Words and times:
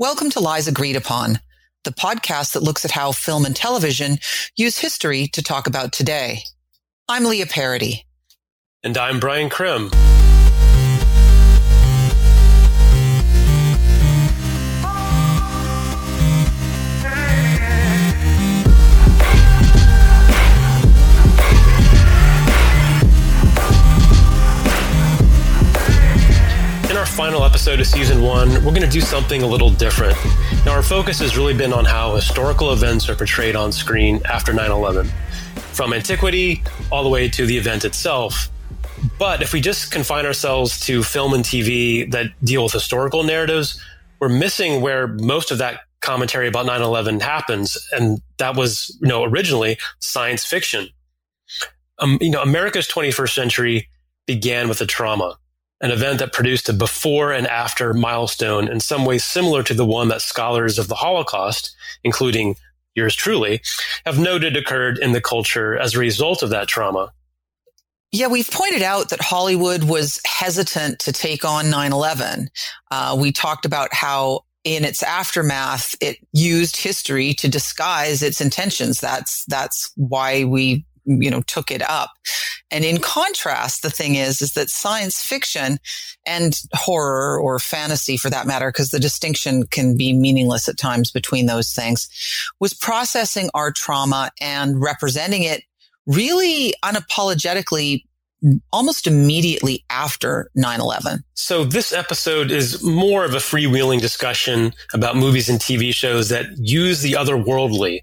Welcome 0.00 0.30
to 0.30 0.38
Lies 0.38 0.68
Agreed 0.68 0.94
Upon, 0.94 1.40
the 1.82 1.90
podcast 1.90 2.52
that 2.52 2.62
looks 2.62 2.84
at 2.84 2.92
how 2.92 3.10
film 3.10 3.44
and 3.44 3.56
television 3.56 4.18
use 4.54 4.78
history 4.78 5.26
to 5.32 5.42
talk 5.42 5.66
about 5.66 5.92
today. 5.92 6.44
I'm 7.08 7.24
Leah 7.24 7.46
Parody. 7.46 8.06
And 8.84 8.96
I'm 8.96 9.18
Brian 9.18 9.50
Crim. 9.50 9.90
Final 27.18 27.42
episode 27.42 27.80
of 27.80 27.86
season 27.88 28.22
one, 28.22 28.48
we're 28.64 28.70
going 28.70 28.80
to 28.80 28.86
do 28.86 29.00
something 29.00 29.42
a 29.42 29.46
little 29.46 29.70
different. 29.70 30.16
Now, 30.64 30.70
our 30.70 30.84
focus 30.84 31.18
has 31.18 31.36
really 31.36 31.52
been 31.52 31.72
on 31.72 31.84
how 31.84 32.14
historical 32.14 32.72
events 32.72 33.08
are 33.08 33.16
portrayed 33.16 33.56
on 33.56 33.72
screen 33.72 34.20
after 34.24 34.52
9 34.52 34.70
11, 34.70 35.08
from 35.72 35.92
antiquity 35.92 36.62
all 36.92 37.02
the 37.02 37.08
way 37.08 37.28
to 37.28 37.44
the 37.44 37.58
event 37.58 37.84
itself. 37.84 38.48
But 39.18 39.42
if 39.42 39.52
we 39.52 39.60
just 39.60 39.90
confine 39.90 40.26
ourselves 40.26 40.78
to 40.86 41.02
film 41.02 41.34
and 41.34 41.42
TV 41.42 42.08
that 42.12 42.26
deal 42.44 42.62
with 42.62 42.72
historical 42.72 43.24
narratives, 43.24 43.82
we're 44.20 44.28
missing 44.28 44.80
where 44.80 45.08
most 45.08 45.50
of 45.50 45.58
that 45.58 45.80
commentary 46.00 46.46
about 46.46 46.66
9 46.66 46.80
11 46.80 47.18
happens. 47.18 47.76
And 47.90 48.22
that 48.36 48.54
was, 48.54 48.96
you 49.02 49.08
know, 49.08 49.24
originally 49.24 49.76
science 49.98 50.44
fiction. 50.44 50.86
Um, 51.98 52.18
you 52.20 52.30
know, 52.30 52.42
America's 52.42 52.86
21st 52.86 53.34
century 53.34 53.88
began 54.24 54.68
with 54.68 54.80
a 54.80 54.86
trauma 54.86 55.36
an 55.80 55.90
event 55.90 56.18
that 56.18 56.32
produced 56.32 56.68
a 56.68 56.72
before 56.72 57.32
and 57.32 57.46
after 57.46 57.94
milestone 57.94 58.68
in 58.68 58.80
some 58.80 59.04
ways 59.04 59.24
similar 59.24 59.62
to 59.62 59.74
the 59.74 59.86
one 59.86 60.08
that 60.08 60.20
scholars 60.20 60.78
of 60.78 60.88
the 60.88 60.96
Holocaust, 60.96 61.74
including 62.02 62.56
yours 62.94 63.14
truly, 63.14 63.60
have 64.04 64.18
noted 64.18 64.56
occurred 64.56 64.98
in 64.98 65.12
the 65.12 65.20
culture 65.20 65.78
as 65.78 65.94
a 65.94 65.98
result 65.98 66.42
of 66.42 66.50
that 66.50 66.68
trauma. 66.68 67.12
Yeah, 68.10 68.28
we've 68.28 68.50
pointed 68.50 68.82
out 68.82 69.10
that 69.10 69.20
Hollywood 69.20 69.84
was 69.84 70.20
hesitant 70.26 70.98
to 71.00 71.12
take 71.12 71.44
on 71.44 71.70
9 71.70 71.92
11. 71.92 72.48
Uh, 72.90 73.16
we 73.20 73.32
talked 73.32 73.66
about 73.66 73.92
how 73.92 74.44
in 74.64 74.84
its 74.84 75.02
aftermath, 75.02 75.94
it 76.00 76.18
used 76.32 76.76
history 76.76 77.32
to 77.34 77.48
disguise 77.48 78.22
its 78.22 78.40
intentions. 78.40 79.00
That's, 79.00 79.44
that's 79.46 79.92
why 79.96 80.44
we 80.44 80.84
you 81.08 81.30
know, 81.30 81.42
took 81.42 81.70
it 81.70 81.82
up. 81.88 82.10
And 82.70 82.84
in 82.84 82.98
contrast, 82.98 83.82
the 83.82 83.90
thing 83.90 84.16
is, 84.16 84.42
is 84.42 84.52
that 84.52 84.68
science 84.68 85.22
fiction 85.22 85.78
and 86.26 86.54
horror 86.74 87.40
or 87.40 87.58
fantasy 87.58 88.16
for 88.16 88.28
that 88.28 88.46
matter, 88.46 88.68
because 88.68 88.90
the 88.90 89.00
distinction 89.00 89.64
can 89.64 89.96
be 89.96 90.12
meaningless 90.12 90.68
at 90.68 90.76
times 90.76 91.10
between 91.10 91.46
those 91.46 91.72
things, 91.72 92.08
was 92.60 92.74
processing 92.74 93.48
our 93.54 93.72
trauma 93.72 94.30
and 94.40 94.80
representing 94.82 95.44
it 95.44 95.62
really 96.06 96.74
unapologetically 96.84 98.04
almost 98.72 99.08
immediately 99.08 99.84
after 99.90 100.48
9-11 100.56 101.24
so 101.34 101.64
this 101.64 101.92
episode 101.92 102.52
is 102.52 102.84
more 102.84 103.24
of 103.24 103.34
a 103.34 103.38
freewheeling 103.38 104.00
discussion 104.00 104.72
about 104.94 105.16
movies 105.16 105.48
and 105.48 105.58
tv 105.58 105.92
shows 105.92 106.28
that 106.28 106.46
use 106.56 107.02
the 107.02 107.14
otherworldly 107.14 108.00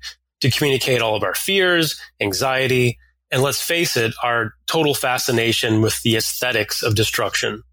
to 0.50 0.58
communicate 0.58 1.02
all 1.02 1.16
of 1.16 1.24
our 1.24 1.36
fears, 1.36 2.00
anxiety, 2.22 2.98
and 3.32 3.42
let's 3.42 3.62
face 3.62 3.98
it, 3.98 4.14
our 4.24 4.54
total 4.68 4.94
fascination 4.94 5.82
with 5.82 6.02
the 6.04 6.16
aesthetics 6.16 6.84
of 6.84 6.96
destruction. 6.96 7.64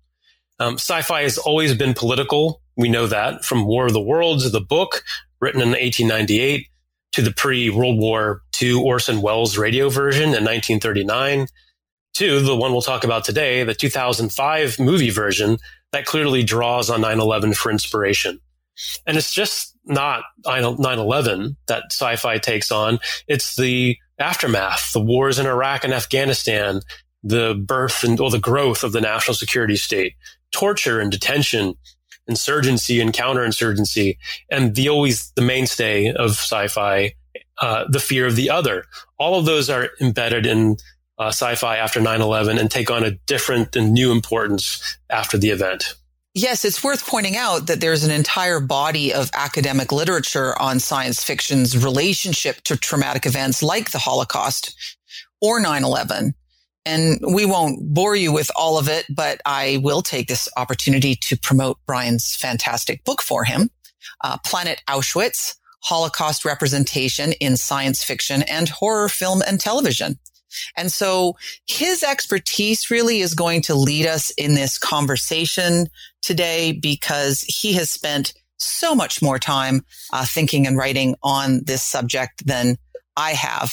Um, 0.59 0.75
sci-fi 0.75 1.23
has 1.23 1.39
always 1.39 1.75
been 1.75 1.95
political. 1.95 2.62
We 2.77 2.89
know 2.89 3.06
that 3.06 3.45
from 3.45 3.67
War 3.67 3.87
of 3.87 3.92
the 3.92 4.01
Worlds, 4.01 4.51
the 4.51 4.61
book 4.61 5.05
written 5.41 5.61
in 5.61 5.69
1898 5.69 6.67
to 7.12 7.23
the 7.23 7.33
pre-World 7.33 7.98
War 7.98 8.42
II 8.61 8.75
Orson 8.75 9.20
Welles 9.20 9.58
radio 9.58 9.91
version 9.91 10.29
in 10.29 10.45
1939 10.45 11.46
to 12.14 12.41
the 12.41 12.57
one 12.57 12.73
we'll 12.73 12.83
talk 12.83 13.05
about 13.05 13.25
today, 13.25 13.64
the 13.64 13.75
2005 13.75 14.79
movie 14.79 15.11
version 15.11 15.58
that 15.92 16.07
clearly 16.07 16.42
draws 16.42 16.91
on 16.91 17.01
9-11 17.02 17.55
for 17.55 17.70
inspiration. 17.70 18.39
And 19.07 19.17
it's 19.17 19.33
just 19.33 19.71
not 19.85 20.25
9-11 20.45 21.57
that 21.67 21.85
sci-fi 21.91 22.39
takes 22.39 22.70
on. 22.70 22.98
It's 23.27 23.57
the 23.57 23.97
aftermath, 24.19 24.93
the 24.93 25.01
wars 25.01 25.39
in 25.39 25.47
Iraq 25.47 25.85
and 25.85 25.93
Afghanistan, 25.93 26.81
the 27.23 27.55
birth 27.55 28.05
and 28.05 28.19
or 28.20 28.31
the 28.31 28.39
growth 28.39 28.85
of 28.85 28.93
the 28.93 29.01
national 29.01 29.35
security 29.35 29.77
state, 29.77 30.15
torture 30.53 31.01
and 31.01 31.11
detention, 31.11 31.75
insurgency 32.27 33.01
and 33.01 33.13
counterinsurgency, 33.13 34.17
and 34.51 34.75
the 34.75 34.89
always 34.89 35.33
the 35.33 35.43
mainstay 35.43 36.13
of 36.13 36.31
sci-fi, 36.33 37.14
uh, 37.61 37.85
the 37.89 38.01
fear 38.01 38.27
of 38.27 38.37
the 38.37 38.51
other. 38.51 38.85
All 39.19 39.39
of 39.39 39.45
those 39.45 39.70
are 39.70 39.91
embedded 40.01 40.47
in 40.47 40.77
uh, 41.19 41.29
sci-fi 41.29 41.77
after 41.77 42.01
9-11 42.01 42.59
and 42.59 42.70
take 42.70 42.91
on 42.91 43.05
a 43.05 43.13
different 43.27 43.77
and 43.77 43.93
new 43.93 44.11
importance 44.11 44.99
after 45.11 45.39
the 45.39 45.51
event. 45.51 45.95
Yes, 46.35 46.65
it's 46.65 46.83
worth 46.83 47.07
pointing 47.07 47.37
out 47.37 47.67
that 47.67 47.83
there's 47.83 48.05
an 48.05 48.11
entire 48.11 48.59
body 48.59 49.13
of 49.13 49.31
academic 49.35 49.93
literature 49.93 50.59
on 50.59 50.81
science 50.81 51.23
fiction's 51.23 51.77
relationship 51.85 52.63
to 52.63 52.77
traumatic 52.77 53.27
events 53.27 53.63
like 53.63 53.91
the 53.91 53.98
Holocaust 53.98 54.75
or 55.43 55.61
9-11. 55.61 56.33
And 56.87 57.20
we 57.35 57.45
won't 57.45 57.93
bore 57.93 58.17
you 58.17 58.33
with 58.33 58.51
all 58.57 58.79
of 58.79 58.89
it, 58.89 59.05
but 59.15 59.43
I 59.45 59.79
will 59.83 60.01
take 60.01 60.29
this 60.29 60.48
opportunity 60.57 61.17
to 61.17 61.37
promote 61.37 61.79
Brian's 61.87 62.35
fantastic 62.35 63.05
book 63.05 63.20
for 63.20 63.45
him, 63.45 63.69
uh, 64.25 64.39
Planet 64.39 64.83
Auschwitz, 64.89 65.57
Holocaust 65.83 66.47
Representation 66.47 67.33
in 67.33 67.59
Science 67.59 68.03
Fiction 68.03 68.43
and 68.43 68.70
Horror 68.70 69.11
Film 69.11 69.43
and 69.47 69.61
Television. 69.61 70.19
And 70.77 70.90
so 70.90 71.36
his 71.67 72.02
expertise 72.02 72.90
really 72.90 73.20
is 73.20 73.35
going 73.35 73.63
to 73.63 73.74
lead 73.74 74.07
us 74.07 74.30
in 74.30 74.55
this 74.55 74.79
conversation 74.79 75.86
today 76.20 76.73
because 76.73 77.42
he 77.42 77.73
has 77.74 77.90
spent 77.90 78.33
so 78.58 78.95
much 78.95 79.20
more 79.20 79.39
time 79.39 79.85
uh, 80.13 80.24
thinking 80.24 80.67
and 80.67 80.77
writing 80.77 81.17
on 81.23 81.63
this 81.64 81.83
subject 81.83 82.46
than 82.46 82.77
I 83.17 83.33
have. 83.33 83.73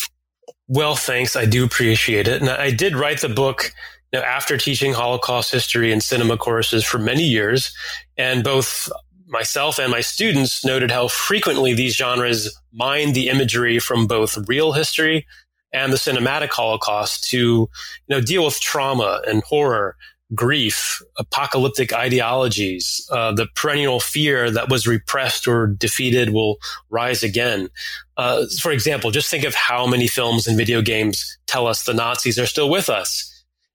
Well, 0.67 0.95
thanks. 0.95 1.35
I 1.35 1.45
do 1.45 1.63
appreciate 1.63 2.28
it. 2.28 2.41
And 2.41 2.50
I 2.50 2.72
did 2.72 2.96
write 2.96 3.22
the 3.22 3.29
book 3.29 3.72
you 4.11 4.19
know, 4.19 4.25
after 4.25 4.57
teaching 4.57 4.94
Holocaust 4.94 5.51
history 5.51 5.91
and 5.91 6.01
cinema 6.01 6.38
courses 6.38 6.84
for 6.84 6.97
many 6.97 7.23
years. 7.23 7.73
And 8.17 8.44
both 8.44 8.90
myself 9.28 9.79
and 9.79 9.91
my 9.91 10.01
students 10.01 10.66
noted 10.66 10.91
how 10.91 11.07
frequently 11.07 11.73
these 11.73 11.96
genres 11.96 12.56
mine 12.73 13.13
the 13.13 13.29
imagery 13.29 13.79
from 13.79 14.07
both 14.07 14.38
real 14.47 14.73
history 14.73 15.25
and 15.72 15.94
the 15.94 15.97
cinematic 15.97 16.50
Holocaust 16.50 17.30
to, 17.30 17.38
you 17.38 17.69
know, 18.07 18.22
deal 18.22 18.46
with 18.46 18.59
trauma 18.59 19.22
and 19.28 19.44
horror, 19.44 19.96
grief, 20.35 21.02
apocalyptic 21.18 21.94
ideologies, 21.94 23.07
uh, 23.12 23.31
the 23.31 23.47
perennial 23.56 24.00
fear 24.00 24.52
that 24.52 24.69
was 24.69 24.88
repressed 24.88 25.47
or 25.47 25.68
defeated 25.68 26.31
will 26.31 26.58
rise 26.90 27.24
again. 27.24 27.69
Uh, 28.18 28.46
for 28.62 28.72
example, 28.72 29.12
just 29.12 29.29
think 29.29 29.44
of 29.44 29.56
how 29.56 29.88
many 29.88 30.08
films 30.08 30.46
and 30.47 30.58
video 30.58 30.81
games 30.81 31.38
tell 31.47 31.68
us 31.68 31.84
the 31.84 31.94
Nazis 31.94 32.38
are 32.38 32.46
still 32.46 32.69
with 32.69 32.90
us. 32.90 33.25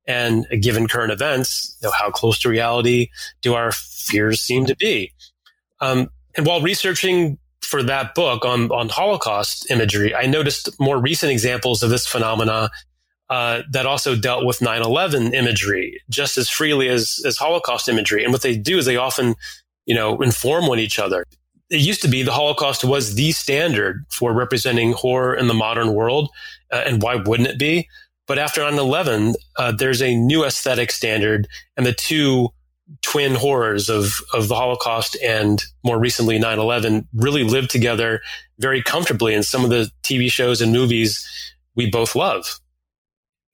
And 0.06 0.46
given 0.60 0.86
current 0.86 1.12
events, 1.12 1.76
you 1.80 1.88
know, 1.88 1.92
how 1.98 2.10
close 2.10 2.38
to 2.40 2.48
reality 2.48 3.08
do 3.40 3.54
our 3.54 3.72
fears 3.72 4.40
seem 4.40 4.66
to 4.66 4.76
be? 4.76 5.12
Um, 5.80 6.10
and 6.36 6.46
while 6.46 6.60
researching 6.60 7.38
for 7.64 7.82
that 7.82 8.14
book 8.14 8.44
on, 8.44 8.70
on 8.70 8.88
Holocaust 8.88 9.70
imagery, 9.70 10.14
I 10.14 10.26
noticed 10.26 10.68
more 10.80 10.98
recent 10.98 11.32
examples 11.32 11.82
of 11.82 11.90
this 11.90 12.06
phenomena 12.06 12.70
uh, 13.30 13.62
that 13.70 13.86
also 13.86 14.14
dealt 14.14 14.44
with 14.44 14.58
9-11 14.58 15.34
imagery 15.34 16.00
just 16.10 16.36
as 16.36 16.48
freely 16.48 16.88
as, 16.88 17.20
as 17.26 17.36
Holocaust 17.36 17.88
imagery. 17.88 18.22
And 18.22 18.32
what 18.32 18.42
they 18.42 18.56
do 18.56 18.78
is 18.78 18.86
they 18.86 18.96
often, 18.96 19.34
you 19.86 19.94
know, 19.94 20.20
inform 20.20 20.66
one 20.66 20.78
each 20.78 20.98
other. 20.98 21.24
It 21.70 21.80
used 21.80 22.02
to 22.02 22.08
be 22.08 22.22
the 22.22 22.32
Holocaust 22.32 22.84
was 22.84 23.14
the 23.14 23.32
standard 23.32 24.04
for 24.10 24.32
representing 24.32 24.92
horror 24.92 25.34
in 25.34 25.48
the 25.48 25.54
modern 25.54 25.94
world. 25.94 26.28
Uh, 26.70 26.82
and 26.86 27.02
why 27.02 27.16
wouldn't 27.16 27.48
it 27.48 27.58
be? 27.58 27.88
But 28.26 28.38
after 28.38 28.60
9-11, 28.60 29.34
uh, 29.58 29.72
there's 29.72 30.02
a 30.02 30.14
new 30.14 30.44
aesthetic 30.44 30.90
standard 30.90 31.48
and 31.76 31.84
the 31.84 31.92
two 31.92 32.50
twin 33.02 33.34
horrors 33.34 33.88
of, 33.88 34.20
of 34.32 34.48
the 34.48 34.54
Holocaust 34.54 35.16
and 35.22 35.62
more 35.82 35.98
recently 35.98 36.38
9-11 36.38 37.06
really 37.14 37.44
lived 37.44 37.70
together 37.70 38.20
very 38.58 38.82
comfortably 38.82 39.34
in 39.34 39.42
some 39.42 39.64
of 39.64 39.70
the 39.70 39.90
TV 40.02 40.30
shows 40.30 40.60
and 40.60 40.72
movies 40.72 41.26
we 41.74 41.90
both 41.90 42.14
love. 42.14 42.60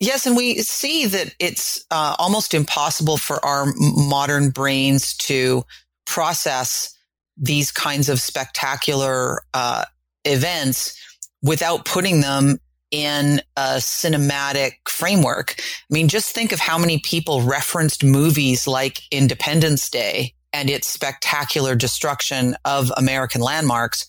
Yes, 0.01 0.27
and 0.27 0.37
we 0.37 0.59
see 0.61 1.07
that 1.07 1.35
it's 1.39 1.85
uh, 1.91 2.17
almost 2.19 2.55
impossible 2.55 3.19
for 3.19 3.45
our 3.45 3.67
modern 3.77 4.49
brains 4.49 5.15
to 5.19 5.65
process 6.07 6.97
these 7.37 7.71
kinds 7.71 8.09
of 8.09 8.21
spectacular 8.21 9.43
uh, 9.53 9.85
events 10.25 10.97
without 11.43 11.85
putting 11.85 12.23
them 12.23 12.59
in 12.91 13.41
a 13.57 13.77
cinematic 13.77 14.73
framework. 14.89 15.55
I 15.59 15.95
mean, 15.95 16.09
just 16.09 16.35
think 16.35 16.53
of 16.53 16.61
how 16.61 16.79
many 16.79 16.99
people 16.99 17.43
referenced 17.43 18.05
movies 18.05 18.67
like 18.67 19.03
Independence 19.11 19.89
Day 19.89 20.35
and 20.53 20.69
its 20.69 20.89
spectacular 20.89 21.75
destruction 21.75 22.57
of 22.65 22.93
American 22.97 23.41
landmarks 23.41 24.09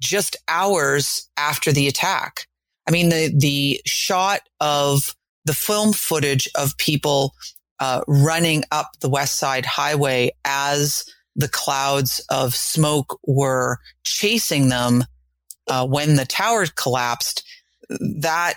just 0.00 0.36
hours 0.48 1.28
after 1.36 1.72
the 1.72 1.88
attack. 1.88 2.46
I 2.88 2.90
mean, 2.90 3.08
the, 3.08 3.32
the 3.36 3.80
shot 3.86 4.40
of 4.60 5.14
the 5.44 5.54
film 5.54 5.92
footage 5.92 6.48
of 6.54 6.76
people 6.76 7.32
uh, 7.78 8.02
running 8.06 8.64
up 8.72 8.90
the 9.00 9.08
West 9.08 9.36
Side 9.36 9.66
Highway 9.66 10.32
as 10.44 11.04
the 11.36 11.48
clouds 11.48 12.24
of 12.30 12.54
smoke 12.54 13.18
were 13.26 13.78
chasing 14.04 14.68
them 14.68 15.04
uh, 15.68 15.86
when 15.86 16.16
the 16.16 16.24
tower 16.24 16.66
collapsed, 16.74 17.44
that 17.88 18.54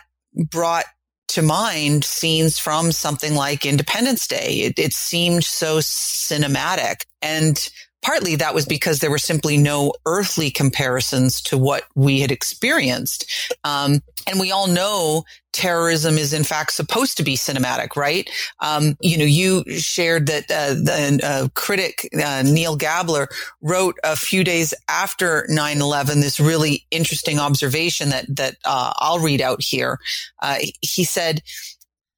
brought 0.52 0.86
to 1.30 1.42
mind 1.42 2.04
scenes 2.04 2.58
from 2.58 2.92
something 2.92 3.36
like 3.36 3.66
Independence 3.66 4.28
Day. 4.28 4.62
It, 4.62 4.80
it 4.80 4.94
seemed 4.94 5.44
so 5.44 5.78
cinematic. 5.78 7.06
And 7.22 7.70
partly 8.02 8.36
that 8.36 8.54
was 8.54 8.66
because 8.66 9.00
there 9.00 9.10
were 9.10 9.18
simply 9.18 9.58
no 9.58 9.94
earthly 10.06 10.50
comparisons 10.50 11.42
to 11.42 11.58
what 11.58 11.84
we 11.96 12.20
had 12.22 12.32
experienced. 12.32 13.30
Um, 13.64 14.02
and 14.28 14.40
we 14.40 14.52
all 14.52 14.68
know 14.68 15.24
terrorism 15.52 16.18
is 16.18 16.34
in 16.34 16.44
fact 16.44 16.72
supposed 16.74 17.18
to 17.18 17.24
be 17.24 17.36
cinematic, 17.36 17.96
right? 17.96 18.30
Um, 18.60 18.96
you 19.02 19.18
know, 19.18 19.26
you 19.26 19.64
shared 19.70 20.28
that 20.28 20.50
uh, 20.50 20.76
the 20.76 21.20
uh, 21.24 21.48
critic 21.56 22.08
uh, 22.24 22.44
Neil 22.44 22.76
Gabler 22.76 23.28
wrote 23.62 23.98
a 24.04 24.16
few 24.16 24.44
days 24.44 24.74
after 24.88 25.48
9/11 25.50 26.22
this 26.22 26.40
really 26.40 26.86
interesting 26.92 27.40
observation 27.40 28.10
that 28.10 28.26
that 28.36 28.56
uh, 28.66 28.94
I'll 28.98 29.20
read 29.20 29.42
out 29.42 29.62
here. 29.62 30.00
Uh, 30.42 30.58
he 30.82 31.04
said, 31.04 31.42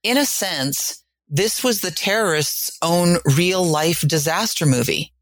in 0.04 0.18
a 0.18 0.26
sense, 0.26 1.04
this 1.30 1.64
was 1.64 1.82
the 1.82 1.92
terrorists' 1.92 2.78
own 2.82 3.18
real 3.38 3.64
life 3.64 4.02
disaster 4.08 4.66
movie 4.66 5.14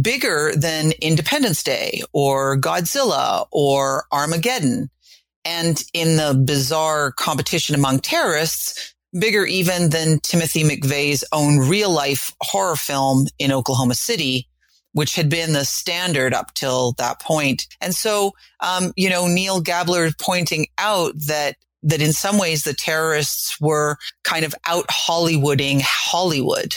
bigger 0.00 0.52
than 0.54 0.92
Independence 1.00 1.62
Day 1.62 2.02
or 2.12 2.58
Godzilla 2.60 3.46
or 3.52 4.04
Armageddon. 4.12 4.90
And 5.44 5.82
in 5.94 6.16
the 6.16 6.34
bizarre 6.34 7.12
competition 7.12 7.74
among 7.74 8.00
terrorists, 8.00 8.94
bigger 9.18 9.46
even 9.46 9.90
than 9.90 10.20
Timothy 10.20 10.62
McVeigh's 10.62 11.24
own 11.32 11.58
real 11.58 11.90
life 11.90 12.34
horror 12.42 12.76
film 12.76 13.26
in 13.38 13.52
Oklahoma 13.52 13.94
City, 13.94 14.48
which 14.92 15.14
had 15.14 15.30
been 15.30 15.52
the 15.52 15.64
standard 15.64 16.34
up 16.34 16.54
till 16.54 16.92
that 16.98 17.20
point. 17.20 17.66
And 17.80 17.94
so, 17.94 18.32
um, 18.60 18.92
you 18.96 19.08
know, 19.08 19.26
Neil 19.26 19.60
Gabler 19.60 20.10
pointing 20.20 20.66
out 20.76 21.12
that 21.26 21.56
that 21.84 22.02
in 22.02 22.12
some 22.12 22.38
ways 22.38 22.64
the 22.64 22.74
terrorists 22.74 23.60
were 23.60 23.96
kind 24.24 24.44
of 24.44 24.54
out 24.66 24.86
Hollywooding 24.88 25.80
Hollywood. 25.82 26.74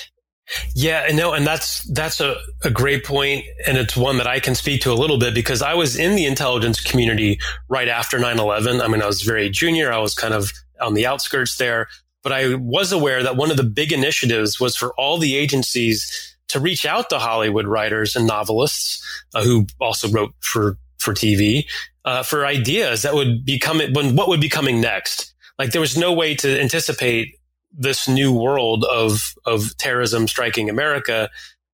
Yeah, 0.75 1.05
and 1.07 1.17
no, 1.17 1.33
and 1.33 1.45
that's 1.45 1.83
that's 1.93 2.19
a, 2.19 2.35
a 2.63 2.69
great 2.69 3.05
point, 3.05 3.45
and 3.67 3.77
it's 3.77 3.95
one 3.95 4.17
that 4.17 4.27
I 4.27 4.39
can 4.39 4.55
speak 4.55 4.81
to 4.81 4.91
a 4.91 4.95
little 4.95 5.17
bit 5.17 5.33
because 5.33 5.61
I 5.61 5.73
was 5.73 5.97
in 5.97 6.15
the 6.15 6.25
intelligence 6.25 6.81
community 6.81 7.39
right 7.69 7.87
after 7.87 8.19
9-11. 8.19 8.83
I 8.83 8.87
mean, 8.87 9.01
I 9.01 9.07
was 9.07 9.21
very 9.21 9.49
junior, 9.49 9.91
I 9.91 9.99
was 9.99 10.13
kind 10.13 10.33
of 10.33 10.51
on 10.81 10.93
the 10.93 11.05
outskirts 11.05 11.57
there, 11.57 11.87
but 12.23 12.31
I 12.31 12.55
was 12.55 12.91
aware 12.91 13.23
that 13.23 13.37
one 13.37 13.51
of 13.51 13.57
the 13.57 13.63
big 13.63 13.93
initiatives 13.93 14.59
was 14.59 14.75
for 14.75 14.93
all 14.95 15.17
the 15.17 15.35
agencies 15.35 16.35
to 16.49 16.59
reach 16.59 16.85
out 16.85 17.09
to 17.09 17.19
Hollywood 17.19 17.65
writers 17.65 18.15
and 18.15 18.27
novelists 18.27 19.01
uh, 19.33 19.43
who 19.43 19.67
also 19.79 20.09
wrote 20.09 20.33
for 20.41 20.77
for 20.97 21.13
TV 21.13 21.65
uh, 22.05 22.23
for 22.23 22.45
ideas 22.45 23.01
that 23.01 23.13
would 23.13 23.45
be 23.45 23.57
coming 23.57 23.93
when 23.93 24.15
what 24.15 24.27
would 24.27 24.41
be 24.41 24.49
coming 24.49 24.81
next. 24.81 25.33
Like 25.57 25.71
there 25.71 25.81
was 25.81 25.97
no 25.97 26.11
way 26.13 26.35
to 26.35 26.59
anticipate 26.61 27.35
this 27.71 28.07
new 28.07 28.33
world 28.33 28.85
of 28.85 29.33
of 29.45 29.75
terrorism 29.77 30.27
striking 30.27 30.69
America 30.69 31.29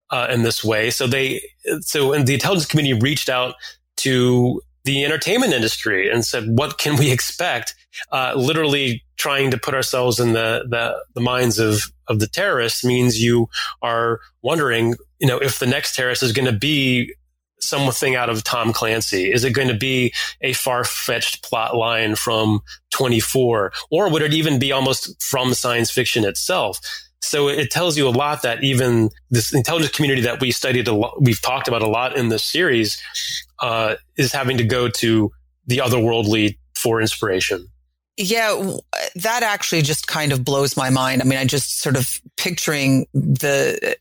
uh, 0.09 0.27
in 0.29 0.43
this 0.43 0.63
way. 0.63 0.89
So 0.89 1.07
they 1.07 1.41
so 1.81 2.13
and 2.13 2.27
the 2.27 2.33
intelligence 2.33 2.65
community 2.65 2.99
reached 2.99 3.29
out 3.29 3.55
to 3.97 4.61
the 4.83 5.03
entertainment 5.03 5.53
industry 5.53 6.09
and 6.09 6.25
said, 6.25 6.45
"What 6.47 6.77
can 6.77 6.97
we 6.97 7.11
expect?" 7.11 7.75
Uh, 8.11 8.33
literally 8.35 9.03
trying 9.17 9.51
to 9.51 9.57
put 9.57 9.73
ourselves 9.73 10.19
in 10.19 10.33
the, 10.33 10.65
the 10.69 10.95
the 11.13 11.21
minds 11.21 11.59
of 11.59 11.91
of 12.07 12.19
the 12.19 12.27
terrorists 12.27 12.83
means 12.83 13.21
you 13.21 13.49
are 13.81 14.19
wondering, 14.41 14.95
you 15.19 15.27
know, 15.27 15.37
if 15.37 15.59
the 15.59 15.65
next 15.65 15.95
terrorist 15.95 16.23
is 16.23 16.31
going 16.31 16.45
to 16.45 16.57
be 16.57 17.13
something 17.59 18.15
out 18.15 18.29
of 18.29 18.43
Tom 18.43 18.73
Clancy? 18.73 19.31
Is 19.31 19.43
it 19.43 19.51
going 19.51 19.67
to 19.67 19.73
be 19.73 20.13
a 20.41 20.53
far 20.53 20.83
fetched 20.83 21.43
plot 21.43 21.75
line 21.75 22.15
from 22.15 22.61
24? 22.91 23.71
Or 23.91 24.09
would 24.09 24.21
it 24.21 24.33
even 24.33 24.59
be 24.59 24.71
almost 24.71 25.21
from 25.21 25.53
science 25.53 25.91
fiction 25.91 26.23
itself? 26.23 26.79
So 27.21 27.49
it 27.49 27.71
tells 27.71 27.97
you 27.97 28.07
a 28.07 28.11
lot 28.11 28.43
that 28.43 28.63
even 28.63 29.09
this 29.31 29.53
intelligence 29.53 29.95
community 29.95 30.21
that 30.21 30.39
we 30.39 30.51
studied 30.51 30.87
a 30.87 30.93
lot, 30.93 31.21
we've 31.21 31.41
talked 31.41 31.67
about 31.67 31.81
a 31.81 31.87
lot 31.87 32.15
in 32.15 32.29
this 32.29 32.43
series, 32.43 33.01
uh, 33.59 33.95
is 34.17 34.31
having 34.31 34.57
to 34.57 34.63
go 34.63 34.87
to 34.87 35.31
the 35.65 35.79
otherworldly 35.79 36.57
for 36.75 37.01
inspiration. 37.01 37.67
Yeah, 38.17 38.77
that 39.15 39.43
actually 39.43 39.83
just 39.83 40.07
kind 40.07 40.31
of 40.31 40.43
blows 40.43 40.75
my 40.75 40.89
mind. 40.89 41.21
I 41.21 41.25
mean, 41.25 41.37
I 41.37 41.45
just 41.45 41.81
sort 41.81 41.95
of 41.95 42.19
picturing 42.35 43.05
the 43.13 43.95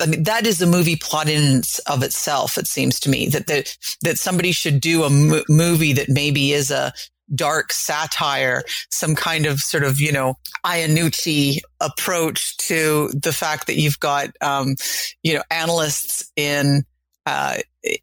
I 0.00 0.06
mean, 0.06 0.22
that 0.24 0.46
is 0.46 0.60
a 0.60 0.66
movie 0.66 0.96
plot 0.96 1.28
in 1.28 1.62
of 1.86 2.02
itself. 2.02 2.58
It 2.58 2.66
seems 2.66 3.00
to 3.00 3.10
me 3.10 3.28
that 3.28 3.46
that 3.46 3.76
that 4.02 4.18
somebody 4.18 4.52
should 4.52 4.80
do 4.80 5.04
a 5.04 5.10
mo- 5.10 5.44
movie 5.48 5.92
that 5.94 6.08
maybe 6.08 6.52
is 6.52 6.70
a 6.70 6.92
dark 7.34 7.72
satire, 7.72 8.62
some 8.90 9.14
kind 9.14 9.46
of 9.46 9.60
sort 9.60 9.84
of 9.84 10.00
you 10.00 10.12
know 10.12 10.34
Iannucci 10.64 11.58
approach 11.80 12.56
to 12.58 13.08
the 13.14 13.32
fact 13.32 13.66
that 13.66 13.76
you've 13.76 14.00
got 14.00 14.28
um, 14.40 14.76
you 15.22 15.34
know 15.34 15.42
analysts 15.50 16.30
in 16.36 16.84
uh, 17.26 17.58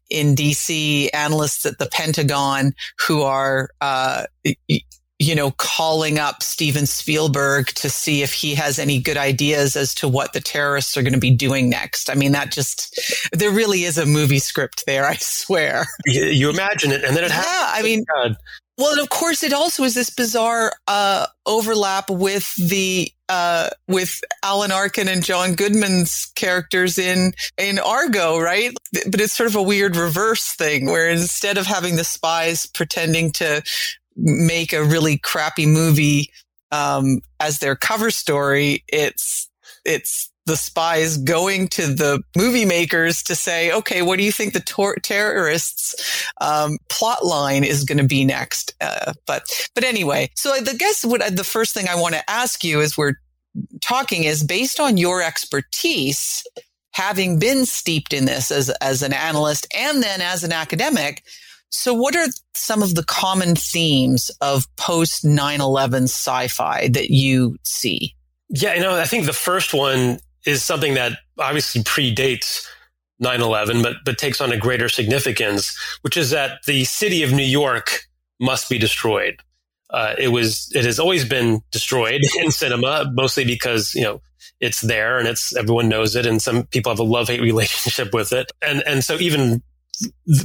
in 0.08 0.34
DC, 0.34 1.08
analysts 1.12 1.66
at 1.66 1.78
the 1.78 1.86
Pentagon 1.86 2.72
who 3.06 3.22
are 3.22 3.70
uh, 3.80 4.24
you 5.20 5.34
know, 5.34 5.50
calling 5.58 6.18
up 6.18 6.42
Steven 6.42 6.86
Spielberg 6.86 7.66
to 7.74 7.90
see 7.90 8.22
if 8.22 8.32
he 8.32 8.54
has 8.54 8.78
any 8.78 8.98
good 8.98 9.18
ideas 9.18 9.76
as 9.76 9.94
to 9.96 10.08
what 10.08 10.32
the 10.32 10.40
terrorists 10.40 10.96
are 10.96 11.02
going 11.02 11.12
to 11.12 11.20
be 11.20 11.30
doing 11.30 11.68
next. 11.68 12.08
I 12.08 12.14
mean, 12.14 12.32
that 12.32 12.50
just, 12.50 12.98
there 13.30 13.50
really 13.50 13.84
is 13.84 13.98
a 13.98 14.06
movie 14.06 14.38
script 14.38 14.84
there, 14.86 15.04
I 15.08 15.16
swear. 15.16 15.84
You, 16.06 16.24
you 16.24 16.48
imagine 16.48 16.90
it, 16.90 17.04
and 17.04 17.14
then 17.14 17.24
it 17.24 17.30
happens. 17.30 17.52
Yeah, 17.52 17.70
I 17.74 17.82
mean, 17.82 18.04
God. 18.14 18.36
well, 18.78 18.92
and 18.92 19.00
of 19.00 19.10
course, 19.10 19.42
it 19.42 19.52
also 19.52 19.84
is 19.84 19.94
this 19.94 20.08
bizarre 20.08 20.72
uh, 20.88 21.26
overlap 21.44 22.08
with 22.08 22.54
the 22.54 23.12
uh, 23.28 23.70
with 23.86 24.20
Alan 24.42 24.72
Arkin 24.72 25.06
and 25.06 25.22
John 25.22 25.54
Goodman's 25.54 26.32
characters 26.34 26.98
in 26.98 27.32
in 27.56 27.78
Argo, 27.78 28.40
right? 28.40 28.72
But 29.08 29.20
it's 29.20 29.34
sort 29.34 29.48
of 29.48 29.54
a 29.54 29.62
weird 29.62 29.96
reverse 29.96 30.52
thing 30.56 30.86
where 30.86 31.08
instead 31.08 31.56
of 31.56 31.66
having 31.66 31.94
the 31.94 32.02
spies 32.02 32.66
pretending 32.66 33.30
to 33.32 33.62
make 34.20 34.72
a 34.72 34.84
really 34.84 35.18
crappy 35.18 35.66
movie 35.66 36.30
um, 36.72 37.20
as 37.40 37.58
their 37.58 37.76
cover 37.76 38.10
story. 38.10 38.84
It's 38.88 39.48
it's 39.84 40.30
the 40.46 40.56
spies 40.56 41.16
going 41.16 41.68
to 41.68 41.86
the 41.86 42.22
movie 42.36 42.64
makers 42.64 43.22
to 43.22 43.34
say, 43.34 43.72
okay, 43.72 44.02
what 44.02 44.18
do 44.18 44.24
you 44.24 44.32
think 44.32 44.52
the 44.52 44.60
tor- 44.60 44.96
terrorists 44.96 46.26
um, 46.40 46.78
plot 46.88 47.24
line 47.24 47.62
is 47.62 47.84
going 47.84 47.98
to 47.98 48.04
be 48.04 48.24
next? 48.24 48.74
Uh, 48.80 49.12
but 49.26 49.42
but 49.74 49.84
anyway, 49.84 50.28
so 50.34 50.52
I 50.52 50.60
guess 50.60 51.04
what 51.04 51.36
the 51.36 51.44
first 51.44 51.74
thing 51.74 51.88
I 51.88 52.00
want 52.00 52.14
to 52.14 52.30
ask 52.30 52.64
you 52.64 52.80
as 52.80 52.96
we're 52.96 53.14
talking 53.82 54.24
is 54.24 54.42
based 54.42 54.80
on 54.80 54.96
your 54.96 55.22
expertise, 55.22 56.44
having 56.92 57.38
been 57.38 57.66
steeped 57.66 58.12
in 58.12 58.24
this 58.24 58.50
as 58.50 58.70
as 58.80 59.02
an 59.02 59.12
analyst 59.12 59.66
and 59.76 60.02
then 60.02 60.20
as 60.20 60.44
an 60.44 60.52
academic 60.52 61.22
so, 61.70 61.94
what 61.94 62.16
are 62.16 62.26
some 62.54 62.82
of 62.82 62.96
the 62.96 63.04
common 63.04 63.54
themes 63.54 64.30
of 64.40 64.66
post 64.76 65.24
9 65.24 65.60
11 65.60 66.04
sci 66.04 66.48
fi 66.48 66.88
that 66.88 67.10
you 67.10 67.56
see? 67.62 68.14
Yeah, 68.48 68.74
you 68.74 68.80
know, 68.80 68.96
I 68.96 69.04
think 69.04 69.26
the 69.26 69.32
first 69.32 69.72
one 69.72 70.18
is 70.44 70.64
something 70.64 70.94
that 70.94 71.18
obviously 71.38 71.82
predates 71.82 72.66
9 73.20 73.40
11, 73.40 73.82
but, 73.82 73.96
but 74.04 74.18
takes 74.18 74.40
on 74.40 74.50
a 74.50 74.56
greater 74.56 74.88
significance, 74.88 75.78
which 76.02 76.16
is 76.16 76.30
that 76.30 76.58
the 76.66 76.84
city 76.84 77.22
of 77.22 77.32
New 77.32 77.44
York 77.44 78.00
must 78.40 78.68
be 78.68 78.78
destroyed. 78.78 79.36
Uh, 79.90 80.14
it 80.18 80.28
was, 80.28 80.70
it 80.74 80.84
has 80.84 80.98
always 80.98 81.24
been 81.24 81.62
destroyed 81.70 82.20
in 82.42 82.50
cinema, 82.50 83.08
mostly 83.14 83.44
because, 83.44 83.94
you 83.94 84.02
know, 84.02 84.20
it's 84.58 84.80
there 84.80 85.18
and 85.18 85.28
it's 85.28 85.54
everyone 85.56 85.88
knows 85.88 86.16
it 86.16 86.26
and 86.26 86.42
some 86.42 86.64
people 86.66 86.90
have 86.90 86.98
a 86.98 87.04
love 87.04 87.28
hate 87.28 87.40
relationship 87.52 88.12
with 88.12 88.32
it 88.32 88.52
and 88.62 88.82
and 88.86 89.02
so 89.02 89.16
even 89.18 89.62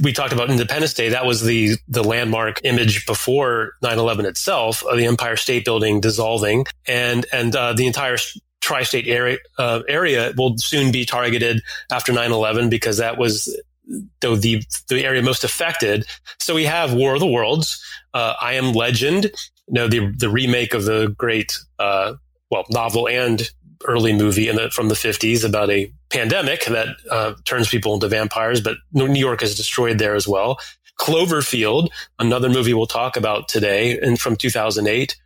we 0.02 0.12
talked 0.12 0.32
about 0.32 0.50
Independence 0.50 0.94
Day. 0.94 1.10
That 1.10 1.26
was 1.26 1.42
the 1.42 1.76
the 1.88 2.04
landmark 2.04 2.60
image 2.64 3.06
before 3.06 3.72
9/11 3.82 4.24
itself, 4.24 4.84
of 4.84 4.96
the 4.96 5.06
Empire 5.06 5.36
State 5.36 5.64
Building 5.64 6.00
dissolving, 6.00 6.66
and 6.86 7.26
and 7.32 7.54
uh, 7.54 7.72
the 7.72 7.86
entire 7.86 8.16
tri-state 8.60 9.06
area 9.06 9.38
uh, 9.58 9.82
area 9.88 10.32
will 10.36 10.56
soon 10.58 10.90
be 10.92 11.04
targeted 11.04 11.62
after 11.90 12.12
9/11 12.12 12.70
because 12.70 12.98
that 12.98 13.18
was 13.18 13.44
the, 13.86 14.34
the 14.36 14.62
the 14.88 15.04
area 15.04 15.22
most 15.22 15.44
affected. 15.44 16.04
So 16.40 16.54
we 16.54 16.64
have 16.64 16.92
War 16.92 17.14
of 17.14 17.20
the 17.20 17.26
Worlds, 17.26 17.82
uh, 18.14 18.34
I 18.40 18.54
Am 18.54 18.72
Legend, 18.72 19.24
you 19.24 19.74
know 19.74 19.88
the 19.88 20.12
the 20.16 20.28
remake 20.28 20.74
of 20.74 20.84
the 20.84 21.14
great 21.16 21.56
uh, 21.78 22.14
well 22.50 22.64
novel 22.70 23.08
and 23.08 23.48
early 23.86 24.12
movie 24.12 24.50
the, 24.50 24.70
from 24.70 24.88
the 24.88 24.94
50s 24.94 25.44
about 25.44 25.70
a 25.70 25.92
pandemic 26.10 26.64
that 26.66 26.88
uh, 27.10 27.34
turns 27.44 27.68
people 27.68 27.94
into 27.94 28.08
vampires, 28.08 28.60
but 28.60 28.76
New 28.92 29.14
York 29.14 29.42
is 29.42 29.54
destroyed 29.54 29.98
there 29.98 30.14
as 30.14 30.26
well. 30.26 30.58
Cloverfield, 31.00 31.88
another 32.18 32.48
movie 32.48 32.74
we'll 32.74 32.86
talk 32.86 33.16
about 33.16 33.48
today, 33.48 33.98
and 33.98 34.18
from 34.18 34.36
2008. 34.36 35.16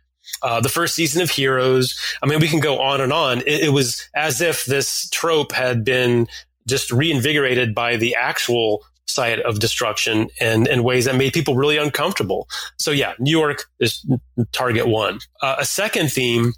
Uh, 0.43 0.61
the 0.61 0.69
first 0.69 0.95
season 0.95 1.21
of 1.21 1.29
Heroes. 1.29 1.99
I 2.21 2.27
mean, 2.27 2.39
we 2.39 2.47
can 2.47 2.59
go 2.59 2.79
on 2.79 3.01
and 3.01 3.11
on. 3.11 3.39
It, 3.39 3.65
it 3.65 3.73
was 3.73 4.07
as 4.15 4.39
if 4.41 4.65
this 4.65 5.09
trope 5.09 5.51
had 5.51 5.83
been 5.83 6.27
just 6.67 6.91
reinvigorated 6.91 7.73
by 7.73 7.97
the 7.97 8.15
actual 8.15 8.83
site 9.07 9.39
of 9.39 9.59
destruction 9.59 10.29
and 10.39 10.67
in 10.67 10.83
ways 10.83 11.05
that 11.05 11.15
made 11.15 11.33
people 11.33 11.55
really 11.55 11.77
uncomfortable. 11.77 12.47
So 12.77 12.91
yeah, 12.91 13.13
New 13.19 13.31
York 13.31 13.65
is 13.79 14.05
target 14.51 14.87
one. 14.87 15.19
Uh, 15.41 15.57
a 15.59 15.65
second 15.65 16.11
theme, 16.11 16.53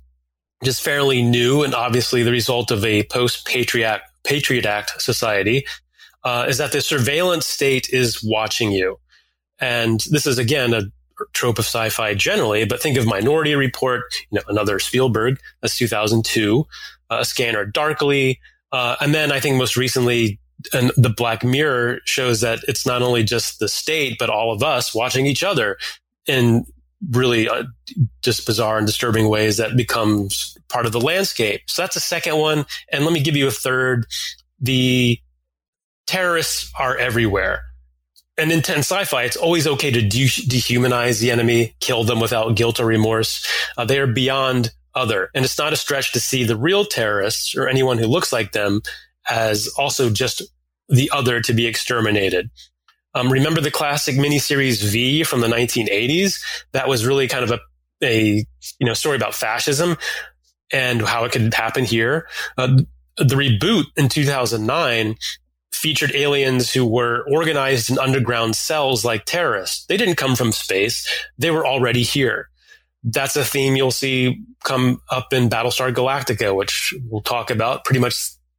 just 0.64 0.82
fairly 0.82 1.22
new 1.22 1.64
and 1.64 1.76
obviously 1.76 2.24
the 2.24 2.32
result 2.32 2.72
of 2.72 2.84
a 2.86 3.04
post 3.04 3.46
Patriot 3.46 4.02
Patriot 4.24 4.66
Act 4.66 5.02
society, 5.02 5.66
uh, 6.24 6.46
is 6.48 6.58
that 6.58 6.72
the 6.72 6.82
surveillance 6.82 7.46
state 7.46 7.90
is 7.90 8.24
watching 8.24 8.72
you. 8.72 9.00
And 9.60 10.02
this 10.10 10.26
is 10.26 10.38
again 10.38 10.74
a 10.74 10.84
trope 11.34 11.60
of 11.60 11.66
sci-fi 11.66 12.14
generally, 12.14 12.66
but 12.66 12.82
think 12.82 12.98
of 12.98 13.06
Minority 13.06 13.56
Report, 13.56 14.04
you 14.32 14.38
know, 14.38 14.44
another 14.48 14.80
Spielberg, 14.80 15.40
that's 15.62 15.78
2002, 15.78 16.66
uh, 17.10 17.18
a 17.20 17.26
scanner 17.26 17.66
darkly. 17.66 18.40
Uh, 18.72 18.96
and 19.00 19.14
then 19.14 19.32
I 19.32 19.40
think 19.40 19.58
most 19.58 19.78
recently, 19.78 20.40
and 20.74 20.92
the 20.98 21.10
Black 21.10 21.44
Mirror 21.44 22.00
shows 22.06 22.42
that 22.42 22.60
it's 22.68 22.86
not 22.86 23.02
only 23.02 23.24
just 23.24 23.60
the 23.60 23.68
state, 23.68 24.18
but 24.18 24.30
all 24.30 24.52
of 24.52 24.64
us 24.64 24.96
watching 24.96 25.26
each 25.26 25.44
other 25.44 25.78
in 26.26 26.66
really 27.12 27.50
uh, 27.50 27.64
just 28.22 28.46
bizarre 28.46 28.78
and 28.78 28.88
disturbing 28.88 29.30
ways 29.30 29.58
that 29.58 29.76
becomes 29.76 30.58
part 30.70 30.86
of 30.86 30.92
the 30.92 31.02
landscape. 31.02 31.62
So 31.68 31.82
that's 31.82 31.96
the 31.96 32.02
second 32.02 32.38
one. 32.38 32.66
And 32.92 33.04
let 33.04 33.14
me 33.14 33.22
give 33.22 33.36
you 33.36 33.48
a 33.48 33.52
third. 33.52 34.06
The 34.60 35.20
terrorists 36.08 36.72
are 36.80 36.98
everywhere. 36.98 37.62
And 38.38 38.52
in 38.52 38.58
intense 38.58 38.88
sci-fi, 38.90 39.24
it's 39.24 39.38
always 39.38 39.68
okay 39.68 39.92
to 39.92 40.02
de- 40.02 40.26
dehumanize 40.26 41.20
the 41.20 41.30
enemy, 41.30 41.76
kill 41.80 42.04
them 42.04 42.20
without 42.20 42.56
guilt 42.56 42.80
or 42.80 42.86
remorse. 42.86 43.48
Uh, 43.78 43.86
they 43.86 44.00
are 44.00 44.08
beyond 44.08 44.72
other. 44.96 45.30
And 45.36 45.46
it's 45.46 45.58
not 45.58 45.74
a 45.74 45.78
stretch 45.78 46.14
to 46.14 46.20
see 46.20 46.44
the 46.44 46.58
real 46.58 46.86
terrorists 46.86 47.56
or 47.56 47.68
anyone 47.68 47.98
who 48.00 48.08
looks 48.08 48.34
like 48.34 48.52
them 48.52 48.82
as 49.30 49.68
also 49.78 50.10
just 50.10 50.42
the 50.90 51.10
other 51.14 51.42
to 51.42 51.54
be 51.54 51.68
exterminated. 51.68 52.50
Um, 53.16 53.32
remember 53.32 53.62
the 53.62 53.72
classic 53.72 54.16
miniseries 54.16 54.84
V 54.84 55.24
from 55.24 55.42
the 55.42 55.48
1980s? 55.48 56.42
That 56.72 56.88
was 56.88 57.06
really 57.06 57.28
kind 57.28 57.44
of 57.44 57.52
a, 57.52 57.60
a 58.04 58.46
you 58.80 58.86
know 58.88 58.94
story 58.94 59.16
about 59.16 59.36
fascism 59.36 59.98
and 60.72 61.02
how 61.02 61.26
it 61.26 61.32
could 61.32 61.54
happen 61.54 61.86
here. 61.86 62.28
Uh, 62.58 62.80
the 63.18 63.36
reboot 63.36 63.86
in 63.96 64.10
2009 64.10 65.16
featured 65.72 66.16
aliens 66.16 66.72
who 66.72 66.86
were 66.86 67.26
organized 67.30 67.90
in 67.90 68.00
underground 68.00 68.56
cells 68.56 69.04
like 69.04 69.26
terrorists. 69.26 69.86
They 69.86 69.98
didn't 69.98 70.16
come 70.16 70.36
from 70.36 70.52
space. 70.52 71.08
They 71.38 71.52
were 71.52 71.68
already 71.68 72.04
here. 72.04 72.50
That's 73.04 73.36
a 73.36 73.44
theme 73.44 73.76
you'll 73.76 73.92
see 73.92 74.42
come 74.64 75.02
up 75.12 75.34
in 75.34 75.50
Battlestar 75.50 75.94
Galactica, 75.94 76.56
which 76.56 76.94
we'll 77.10 77.22
talk 77.22 77.52
about 77.52 77.84
pretty 77.84 78.00
much 78.00 78.16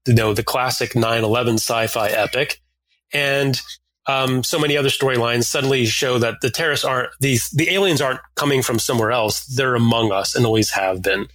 you 0.07 0.15
know, 0.15 0.35
the 0.35 0.43
classic 0.43 0.93
9-11 0.93 1.55
sci-fi 1.55 2.09
epic. 2.09 2.61
And 3.13 3.61
um, 4.07 4.43
so 4.45 4.59
many 4.59 4.77
other 4.77 4.89
storylines 4.89 5.45
suddenly 5.45 5.87
show 5.87 6.19
that 6.19 6.41
the 6.43 6.51
terrorists 6.51 6.85
aren't 6.85 7.11
these 7.21 7.49
the 7.51 7.71
aliens 7.71 8.01
aren't 8.01 8.21
coming 8.35 8.63
from 8.63 8.79
somewhere 8.79 9.13
else. 9.13 9.45
They're 9.47 9.75
among 9.75 10.13
us 10.13 10.35
and 10.35 10.45
always 10.45 10.71
have 10.71 11.03
been. 11.03 11.29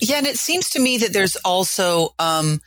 Yeah 0.00 0.16
and 0.16 0.26
it 0.26 0.36
seems 0.36 0.70
to 0.70 0.80
me 0.80 0.98
that 0.98 1.12
there's 1.12 1.36
also 1.36 2.14
um, 2.18 2.60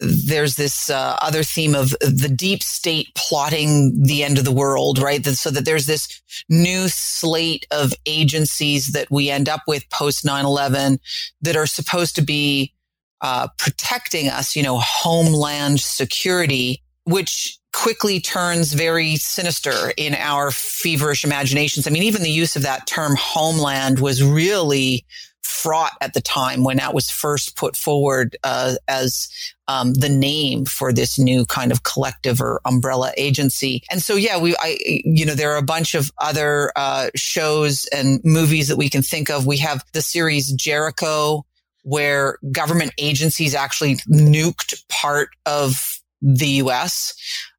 there's 0.00 0.56
this 0.56 0.90
uh, 0.90 1.16
other 1.20 1.42
theme 1.42 1.74
of 1.74 1.90
the 2.00 2.32
deep 2.34 2.62
state 2.62 3.08
plotting 3.14 4.02
the 4.02 4.24
end 4.24 4.38
of 4.38 4.44
the 4.44 4.52
world 4.52 4.98
right? 4.98 5.24
So 5.24 5.50
that 5.50 5.64
there's 5.64 5.86
this 5.86 6.22
new 6.48 6.88
slate 6.88 7.66
of 7.70 7.92
agencies 8.06 8.88
that 8.88 9.10
we 9.10 9.30
end 9.30 9.48
up 9.48 9.62
with 9.66 9.88
post 9.90 10.24
9-11 10.24 10.98
that 11.42 11.56
are 11.56 11.66
supposed 11.66 12.16
to 12.16 12.22
be 12.22 12.72
uh, 13.20 13.48
protecting 13.58 14.28
us, 14.28 14.56
you 14.56 14.62
know, 14.62 14.78
homeland 14.78 15.80
security, 15.80 16.82
which 17.04 17.58
quickly 17.74 18.20
turns 18.20 18.72
very 18.72 19.16
sinister 19.16 19.92
in 19.96 20.14
our 20.14 20.50
feverish 20.50 21.24
imaginations. 21.24 21.86
I 21.86 21.90
mean, 21.90 22.04
even 22.04 22.22
the 22.22 22.30
use 22.30 22.56
of 22.56 22.62
that 22.62 22.86
term 22.86 23.16
homeland 23.18 23.98
was 23.98 24.22
really 24.22 25.04
fraught 25.42 25.92
at 26.00 26.14
the 26.14 26.20
time 26.20 26.64
when 26.64 26.78
that 26.78 26.94
was 26.94 27.10
first 27.10 27.56
put 27.56 27.76
forward 27.76 28.36
uh, 28.44 28.74
as 28.88 29.28
um, 29.66 29.92
the 29.94 30.08
name 30.08 30.64
for 30.64 30.92
this 30.92 31.18
new 31.18 31.44
kind 31.46 31.72
of 31.72 31.82
collective 31.82 32.40
or 32.40 32.60
umbrella 32.64 33.12
agency. 33.16 33.82
And 33.90 34.00
so, 34.00 34.14
yeah, 34.14 34.38
we, 34.38 34.54
I, 34.58 34.78
you 34.80 35.26
know, 35.26 35.34
there 35.34 35.52
are 35.52 35.58
a 35.58 35.62
bunch 35.62 35.94
of 35.94 36.10
other 36.18 36.72
uh, 36.76 37.10
shows 37.16 37.86
and 37.92 38.20
movies 38.24 38.68
that 38.68 38.76
we 38.76 38.88
can 38.88 39.02
think 39.02 39.30
of. 39.30 39.46
We 39.46 39.58
have 39.58 39.84
the 39.92 40.02
series 40.02 40.52
Jericho, 40.52 41.44
where 41.82 42.38
government 42.52 42.92
agencies 42.98 43.54
actually 43.54 43.96
nuked 44.08 44.86
part 44.88 45.30
of 45.44 46.00
the 46.22 46.48
U.S. 46.48 47.14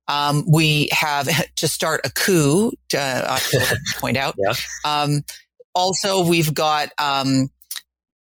Um, 0.08 0.44
we 0.48 0.90
have 0.92 1.30
to 1.56 1.68
start 1.68 2.02
a 2.06 2.12
coup, 2.12 2.72
to 2.90 3.00
uh, 3.00 3.40
point 3.98 4.18
out. 4.18 4.36
Yeah. 4.38 4.54
Um, 4.84 5.24
also, 5.74 6.26
we've 6.26 6.54
got 6.54 6.90
um, 7.00 7.50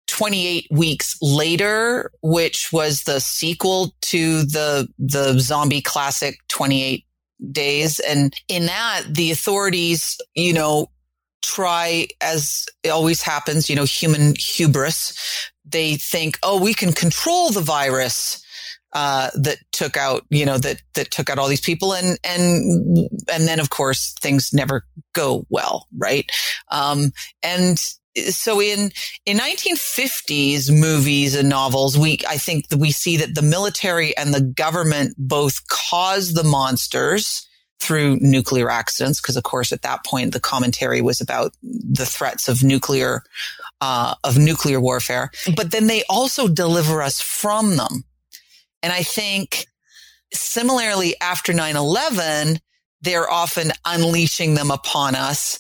28 0.08 0.66
Weeks 0.70 1.16
Later, 1.22 2.10
which 2.22 2.72
was 2.72 3.02
the 3.02 3.20
sequel 3.20 3.94
to 4.02 4.42
the 4.42 4.88
the 4.98 5.38
zombie 5.38 5.82
classic 5.82 6.36
28 6.48 7.04
Days, 7.50 7.98
and 8.00 8.32
in 8.48 8.66
that, 8.66 9.02
the 9.08 9.30
authorities, 9.30 10.16
you 10.34 10.52
know, 10.52 10.86
try 11.42 12.06
as 12.20 12.64
it 12.82 12.88
always 12.88 13.20
happens, 13.22 13.68
you 13.68 13.76
know, 13.76 13.84
human 13.84 14.34
hubris 14.38 15.52
they 15.64 15.96
think, 15.96 16.38
oh, 16.42 16.60
we 16.60 16.74
can 16.74 16.92
control 16.92 17.50
the 17.50 17.60
virus. 17.60 18.43
Uh, 18.94 19.28
that 19.34 19.58
took 19.72 19.96
out, 19.96 20.24
you 20.30 20.46
know, 20.46 20.56
that, 20.56 20.80
that 20.94 21.10
took 21.10 21.28
out 21.28 21.36
all 21.36 21.48
these 21.48 21.60
people. 21.60 21.92
And, 21.92 22.16
and, 22.22 23.08
and 23.32 23.48
then 23.48 23.58
of 23.58 23.70
course 23.70 24.14
things 24.20 24.52
never 24.52 24.86
go 25.14 25.46
well. 25.50 25.88
Right. 25.96 26.30
Um, 26.70 27.10
and 27.42 27.76
so 28.30 28.60
in, 28.60 28.92
in 29.26 29.38
1950s 29.38 30.70
movies 30.70 31.34
and 31.34 31.48
novels, 31.48 31.98
we, 31.98 32.18
I 32.28 32.36
think 32.36 32.68
that 32.68 32.78
we 32.78 32.92
see 32.92 33.16
that 33.16 33.34
the 33.34 33.42
military 33.42 34.16
and 34.16 34.32
the 34.32 34.40
government 34.40 35.16
both 35.18 35.66
cause 35.66 36.32
the 36.32 36.44
monsters 36.44 37.48
through 37.80 38.18
nuclear 38.20 38.70
accidents. 38.70 39.20
Cause 39.20 39.36
of 39.36 39.42
course, 39.42 39.72
at 39.72 39.82
that 39.82 40.04
point, 40.04 40.32
the 40.32 40.40
commentary 40.40 41.00
was 41.00 41.20
about 41.20 41.52
the 41.62 42.06
threats 42.06 42.48
of 42.48 42.62
nuclear 42.62 43.22
uh, 43.80 44.14
of 44.24 44.38
nuclear 44.38 44.80
warfare, 44.80 45.30
but 45.56 45.70
then 45.70 45.88
they 45.88 46.04
also 46.08 46.48
deliver 46.48 47.02
us 47.02 47.20
from 47.20 47.76
them. 47.76 48.04
And 48.84 48.92
I 48.92 49.02
think 49.02 49.66
similarly 50.34 51.18
after 51.22 51.54
9-11, 51.54 52.58
they're 53.00 53.30
often 53.30 53.72
unleashing 53.86 54.54
them 54.54 54.70
upon 54.70 55.14
us. 55.14 55.58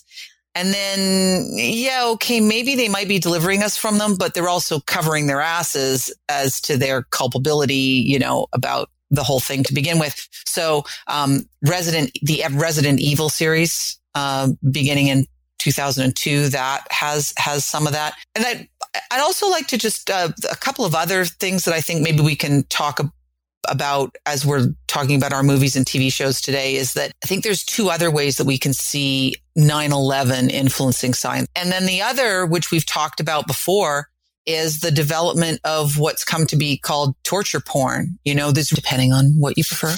And 0.54 0.74
then, 0.74 1.48
yeah, 1.54 2.04
okay, 2.08 2.38
maybe 2.40 2.76
they 2.76 2.90
might 2.90 3.08
be 3.08 3.18
delivering 3.18 3.62
us 3.62 3.78
from 3.78 3.96
them, 3.96 4.16
but 4.16 4.34
they're 4.34 4.48
also 4.48 4.78
covering 4.80 5.26
their 5.26 5.40
asses 5.40 6.14
as 6.28 6.60
to 6.60 6.76
their 6.76 7.04
culpability, 7.04 7.74
you 7.74 8.18
know, 8.18 8.46
about 8.52 8.90
the 9.10 9.24
whole 9.24 9.40
thing 9.40 9.62
to 9.64 9.72
begin 9.72 9.98
with. 9.98 10.28
So, 10.44 10.84
um, 11.06 11.48
Resident, 11.66 12.10
the 12.20 12.44
Resident 12.52 13.00
Evil 13.00 13.30
series, 13.30 13.98
uh, 14.14 14.50
beginning 14.70 15.08
in 15.08 15.26
2002 15.64 16.50
that 16.50 16.86
has 16.90 17.32
has 17.38 17.64
some 17.64 17.86
of 17.86 17.94
that 17.94 18.14
and 18.34 18.44
i 18.44 18.68
i'd 19.10 19.20
also 19.20 19.48
like 19.48 19.66
to 19.66 19.78
just 19.78 20.10
uh, 20.10 20.28
a 20.50 20.56
couple 20.56 20.84
of 20.84 20.94
other 20.94 21.24
things 21.24 21.64
that 21.64 21.72
i 21.72 21.80
think 21.80 22.02
maybe 22.02 22.20
we 22.20 22.36
can 22.36 22.64
talk 22.64 23.00
about 23.68 24.16
as 24.26 24.44
we're 24.44 24.68
talking 24.86 25.16
about 25.16 25.32
our 25.32 25.42
movies 25.42 25.76
and 25.76 25.86
tv 25.86 26.12
shows 26.12 26.40
today 26.40 26.76
is 26.76 26.94
that 26.94 27.12
i 27.22 27.26
think 27.26 27.44
there's 27.44 27.64
two 27.64 27.90
other 27.90 28.10
ways 28.10 28.36
that 28.36 28.46
we 28.46 28.58
can 28.58 28.72
see 28.72 29.34
9-11 29.58 30.50
influencing 30.50 31.14
science 31.14 31.48
and 31.54 31.70
then 31.70 31.86
the 31.86 32.02
other 32.02 32.46
which 32.46 32.70
we've 32.70 32.86
talked 32.86 33.20
about 33.20 33.46
before 33.46 34.08
is 34.46 34.80
the 34.80 34.90
development 34.90 35.60
of 35.64 35.98
what's 35.98 36.24
come 36.24 36.46
to 36.46 36.56
be 36.56 36.76
called 36.76 37.14
torture 37.24 37.60
porn. 37.60 38.18
You 38.24 38.34
know, 38.34 38.50
this 38.50 38.68
depending 38.68 39.12
on 39.12 39.32
what 39.38 39.56
you 39.56 39.64
prefer. 39.64 39.96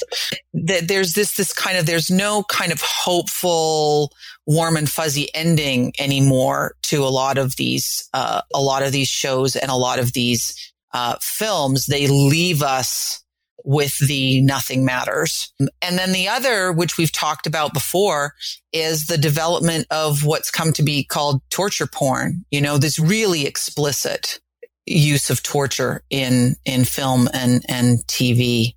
There's 0.52 1.14
this, 1.14 1.36
this 1.36 1.52
kind 1.52 1.76
of, 1.76 1.86
there's 1.86 2.10
no 2.10 2.44
kind 2.44 2.72
of 2.72 2.80
hopeful, 2.80 4.12
warm 4.46 4.76
and 4.76 4.88
fuzzy 4.88 5.28
ending 5.34 5.92
anymore 5.98 6.76
to 6.82 7.04
a 7.04 7.08
lot 7.08 7.38
of 7.38 7.56
these, 7.56 8.08
uh, 8.14 8.42
a 8.54 8.60
lot 8.60 8.82
of 8.82 8.92
these 8.92 9.08
shows 9.08 9.56
and 9.56 9.70
a 9.70 9.76
lot 9.76 9.98
of 9.98 10.12
these, 10.12 10.72
uh, 10.92 11.16
films. 11.20 11.86
They 11.86 12.06
leave 12.06 12.62
us 12.62 13.22
with 13.66 13.98
the 14.06 14.40
nothing 14.42 14.84
matters. 14.84 15.52
And 15.82 15.98
then 15.98 16.12
the 16.12 16.28
other, 16.28 16.72
which 16.72 16.96
we've 16.96 17.12
talked 17.12 17.46
about 17.46 17.74
before, 17.74 18.34
is 18.72 19.06
the 19.06 19.18
development 19.18 19.88
of 19.90 20.24
what's 20.24 20.52
come 20.52 20.72
to 20.74 20.82
be 20.84 21.04
called 21.04 21.42
torture 21.50 21.88
porn. 21.88 22.44
You 22.50 22.60
know, 22.60 22.78
this 22.78 22.98
really 22.98 23.44
explicit 23.44 24.38
use 24.86 25.30
of 25.30 25.42
torture 25.42 26.04
in 26.10 26.54
in 26.64 26.84
film 26.84 27.28
and 27.34 27.64
and 27.68 27.98
TV. 28.06 28.74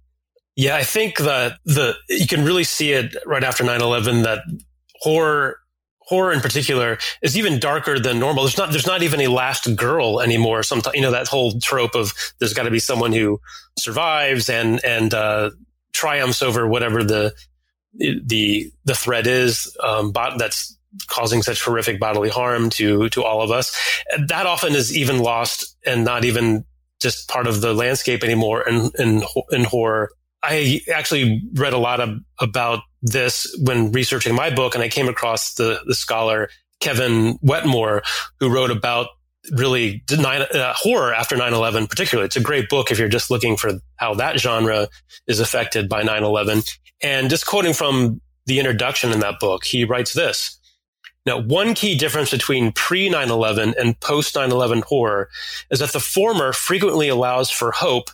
Yeah, 0.55 0.75
I 0.75 0.83
think 0.83 1.19
that 1.19 1.59
the 1.65 1.95
you 2.09 2.27
can 2.27 2.43
really 2.43 2.63
see 2.63 2.91
it 2.91 3.15
right 3.27 3.43
after 3.43 3.63
9/11 3.63 4.23
that 4.23 4.39
horror 5.01 5.57
horror 6.09 6.33
in 6.33 6.41
particular 6.41 6.97
is 7.21 7.37
even 7.37 7.59
darker 7.59 7.99
than 7.99 8.19
normal. 8.19 8.43
There's 8.43 8.57
not 8.57 8.71
there's 8.71 8.87
not 8.87 9.03
even 9.03 9.21
a 9.21 9.27
last 9.27 9.75
girl 9.75 10.21
anymore. 10.21 10.63
Sometimes 10.63 10.95
you 10.95 11.01
know 11.01 11.11
that 11.11 11.27
whole 11.27 11.59
trope 11.59 11.95
of 11.95 12.13
there's 12.39 12.53
got 12.53 12.63
to 12.63 12.71
be 12.71 12.79
someone 12.79 13.13
who 13.13 13.39
survives 13.77 14.49
and 14.49 14.83
and 14.83 15.13
uh, 15.13 15.51
triumphs 15.93 16.41
over 16.41 16.67
whatever 16.67 17.03
the 17.03 17.33
the 17.93 18.71
the 18.85 18.95
threat 18.95 19.27
is 19.27 19.75
um, 19.83 20.11
that's 20.11 20.75
causing 21.07 21.43
such 21.43 21.63
horrific 21.63 21.99
bodily 21.99 22.29
harm 22.29 22.71
to 22.71 23.07
to 23.09 23.23
all 23.23 23.41
of 23.41 23.51
us. 23.51 23.77
That 24.27 24.47
often 24.47 24.75
is 24.75 24.95
even 24.95 25.19
lost 25.19 25.77
and 25.85 26.03
not 26.03 26.25
even 26.25 26.65
just 26.99 27.29
part 27.29 27.47
of 27.47 27.61
the 27.61 27.73
landscape 27.73 28.23
anymore 28.23 28.67
in 28.67 28.89
in, 28.97 29.23
in 29.51 29.63
horror. 29.63 30.09
I 30.41 30.81
actually 30.93 31.41
read 31.53 31.73
a 31.73 31.77
lot 31.77 31.99
of, 31.99 32.17
about 32.39 32.81
this 33.01 33.47
when 33.61 33.91
researching 33.91 34.35
my 34.35 34.49
book, 34.49 34.75
and 34.75 34.83
I 34.83 34.89
came 34.89 35.09
across 35.09 35.55
the 35.55 35.81
the 35.85 35.95
scholar 35.95 36.49
Kevin 36.79 37.37
Wetmore, 37.41 38.03
who 38.39 38.53
wrote 38.53 38.71
about 38.71 39.07
really 39.51 40.03
uh, 40.11 40.73
horror 40.75 41.13
after 41.13 41.35
9-11 41.35 41.89
particularly. 41.89 42.25
It's 42.25 42.35
a 42.35 42.41
great 42.41 42.69
book 42.69 42.91
if 42.91 42.99
you're 42.99 43.07
just 43.07 43.31
looking 43.31 43.55
for 43.55 43.71
how 43.95 44.13
that 44.15 44.37
genre 44.39 44.89
is 45.27 45.39
affected 45.39 45.87
by 45.87 46.03
9-11 46.03 46.69
and 47.01 47.29
just 47.29 47.47
quoting 47.47 47.73
from 47.73 48.21
the 48.47 48.59
introduction 48.59 49.11
in 49.11 49.21
that 49.21 49.39
book 49.39 49.63
he 49.63 49.85
writes 49.85 50.13
this 50.13 50.59
now, 51.25 51.39
one 51.41 51.73
key 51.75 51.95
difference 51.95 52.31
between 52.31 52.71
pre 52.71 53.09
9 53.09 53.29
11 53.29 53.75
and 53.77 53.99
post 53.99 54.35
9 54.35 54.51
11 54.51 54.83
horror 54.87 55.29
is 55.69 55.79
that 55.79 55.91
the 55.91 55.99
former 55.99 56.53
frequently 56.53 57.07
allows 57.09 57.51
for 57.51 57.71
hope, 57.71 58.09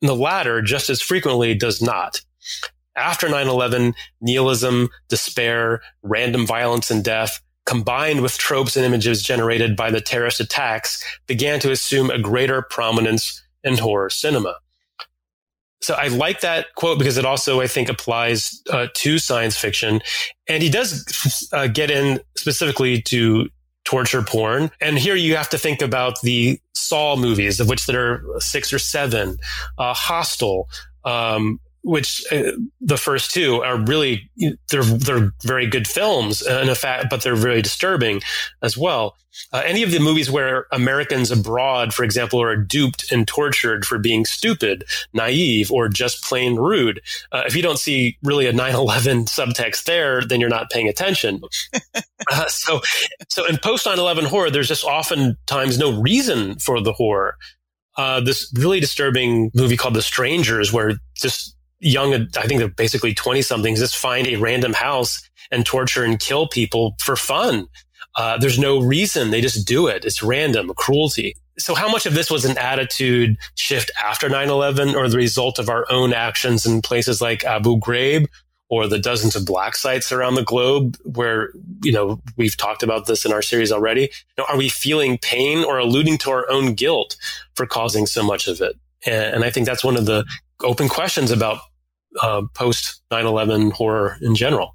the 0.00 0.14
latter 0.14 0.62
just 0.62 0.90
as 0.90 1.02
frequently 1.02 1.54
does 1.54 1.82
not. 1.82 2.20
After 2.96 3.28
9 3.28 3.46
11, 3.46 3.94
nihilism, 4.20 4.88
despair, 5.08 5.80
random 6.02 6.46
violence, 6.46 6.90
and 6.90 7.04
death, 7.04 7.40
combined 7.66 8.22
with 8.22 8.38
tropes 8.38 8.76
and 8.76 8.84
images 8.84 9.22
generated 9.22 9.76
by 9.76 9.90
the 9.90 10.00
terrorist 10.00 10.40
attacks, 10.40 11.02
began 11.26 11.60
to 11.60 11.70
assume 11.70 12.10
a 12.10 12.18
greater 12.18 12.62
prominence 12.62 13.42
in 13.62 13.76
horror 13.76 14.10
cinema. 14.10 14.56
So 15.80 15.94
I 15.94 16.08
like 16.08 16.40
that 16.40 16.74
quote 16.74 16.98
because 16.98 17.18
it 17.18 17.24
also, 17.24 17.60
I 17.60 17.68
think, 17.68 17.88
applies 17.88 18.62
uh, 18.70 18.88
to 18.94 19.18
science 19.18 19.56
fiction. 19.56 20.00
And 20.48 20.62
he 20.62 20.70
does 20.70 21.48
uh, 21.52 21.68
get 21.68 21.90
in 21.90 22.20
specifically 22.36 23.00
to 23.02 23.48
torture 23.88 24.20
porn. 24.20 24.70
And 24.82 24.98
here 24.98 25.14
you 25.14 25.34
have 25.36 25.48
to 25.48 25.56
think 25.56 25.80
about 25.80 26.20
the 26.20 26.60
Saw 26.74 27.16
movies, 27.16 27.58
of 27.58 27.70
which 27.70 27.86
there 27.86 28.12
are 28.12 28.40
six 28.40 28.70
or 28.70 28.78
seven, 28.78 29.38
uh, 29.78 29.94
Hostel, 29.94 30.68
um, 31.06 31.58
which 31.88 32.22
uh, 32.30 32.52
the 32.82 32.98
first 32.98 33.30
two 33.30 33.62
are 33.62 33.78
really 33.78 34.30
they're 34.70 34.82
they're 34.82 35.32
very 35.42 35.66
good 35.66 35.88
films 35.88 36.46
in 36.46 36.72
fact 36.74 37.06
but 37.08 37.22
they're 37.22 37.34
very 37.34 37.62
disturbing 37.62 38.20
as 38.62 38.76
well. 38.76 39.16
Uh, 39.52 39.62
any 39.64 39.82
of 39.82 39.90
the 39.92 40.00
movies 40.00 40.30
where 40.30 40.66
americans 40.72 41.30
abroad 41.30 41.94
for 41.94 42.02
example 42.02 42.42
are 42.42 42.56
duped 42.56 43.10
and 43.12 43.28
tortured 43.28 43.84
for 43.84 43.96
being 43.96 44.24
stupid 44.24 44.82
naive 45.12 45.70
or 45.70 45.88
just 45.88 46.24
plain 46.24 46.56
rude 46.56 47.00
uh, 47.32 47.44
if 47.46 47.54
you 47.54 47.62
don't 47.62 47.78
see 47.78 48.18
really 48.22 48.46
a 48.46 48.52
9-11 48.52 49.26
subtext 49.28 49.84
there 49.84 50.22
then 50.22 50.40
you're 50.40 50.50
not 50.50 50.70
paying 50.70 50.88
attention. 50.88 51.40
Uh, 52.32 52.46
so 52.48 52.80
so 53.28 53.46
in 53.46 53.56
post 53.58 53.86
9-11 53.86 54.24
horror 54.24 54.50
there's 54.50 54.68
just 54.68 54.84
oftentimes 54.84 55.78
no 55.78 55.98
reason 56.02 56.58
for 56.58 56.82
the 56.82 56.92
horror. 56.92 57.36
Uh, 57.98 58.20
this 58.20 58.52
really 58.56 58.78
disturbing 58.78 59.50
movie 59.54 59.76
called 59.76 59.94
The 59.94 60.02
Strangers, 60.02 60.72
where 60.72 61.00
just 61.16 61.56
young, 61.80 62.14
I 62.36 62.46
think 62.46 62.58
they're 62.58 62.68
basically 62.68 63.14
20 63.14 63.42
somethings, 63.42 63.80
just 63.80 63.96
find 63.96 64.26
a 64.26 64.36
random 64.36 64.72
house 64.72 65.28
and 65.50 65.64
torture 65.64 66.04
and 66.04 66.18
kill 66.18 66.48
people 66.48 66.96
for 67.00 67.16
fun. 67.16 67.66
Uh, 68.16 68.36
there's 68.38 68.58
no 68.58 68.80
reason. 68.80 69.30
They 69.30 69.40
just 69.40 69.66
do 69.66 69.86
it. 69.86 70.04
It's 70.04 70.22
random 70.22 70.72
cruelty. 70.76 71.34
So 71.58 71.74
how 71.74 71.88
much 71.88 72.06
of 72.06 72.14
this 72.14 72.30
was 72.30 72.44
an 72.44 72.58
attitude 72.58 73.36
shift 73.54 73.90
after 74.02 74.28
9-11 74.28 74.94
or 74.94 75.08
the 75.08 75.16
result 75.16 75.58
of 75.58 75.68
our 75.68 75.86
own 75.90 76.12
actions 76.12 76.66
in 76.66 76.82
places 76.82 77.20
like 77.20 77.44
Abu 77.44 77.78
Ghraib 77.78 78.26
or 78.68 78.86
the 78.86 78.98
dozens 78.98 79.34
of 79.34 79.46
black 79.46 79.74
sites 79.74 80.12
around 80.12 80.34
the 80.34 80.44
globe 80.44 80.96
where, 81.04 81.50
you 81.82 81.92
know, 81.92 82.20
we've 82.36 82.56
talked 82.56 82.82
about 82.82 83.06
this 83.06 83.24
in 83.24 83.32
our 83.32 83.42
series 83.42 83.72
already. 83.72 84.10
Know, 84.36 84.44
are 84.48 84.58
we 84.58 84.68
feeling 84.68 85.18
pain 85.18 85.64
or 85.64 85.78
alluding 85.78 86.18
to 86.18 86.30
our 86.30 86.48
own 86.50 86.74
guilt 86.74 87.16
for 87.54 87.66
causing 87.66 88.06
so 88.06 88.22
much 88.22 88.46
of 88.46 88.60
it? 88.60 88.76
And, 89.06 89.36
and 89.36 89.44
I 89.44 89.50
think 89.50 89.66
that's 89.66 89.84
one 89.84 89.96
of 89.96 90.06
the 90.06 90.24
open 90.62 90.88
questions 90.88 91.30
about 91.30 91.60
uh, 92.22 92.42
post 92.54 93.02
9/11 93.10 93.72
horror 93.72 94.16
in 94.22 94.34
general. 94.34 94.74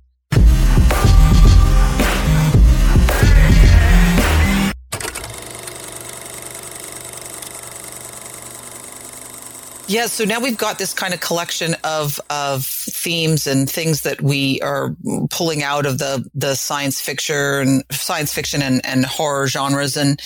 Yeah, 9.93 10.07
so 10.07 10.25
now 10.25 10.39
we've 10.39 10.57
got 10.57 10.79
this 10.79 10.91
kind 10.91 11.13
of 11.13 11.19
collection 11.19 11.75
of 11.83 12.19
of 12.31 12.65
themes 12.65 13.45
and 13.45 13.69
things 13.69 14.01
that 14.01 14.23
we 14.23 14.59
are 14.61 14.95
pulling 15.29 15.61
out 15.61 15.85
of 15.85 15.99
the 15.99 16.27
the 16.33 16.55
science 16.55 16.99
fiction 16.99 17.83
science 17.91 18.33
fiction 18.33 18.63
and, 18.63 18.83
and 18.83 19.05
horror 19.05 19.45
genres, 19.45 19.95
and 19.95 20.19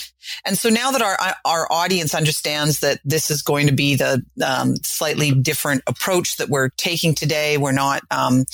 and 0.45 0.57
so 0.57 0.69
now 0.69 0.91
that 0.91 1.01
our 1.01 1.17
our 1.43 1.69
audience 1.69 2.15
understands 2.15 2.79
that 2.79 3.01
this 3.03 3.29
is 3.29 3.41
going 3.41 3.67
to 3.67 3.73
be 3.73 3.95
the 3.95 4.23
um, 4.41 4.77
slightly 4.83 5.31
different 5.31 5.83
approach 5.85 6.37
that 6.37 6.47
we're 6.47 6.69
taking 6.77 7.13
today, 7.13 7.57
we're 7.57 7.73
not 7.73 8.03
um, 8.09 8.45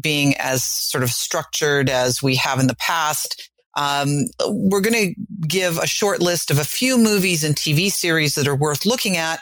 being 0.00 0.34
as 0.38 0.64
sort 0.64 1.04
of 1.04 1.10
structured 1.10 1.88
as 1.88 2.20
we 2.20 2.34
have 2.34 2.58
in 2.58 2.66
the 2.66 2.74
past. 2.74 3.52
Um, 3.76 4.24
we're 4.48 4.80
going 4.80 5.14
to 5.14 5.46
give 5.46 5.78
a 5.78 5.86
short 5.86 6.20
list 6.20 6.50
of 6.50 6.58
a 6.58 6.64
few 6.64 6.98
movies 6.98 7.44
and 7.44 7.54
TV 7.54 7.88
series 7.88 8.34
that 8.34 8.48
are 8.48 8.56
worth 8.56 8.84
looking 8.84 9.16
at 9.16 9.38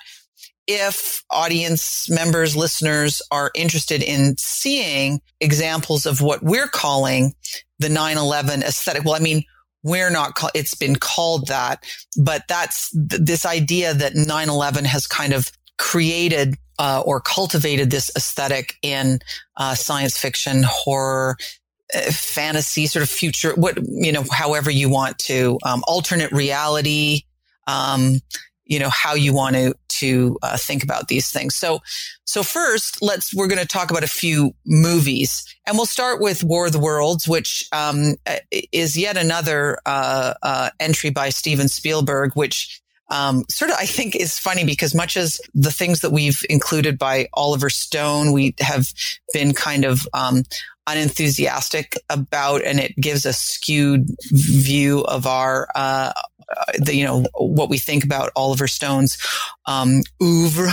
if 0.66 1.24
audience 1.30 2.08
members, 2.08 2.56
listeners 2.56 3.20
are 3.30 3.50
interested 3.54 4.02
in 4.02 4.36
seeing 4.38 5.20
examples 5.40 6.06
of 6.06 6.20
what 6.20 6.42
we're 6.42 6.68
calling 6.68 7.34
the 7.78 7.88
9-11 7.88 8.62
aesthetic. 8.62 9.04
Well, 9.04 9.14
I 9.14 9.18
mean, 9.18 9.44
we're 9.82 10.10
not, 10.10 10.34
call- 10.34 10.50
it's 10.54 10.74
been 10.74 10.96
called 10.96 11.48
that, 11.48 11.84
but 12.16 12.44
that's 12.48 12.90
th- 12.90 13.22
this 13.22 13.44
idea 13.44 13.92
that 13.92 14.14
9-11 14.14 14.84
has 14.84 15.06
kind 15.06 15.32
of 15.32 15.50
created 15.76 16.56
uh, 16.78 17.02
or 17.04 17.20
cultivated 17.20 17.90
this 17.90 18.10
aesthetic 18.16 18.76
in 18.82 19.18
uh, 19.56 19.74
science 19.74 20.16
fiction, 20.16 20.62
horror, 20.66 21.36
uh, 21.94 22.00
fantasy, 22.10 22.86
sort 22.86 23.02
of 23.02 23.10
future, 23.10 23.54
what, 23.54 23.78
you 23.86 24.10
know, 24.10 24.24
however 24.32 24.70
you 24.70 24.88
want 24.88 25.18
to, 25.18 25.58
um, 25.64 25.84
alternate 25.86 26.32
reality, 26.32 27.22
um, 27.66 28.20
you 28.66 28.78
know, 28.78 28.88
how 28.88 29.14
you 29.14 29.34
want 29.34 29.56
to 29.56 29.74
to 29.88 30.38
uh, 30.42 30.56
think 30.56 30.82
about 30.82 31.08
these 31.08 31.30
things. 31.30 31.54
So, 31.54 31.80
so 32.24 32.42
first, 32.42 33.02
let's 33.02 33.34
we're 33.34 33.46
going 33.46 33.60
to 33.60 33.66
talk 33.66 33.90
about 33.90 34.04
a 34.04 34.08
few 34.08 34.54
movies, 34.66 35.44
and 35.66 35.76
we'll 35.76 35.86
start 35.86 36.20
with 36.20 36.42
War 36.42 36.66
of 36.66 36.72
the 36.72 36.78
Worlds, 36.78 37.28
which 37.28 37.68
um, 37.72 38.14
is 38.72 38.96
yet 38.96 39.16
another 39.16 39.78
uh, 39.86 40.34
uh, 40.42 40.70
entry 40.80 41.10
by 41.10 41.28
Steven 41.30 41.68
Spielberg, 41.68 42.32
which 42.34 42.82
um, 43.10 43.44
sort 43.50 43.70
of 43.70 43.76
I 43.78 43.86
think 43.86 44.16
is 44.16 44.38
funny 44.38 44.64
because 44.64 44.94
much 44.94 45.16
as 45.16 45.40
the 45.54 45.70
things 45.70 46.00
that 46.00 46.10
we've 46.10 46.40
included 46.48 46.98
by 46.98 47.28
Oliver 47.34 47.70
Stone, 47.70 48.32
we 48.32 48.54
have 48.60 48.92
been 49.32 49.52
kind 49.52 49.84
of 49.84 50.08
um, 50.14 50.44
unenthusiastic 50.86 51.96
about, 52.10 52.62
and 52.62 52.78
it 52.78 52.94
gives 52.96 53.24
a 53.24 53.32
skewed 53.32 54.06
view 54.30 55.00
of 55.02 55.26
our 55.26 55.68
uh, 55.74 56.12
the, 56.78 56.94
you 56.94 57.04
know, 57.04 57.24
what 57.34 57.68
we 57.68 57.78
think 57.78 58.04
about 58.04 58.30
Oliver 58.36 58.68
Stone's 58.68 59.18
um, 59.66 60.02
oeuvre. 60.22 60.70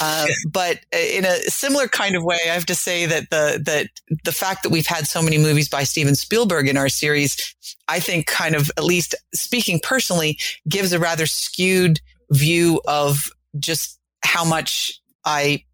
Uh, 0.00 0.26
but 0.50 0.80
in 0.92 1.24
a 1.24 1.36
similar 1.42 1.88
kind 1.88 2.16
of 2.16 2.24
way, 2.24 2.38
I 2.44 2.54
have 2.54 2.66
to 2.66 2.74
say 2.74 3.06
that 3.06 3.30
the 3.30 3.60
that 3.64 3.88
the 4.24 4.32
fact 4.32 4.62
that 4.62 4.70
we've 4.70 4.86
had 4.86 5.06
so 5.06 5.22
many 5.22 5.38
movies 5.38 5.68
by 5.68 5.84
Steven 5.84 6.14
Spielberg 6.14 6.68
in 6.68 6.76
our 6.76 6.88
series, 6.88 7.54
I 7.88 8.00
think, 8.00 8.26
kind 8.26 8.54
of 8.54 8.70
at 8.76 8.84
least 8.84 9.14
speaking 9.34 9.80
personally, 9.82 10.38
gives 10.68 10.92
a 10.92 10.98
rather 10.98 11.26
skewed 11.26 12.00
view 12.30 12.80
of 12.86 13.30
just 13.58 13.98
how 14.24 14.44
much 14.44 15.00
I 15.24 15.64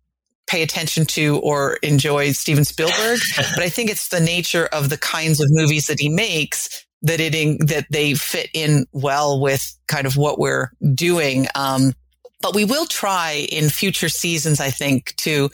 pay 0.54 0.62
attention 0.62 1.04
to 1.04 1.40
or 1.40 1.74
enjoy 1.82 2.30
Steven 2.30 2.64
Spielberg. 2.64 3.18
but 3.36 3.58
I 3.58 3.68
think 3.68 3.90
it's 3.90 4.06
the 4.08 4.20
nature 4.20 4.66
of 4.66 4.88
the 4.88 4.96
kinds 4.96 5.40
of 5.40 5.48
movies 5.50 5.88
that 5.88 5.98
he 5.98 6.08
makes 6.08 6.86
that 7.02 7.18
it 7.18 7.34
in, 7.34 7.58
that 7.66 7.86
they 7.90 8.14
fit 8.14 8.50
in 8.54 8.86
well 8.92 9.40
with 9.40 9.76
kind 9.88 10.06
of 10.06 10.16
what 10.16 10.38
we're 10.38 10.70
doing. 10.94 11.48
Um, 11.56 11.92
but 12.40 12.54
we 12.54 12.64
will 12.64 12.86
try 12.86 13.46
in 13.50 13.68
future 13.68 14.08
seasons, 14.08 14.60
I 14.60 14.70
think, 14.70 15.16
to 15.16 15.50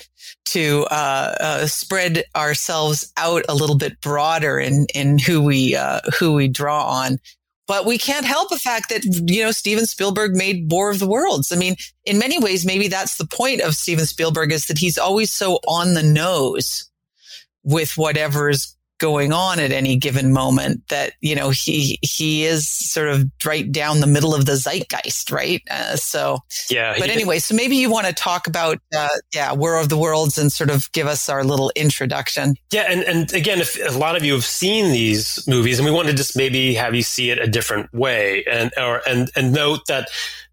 to 0.47 0.87
uh, 0.91 1.35
uh, 1.41 1.67
spread 1.67 2.25
ourselves 2.37 3.11
out 3.17 3.45
a 3.49 3.55
little 3.55 3.79
bit 3.79 4.01
broader 4.03 4.59
in 4.59 4.87
in 4.95 5.19
who 5.19 5.41
we 5.41 5.77
uh, 5.77 6.01
who 6.19 6.35
we 6.35 6.47
draw 6.47 6.85
on. 6.85 7.19
But 7.71 7.87
we 7.87 7.99
can't 7.99 8.27
help 8.27 8.51
the 8.51 8.59
fact 8.59 8.89
that, 8.89 9.05
you 9.05 9.45
know, 9.45 9.53
Steven 9.53 9.87
Spielberg 9.87 10.35
made 10.35 10.73
War 10.73 10.91
of 10.91 10.99
the 10.99 11.07
Worlds. 11.07 11.53
I 11.53 11.57
mean, 11.57 11.77
in 12.05 12.19
many 12.19 12.37
ways, 12.37 12.67
maybe 12.67 12.89
that's 12.89 13.17
the 13.17 13.29
point 13.29 13.61
of 13.61 13.77
Steven 13.77 14.07
Spielberg 14.07 14.51
is 14.51 14.67
that 14.67 14.79
he's 14.79 14.99
always 14.99 15.31
so 15.31 15.61
on 15.69 15.95
the 15.95 16.03
nose 16.03 16.91
with 17.63 17.93
whatever's 17.97 18.77
going 19.01 19.33
on 19.33 19.59
at 19.59 19.73
any 19.73 19.97
given 19.97 20.33
moment 20.33 20.87
that 20.89 21.15
you 21.21 21.35
know 21.35 21.51
he 21.51 21.99
he 22.03 22.45
is 22.45 22.69
sort 22.69 23.09
of 23.09 23.25
right 23.45 23.73
down 23.73 23.99
the 23.99 24.07
middle 24.07 24.35
of 24.35 24.47
the 24.47 24.53
zeitgeist 24.53 25.33
right? 25.33 25.63
Uh, 25.71 25.97
so 25.97 26.39
yeah 26.69 26.95
but 26.99 27.11
anyway 27.11 27.39
so 27.39 27.55
maybe 27.55 27.75
you 27.77 27.91
want 27.91 28.07
to 28.07 28.13
talk 28.13 28.47
about 28.47 28.79
uh, 28.97 29.09
yeah 29.35 29.53
war 29.53 29.77
of 29.77 29.89
the 29.89 29.97
worlds 29.97 30.39
and 30.39 30.53
sort 30.53 30.71
of 30.71 30.93
give 30.93 31.09
us 31.09 31.29
our 31.29 31.43
little 31.43 31.73
introduction. 31.75 32.55
Yeah 32.71 32.87
and 32.89 33.03
and 33.03 33.33
again 33.33 33.59
if 33.61 33.77
a 33.85 33.99
lot 33.99 34.17
of 34.17 34.25
you 34.25 34.35
have 34.35 34.45
seen 34.45 34.93
these 34.93 35.43
movies 35.49 35.79
and 35.79 35.87
we 35.87 35.93
want 35.93 36.09
to 36.09 36.15
just 36.15 36.37
maybe 36.37 36.75
have 36.75 36.95
you 36.95 37.03
see 37.03 37.31
it 37.31 37.39
a 37.39 37.47
different 37.47 37.93
way 37.93 38.45
and 38.45 38.71
or 38.77 39.01
and 39.09 39.31
and 39.35 39.53
note 39.53 39.81
that 39.89 40.09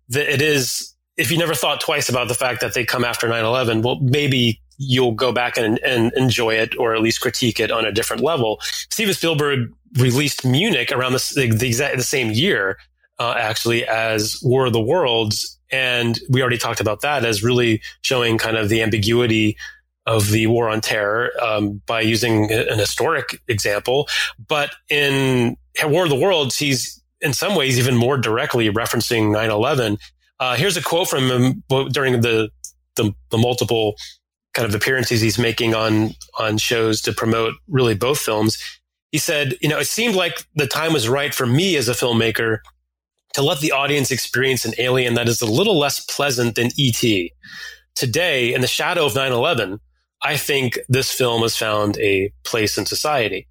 that 0.09 0.31
it 0.31 0.41
is 0.41 0.95
if 1.17 1.31
you 1.31 1.37
never 1.37 1.53
thought 1.53 1.81
twice 1.81 2.07
about 2.07 2.27
the 2.29 2.33
fact 2.33 2.61
that 2.61 2.73
they 2.73 2.85
come 2.85 3.03
after 3.03 3.27
9-11 3.27 3.83
well 3.83 3.99
maybe 3.99 4.61
you'll 4.77 5.13
go 5.13 5.31
back 5.31 5.57
and, 5.57 5.79
and 5.79 6.11
enjoy 6.15 6.53
it 6.53 6.77
or 6.77 6.93
at 6.93 7.01
least 7.01 7.21
critique 7.21 7.59
it 7.59 7.71
on 7.71 7.85
a 7.85 7.91
different 7.91 8.23
level. 8.23 8.59
Steven 8.89 9.13
Spielberg 9.13 9.71
released 9.97 10.45
Munich 10.45 10.91
around 10.91 11.13
the, 11.13 11.55
the, 11.57 11.67
exact 11.67 11.97
the 11.97 12.03
same 12.03 12.31
year, 12.31 12.77
uh, 13.19 13.35
actually, 13.37 13.85
as 13.85 14.39
War 14.43 14.67
of 14.67 14.73
the 14.73 14.81
Worlds. 14.81 15.57
And 15.71 16.19
we 16.29 16.41
already 16.41 16.57
talked 16.57 16.79
about 16.79 17.01
that 17.01 17.25
as 17.25 17.43
really 17.43 17.81
showing 18.01 18.37
kind 18.37 18.57
of 18.57 18.69
the 18.69 18.81
ambiguity 18.81 19.57
of 20.05 20.31
the 20.31 20.47
war 20.47 20.69
on 20.69 20.79
terror 20.79 21.31
um, 21.41 21.81
by 21.85 21.99
using 22.01 22.51
an 22.51 22.79
historic 22.79 23.41
example. 23.49 24.07
But 24.47 24.73
in 24.89 25.57
War 25.83 26.03
of 26.03 26.09
the 26.09 26.15
Worlds, 26.15 26.57
he's 26.57 27.01
in 27.19 27.33
some 27.33 27.55
ways 27.55 27.77
even 27.77 27.95
more 27.95 28.17
directly 28.17 28.69
referencing 28.69 29.31
9 29.31 29.49
11. 29.49 29.97
Uh, 30.39 30.55
here's 30.55 30.77
a 30.77 30.83
quote 30.83 31.09
from 31.09 31.29
him 31.29 31.63
during 31.91 32.21
the, 32.21 32.49
the, 32.95 33.13
the 33.31 33.37
multiple 33.37 33.95
kind 34.57 34.67
of 34.67 34.73
appearances 34.73 35.21
he's 35.21 35.37
making 35.37 35.75
on 35.75 36.15
on 36.39 36.57
shows 36.57 36.99
to 36.99 37.13
promote 37.13 37.53
really 37.67 37.93
both 37.93 38.17
films. 38.17 38.57
He 39.11 39.19
said, 39.19 39.53
you 39.61 39.69
know, 39.69 39.77
it 39.77 39.85
seemed 39.85 40.15
like 40.15 40.47
the 40.55 40.65
time 40.65 40.93
was 40.93 41.07
right 41.07 41.31
for 41.31 41.45
me 41.45 41.77
as 41.77 41.87
a 41.87 41.93
filmmaker 41.93 42.57
to 43.35 43.43
let 43.43 43.59
the 43.59 43.71
audience 43.71 44.09
experience 44.09 44.65
an 44.65 44.73
alien 44.79 45.13
that 45.13 45.29
is 45.29 45.41
a 45.41 45.45
little 45.45 45.77
less 45.77 46.03
pleasant 46.05 46.55
than 46.55 46.71
ET. 46.79 47.03
Today, 47.93 48.51
in 48.51 48.61
the 48.61 48.67
shadow 48.67 49.05
of 49.05 49.13
9/11, 49.13 49.77
I 50.23 50.37
think 50.37 50.79
this 50.89 51.11
film 51.11 51.43
has 51.43 51.55
found 51.55 51.95
a 51.99 52.33
place 52.43 52.79
in 52.79 52.87
society. 52.87 53.47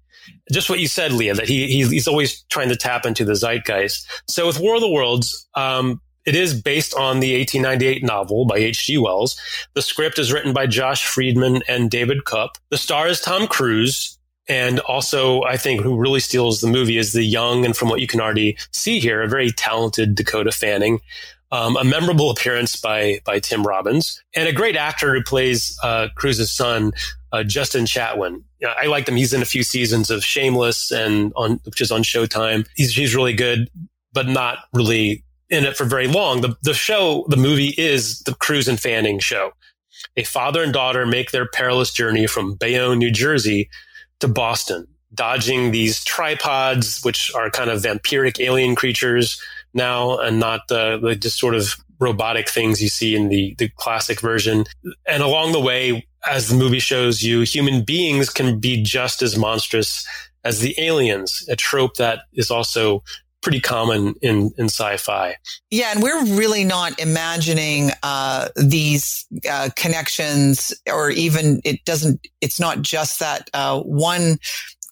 Just 0.51 0.69
what 0.69 0.79
you 0.79 0.89
said, 0.89 1.13
Leah, 1.13 1.35
that 1.35 1.47
he, 1.47 1.67
he's 1.67 2.07
always 2.07 2.43
trying 2.49 2.67
to 2.67 2.75
tap 2.75 3.05
into 3.05 3.23
the 3.23 3.35
zeitgeist. 3.35 4.05
So 4.27 4.45
with 4.45 4.59
War 4.59 4.75
of 4.75 4.81
the 4.81 4.89
Worlds, 4.89 5.47
um, 5.55 6.01
it 6.27 6.35
is 6.35 6.61
based 6.61 6.93
on 6.93 7.21
the 7.21 7.37
1898 7.39 8.03
novel 8.03 8.45
by 8.45 8.57
H.G. 8.57 8.97
Wells. 8.97 9.39
The 9.75 9.81
script 9.81 10.19
is 10.19 10.33
written 10.33 10.51
by 10.51 10.67
Josh 10.67 11.05
Friedman 11.05 11.63
and 11.69 11.89
David 11.89 12.25
Koepp. 12.25 12.49
The 12.69 12.77
star 12.77 13.07
is 13.07 13.21
Tom 13.21 13.47
Cruise. 13.47 14.19
And 14.49 14.79
also, 14.81 15.43
I 15.43 15.55
think 15.55 15.81
who 15.81 15.97
really 15.97 16.19
steals 16.19 16.59
the 16.59 16.67
movie 16.67 16.97
is 16.97 17.13
the 17.13 17.23
young, 17.23 17.65
and 17.65 17.75
from 17.75 17.89
what 17.89 17.99
you 18.01 18.07
can 18.07 18.21
already 18.21 18.57
see 18.71 18.99
here, 18.99 19.21
a 19.21 19.27
very 19.27 19.51
talented 19.51 20.15
Dakota 20.15 20.51
Fanning. 20.51 20.99
Um, 21.49 21.77
a 21.77 21.83
memorable 21.85 22.29
appearance 22.29 22.75
by 22.75 23.19
by 23.25 23.39
Tim 23.39 23.63
Robbins, 23.65 24.21
and 24.35 24.49
a 24.49 24.53
great 24.53 24.75
actor 24.75 25.13
who 25.13 25.23
plays 25.23 25.77
uh, 25.81 26.07
Cruise's 26.15 26.51
son, 26.51 26.91
uh, 27.31 27.43
Justin 27.43 27.85
Chatwin. 27.85 28.43
I 28.65 28.87
like 28.87 29.07
him. 29.07 29.15
He's 29.15 29.33
in 29.33 29.41
a 29.41 29.45
few 29.45 29.63
seasons 29.63 30.09
of 30.09 30.23
Shameless 30.23 30.91
and 30.91 31.31
on 31.35 31.59
which 31.63 31.79
is 31.79 31.91
on 31.91 32.03
Showtime. 32.03 32.67
He's 32.75 32.93
he's 32.93 33.15
really 33.15 33.33
good, 33.33 33.69
but 34.13 34.27
not 34.27 34.59
really 34.73 35.23
in 35.49 35.65
it 35.65 35.77
for 35.77 35.85
very 35.85 36.07
long. 36.07 36.41
The, 36.41 36.55
the 36.63 36.73
show, 36.73 37.25
the 37.29 37.37
movie 37.37 37.73
is 37.77 38.19
the 38.21 38.35
Cruise 38.35 38.67
and 38.67 38.79
Fanning 38.79 39.19
show. 39.19 39.51
A 40.15 40.23
father 40.23 40.61
and 40.63 40.73
daughter 40.73 41.05
make 41.05 41.31
their 41.31 41.47
perilous 41.47 41.91
journey 41.91 42.27
from 42.27 42.55
Bayonne, 42.55 42.99
New 42.99 43.11
Jersey 43.11 43.69
to 44.19 44.27
Boston, 44.27 44.87
dodging 45.13 45.71
these 45.71 46.03
tripods, 46.03 47.01
which 47.03 47.31
are 47.33 47.49
kind 47.49 47.69
of 47.69 47.81
vampiric 47.81 48.39
alien 48.39 48.75
creatures 48.75 49.41
now 49.73 50.17
and 50.17 50.39
not 50.39 50.61
the, 50.69 50.99
the 51.01 51.15
just 51.15 51.39
sort 51.39 51.55
of 51.55 51.75
robotic 51.99 52.49
things 52.49 52.81
you 52.81 52.89
see 52.89 53.15
in 53.15 53.29
the, 53.29 53.55
the 53.57 53.69
classic 53.69 54.21
version. 54.21 54.65
And 55.07 55.23
along 55.23 55.51
the 55.51 55.59
way, 55.59 56.07
as 56.29 56.49
the 56.49 56.55
movie 56.55 56.79
shows 56.79 57.23
you, 57.23 57.41
human 57.41 57.83
beings 57.83 58.29
can 58.29 58.59
be 58.59 58.81
just 58.83 59.21
as 59.21 59.37
monstrous 59.37 60.05
as 60.43 60.59
the 60.59 60.75
aliens, 60.77 61.45
a 61.49 61.55
trope 61.55 61.95
that 61.95 62.19
is 62.33 62.51
also 62.51 63.03
pretty 63.47 63.61
common 63.61 64.13
in, 64.21 64.51
in 64.57 64.65
sci-fi. 64.65 65.33
Yeah, 65.71 65.91
and 65.93 66.03
we're 66.03 66.25
really 66.35 66.65
not 66.65 66.99
imagining 66.99 67.91
uh, 68.03 68.49
these 68.57 69.25
uh, 69.49 69.69
connections, 69.77 70.73
or 70.85 71.11
even 71.11 71.61
it 71.63 71.85
doesn't. 71.85 72.27
It's 72.41 72.59
not 72.59 72.81
just 72.81 73.21
that 73.21 73.49
uh, 73.53 73.79
one 73.79 74.37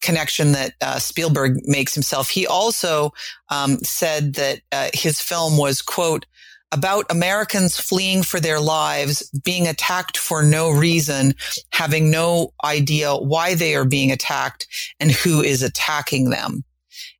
connection 0.02 0.54
that 0.54 0.72
uh, 0.80 1.00
Spielberg 1.00 1.58
makes 1.66 1.94
himself. 1.94 2.30
He 2.30 2.48
also 2.48 3.12
um, 3.50 3.76
said 3.80 4.36
that 4.36 4.62
uh, 4.72 4.90
his 4.94 5.20
film 5.20 5.58
was 5.58 5.82
quote 5.82 6.26
about 6.72 7.06
Americans 7.10 7.78
fleeing 7.78 8.24
for 8.24 8.40
their 8.40 8.62
lives, 8.62 9.30
being 9.44 9.68
attacked 9.68 10.18
for 10.18 10.44
no 10.44 10.72
reason, 10.72 11.34
having 11.72 12.10
no 12.10 12.54
idea 12.64 13.18
why 13.18 13.54
they 13.54 13.76
are 13.76 13.84
being 13.84 14.14
attacked 14.14 14.66
and 15.02 15.12
who 15.12 15.42
is 15.42 15.62
attacking 15.62 16.30
them. 16.30 16.64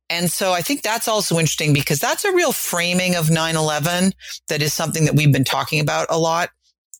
And 0.08 0.30
so 0.30 0.52
I 0.52 0.62
think 0.62 0.82
that's 0.82 1.08
also 1.08 1.38
interesting 1.38 1.72
because 1.72 1.98
that's 1.98 2.24
a 2.24 2.32
real 2.32 2.52
framing 2.52 3.16
of 3.16 3.26
9-11 3.26 4.12
that 4.48 4.62
is 4.62 4.72
something 4.72 5.04
that 5.04 5.14
we've 5.14 5.32
been 5.32 5.44
talking 5.44 5.80
about 5.80 6.06
a 6.10 6.18
lot. 6.18 6.50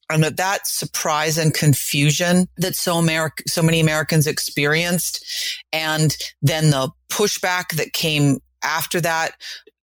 And 0.08 0.22
that 0.22 0.36
that 0.36 0.66
surprise 0.66 1.36
and 1.36 1.52
confusion 1.52 2.46
that 2.58 2.76
so 2.76 2.96
America, 2.96 3.42
so 3.48 3.62
many 3.62 3.80
Americans 3.80 4.26
experienced 4.26 5.24
and 5.72 6.16
then 6.42 6.70
the 6.70 6.90
pushback 7.10 7.76
that 7.76 7.92
came 7.92 8.38
after 8.62 9.00
that 9.00 9.32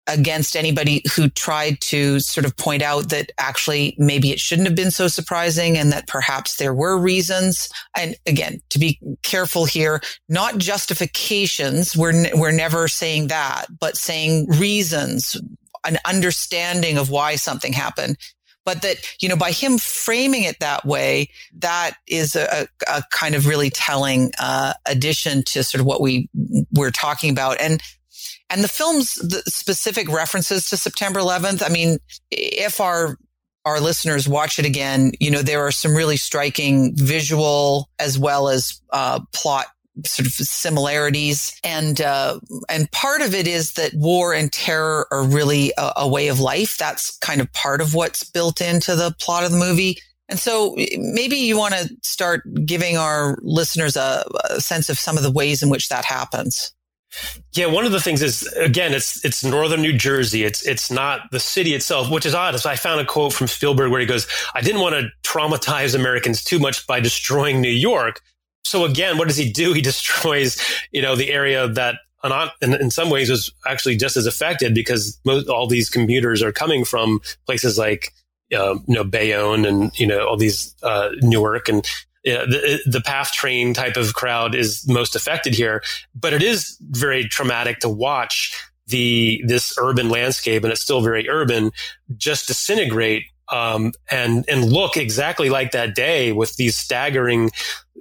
against 0.07 0.57
anybody 0.57 1.03
who 1.15 1.29
tried 1.31 1.81
to 1.81 2.21
sort 2.21 2.45
of 2.45 2.57
point 2.57 2.83
out 2.83 3.09
that 3.11 3.31
actually 3.39 3.95
maybe 3.99 4.31
it 4.31 4.39
shouldn't 4.39 4.69
have 4.69 4.77
been 4.77 4.91
so 4.91 5.09
surprising 5.09 5.79
and 5.79 5.93
that 5.93 6.07
perhaps 6.07 6.57
there 6.57 6.75
were 6.75 6.99
reasons. 6.99 7.69
And 7.97 8.15
again, 8.27 8.61
to 8.71 8.79
be 8.79 8.99
careful 9.23 9.65
here, 9.65 10.03
not 10.29 10.59
justifications. 10.59 11.97
We're, 11.97 12.27
we're 12.35 12.53
never 12.53 12.87
saying 12.89 13.29
that, 13.29 13.67
but 13.81 13.97
saying 13.97 14.47
reasons, 14.49 15.37
an 15.87 15.99
understanding 16.05 16.99
of 16.99 17.11
why 17.11 17.37
something 17.37 17.73
happened. 17.73 18.17
But 18.67 18.81
that, 18.83 18.97
you 19.21 19.29
know, 19.29 19.37
by 19.37 19.51
him 19.51 19.77
framing 19.77 20.45
it 20.45 20.61
that 20.61 20.87
way, 20.87 21.29
that 21.59 21.97
is 22.07 22.35
a, 22.35 22.67
a 22.89 23.03
kind 23.11 23.35
of 23.35 23.47
really 23.47 23.69
telling 23.69 24.33
uh, 24.41 24.73
addition 24.87 25.43
to 25.49 25.63
sort 25.63 25.81
of 25.81 25.87
what 25.87 26.01
we 26.01 26.31
we're 26.73 26.91
talking 26.91 27.31
about. 27.31 27.61
And 27.61 27.83
and 28.51 28.63
the 28.63 28.69
film's 28.69 29.15
the 29.15 29.43
specific 29.47 30.09
references 30.09 30.69
to 30.69 30.77
September 30.77 31.21
11th, 31.21 31.63
I 31.65 31.73
mean, 31.73 31.99
if 32.31 32.81
our 32.81 33.17
our 33.65 33.81
listeners 33.81 34.29
watch 34.29 34.59
it 34.59 34.67
again, 34.67 35.13
you 35.21 35.31
know, 35.31 35.43
there 35.43 35.67
are 35.67 35.73
some 35.73 35.95
really 35.95 36.17
striking 36.19 36.95
visual 36.97 37.89
as 37.99 38.19
well 38.19 38.49
as 38.49 38.81
uh, 38.93 39.21
plot 39.33 39.67
sort 40.05 40.27
of 40.27 40.33
similarities. 40.33 41.59
And 41.63 42.01
uh, 42.01 42.41
and 42.69 42.91
part 42.91 43.23
of 43.23 43.35
it 43.35 43.47
is 43.47 43.73
that 43.75 43.95
war 43.95 44.35
and 44.35 44.53
terror 44.53 45.07
are 45.11 45.25
really 45.25 45.73
a, 45.79 45.93
a, 45.99 46.09
way 46.09 46.29
of 46.29 46.41
life. 46.41 46.77
That's 46.77 47.17
kind 47.19 47.41
of 47.41 47.53
part 47.53 47.81
of 47.81 47.95
what's 47.95 48.25
built 48.25 48.61
into 48.61 48.97
the 48.97 49.15
plot 49.19 49.45
of 49.45 49.53
the 49.53 49.59
movie. 49.59 49.99
And 50.29 50.39
so 50.39 50.75
maybe 50.97 51.37
you 51.37 51.57
want 51.57 51.75
to 51.75 51.89
start 52.03 52.43
giving 52.65 52.97
our 52.97 53.37
listeners 53.43 53.97
a, 53.97 54.25
a 54.51 54.61
sense 54.61 54.89
of 54.89 54.99
some 54.99 55.17
of 55.17 55.23
the 55.23 55.31
ways 55.31 55.63
in 55.63 55.69
which 55.69 55.89
that 55.91 56.05
happens 56.05 56.73
yeah, 57.53 57.67
one 57.67 57.85
of 57.85 57.93
the 57.93 58.01
things 58.01 58.23
is 58.23 58.43
again, 58.57 58.93
it's 58.93 59.25
it's 59.25 59.45
northern 59.45 59.83
New 59.83 59.97
Jersey. 59.97 60.45
It's 60.45 60.67
it's 60.67 60.91
not 60.91 61.31
the 61.31 61.41
city 61.41 61.75
itself, 61.75 62.11
which 62.11 62.27
is 62.27 62.35
odd. 62.35 62.55
I 62.67 62.77
found 62.77 63.01
a 63.01 63.05
quote 63.05 63.33
from 63.33 63.47
Spielberg 63.47 63.91
where 63.91 64.01
he 64.01 64.07
goes, 64.07 64.27
"I 64.55 64.61
didn't 64.61 64.81
want 64.81 64.95
to 64.95 65.09
traumatize 65.29 65.95
Americans 65.95 66.43
too 66.43 66.59
much 66.59 66.87
by 66.87 67.01
destroying 67.01 67.61
New 67.61 67.71
York." 67.71 68.21
So 68.65 68.85
again, 68.85 69.19
what 69.19 69.29
does 69.29 69.37
he 69.37 69.51
do? 69.51 69.73
He 69.73 69.81
destroys, 69.93 70.61
you 70.91 71.03
know, 71.03 71.17
the 71.17 71.31
area 71.31 71.69
that 71.69 71.97
in, 72.63 72.75
in 72.75 72.91
some 72.91 73.11
ways 73.11 73.31
was 73.31 73.53
actually 73.67 73.97
just 73.97 74.17
as 74.17 74.27
affected 74.27 74.75
because 74.75 75.19
most, 75.25 75.49
all 75.49 75.67
these 75.67 75.91
commuters 75.91 76.43
are 76.43 76.53
coming 76.53 76.85
from 76.85 77.21
places 77.47 77.77
like 77.77 78.13
uh, 78.55 78.75
you 78.87 78.95
know 78.95 79.05
Bayonne 79.05 79.65
and 79.65 79.99
you 79.99 80.07
know 80.07 80.27
all 80.27 80.37
these 80.37 80.75
uh, 80.83 81.11
Newark 81.21 81.69
and 81.69 81.87
the, 82.25 82.81
the 82.87 83.01
PATH 83.01 83.33
train 83.33 83.75
type 83.75 83.97
of 83.97 84.15
crowd 84.15 84.55
is 84.55 84.87
most 84.89 85.15
affected 85.15 85.55
here. 85.55 85.83
But 86.15 86.33
it 86.33 86.43
is 86.43 86.77
very 86.81 87.25
traumatic 87.25 87.81
to 87.81 87.89
watch 87.89 88.55
the 88.87 89.43
this 89.47 89.77
urban 89.79 90.09
landscape, 90.09 90.63
and 90.63 90.73
it's 90.73 90.81
still 90.81 91.01
very 91.01 91.29
urban, 91.29 91.71
just 92.17 92.49
disintegrate 92.49 93.25
um, 93.51 93.93
and 94.11 94.45
and 94.49 94.65
look 94.65 94.97
exactly 94.97 95.51
like 95.51 95.73
that 95.73 95.95
day 95.95 96.33
with 96.33 96.57
these 96.57 96.77
staggering 96.77 97.51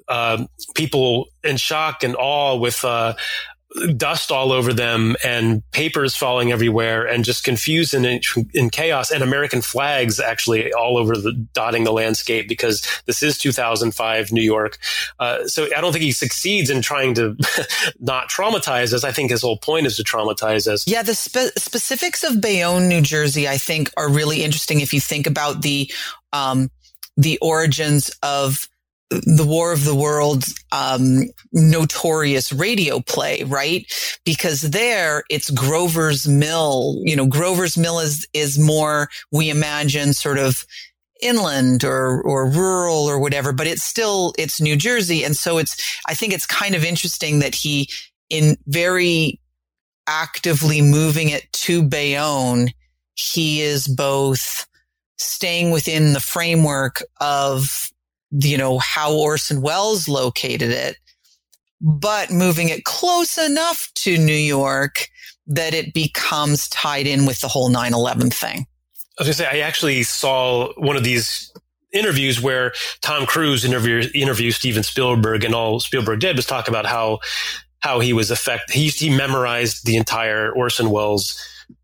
uh, 0.07 0.45
people 0.75 1.27
in 1.43 1.57
shock 1.57 2.03
and 2.03 2.15
awe 2.15 2.55
with 2.55 2.83
uh, 2.83 3.13
dust 3.95 4.31
all 4.31 4.51
over 4.51 4.71
them 4.73 5.15
and 5.23 5.63
papers 5.71 6.15
falling 6.15 6.51
everywhere 6.51 7.05
and 7.05 7.25
just 7.25 7.43
confused 7.43 7.93
and 7.93 8.05
in, 8.53 8.69
chaos 8.69 9.12
and 9.12 9.23
American 9.23 9.62
flags 9.62 10.19
actually 10.19 10.71
all 10.73 10.97
over 10.97 11.17
the 11.17 11.33
dotting 11.53 11.83
the 11.83 11.91
landscape 11.91 12.47
because 12.47 12.86
this 13.05 13.23
is 13.23 13.38
2005 13.38 14.31
New 14.31 14.41
York. 14.41 14.77
Uh, 15.19 15.47
so 15.47 15.67
I 15.75 15.81
don't 15.81 15.91
think 15.91 16.03
he 16.03 16.12
succeeds 16.12 16.69
in 16.69 16.81
trying 16.81 17.15
to 17.15 17.36
not 17.99 18.29
traumatize 18.29 18.93
us. 18.93 19.03
I 19.03 19.12
think 19.12 19.31
his 19.31 19.41
whole 19.41 19.57
point 19.57 19.88
is 19.88 19.97
to 19.97 20.03
traumatize 20.03 20.67
us. 20.67 20.88
Yeah, 20.88 21.03
the 21.03 21.15
spe- 21.15 21.57
specifics 21.57 22.23
of 22.23 22.41
Bayonne, 22.41 22.88
New 22.88 23.01
Jersey, 23.01 23.47
I 23.47 23.57
think 23.57 23.91
are 23.97 24.09
really 24.09 24.43
interesting 24.43 24.81
if 24.81 24.93
you 24.93 25.01
think 25.01 25.27
about 25.27 25.62
the 25.62 25.91
um, 26.31 26.69
the 27.17 27.38
origins 27.39 28.12
of 28.23 28.67
the 29.21 29.45
War 29.45 29.71
of 29.71 29.86
the 29.86 29.95
Worlds 29.95 30.54
um, 30.71 31.23
notorious 31.52 32.52
radio 32.52 32.99
play, 32.99 33.43
right? 33.43 33.86
Because 34.26 34.62
there 34.62 35.23
it's 35.30 35.49
Grover's 35.49 36.28
Mill. 36.28 36.97
You 37.04 37.15
know, 37.15 37.28
Grover's 37.28 37.78
Mill 37.78 37.99
is 37.99 38.28
is 38.34 38.60
more 38.60 39.10
we 39.32 39.49
imagine 39.49 40.13
sort 40.13 40.38
of 40.38 40.65
inland 41.21 41.84
or 41.84 42.21
or 42.21 42.49
rural 42.49 43.06
or 43.06 43.19
whatever, 43.19 43.54
but 43.54 43.67
it's 43.67 43.84
still 43.84 44.34
it's 44.38 44.62
New 44.62 44.76
Jersey, 44.76 45.23
and 45.23 45.36
so 45.36 45.58
it's 45.58 45.99
I 46.08 46.13
think 46.13 46.34
it's 46.34 46.45
kind 46.45 46.76
of 46.76 46.84
interesting 46.84 47.39
that 47.39 47.56
he 47.56 47.89
in 48.30 48.58
very 48.67 49.39
actively 50.08 50.82
moving 50.82 51.30
it 51.30 51.52
to 51.54 51.84
Bayonne, 51.84 52.69
he 53.15 53.62
is 53.62 53.88
both 53.88 54.65
staying 55.17 55.71
within 55.71 56.13
the 56.13 56.19
framework 56.19 57.04
of 57.21 57.91
you 58.39 58.58
know, 58.58 58.80
how 58.80 59.13
Orson 59.13 59.62
Welles 59.62 60.08
located 60.08 60.72
it, 60.72 60.98
but 61.82 62.32
moving 62.32 62.69
it 62.69 62.84
close 62.84 63.38
enough 63.38 63.89
to 63.96 64.17
New 64.17 64.34
York 64.34 65.08
that 65.48 65.74
it 65.74 65.93
becomes 65.93 66.67
tied 66.69 67.06
in 67.06 67.26
with 67.26 67.41
the 67.41 67.48
whole 67.48 67.69
9-11 67.69 68.34
thing. 68.34 68.65
I 69.19 69.22
was 69.22 69.28
gonna 69.28 69.34
say, 69.34 69.62
I 69.62 69.65
actually 69.65 70.04
saw 70.04 70.74
one 70.78 70.96
of 70.96 71.04
these 71.04 71.52
interviews 71.91 72.41
where 72.41 72.74
Tom 73.02 73.26
Cruise 73.26 73.63
interviewed 73.63 74.56
Steven 74.56 74.82
Spielberg, 74.82 75.43
and 75.43 75.54
all 75.54 75.80
Spielberg 75.80 76.19
did 76.19 76.36
was 76.36 76.48
talk 76.48 76.67
about 76.67 76.86
how 76.88 77.19
how 77.80 78.00
he 78.00 78.13
was 78.13 78.32
affect. 78.32 78.72
He 78.72 78.88
he 78.88 79.15
memorized 79.15 79.86
the 79.86 79.98
entire 79.98 80.52
Orson 80.52 80.89
Welles 80.89 81.38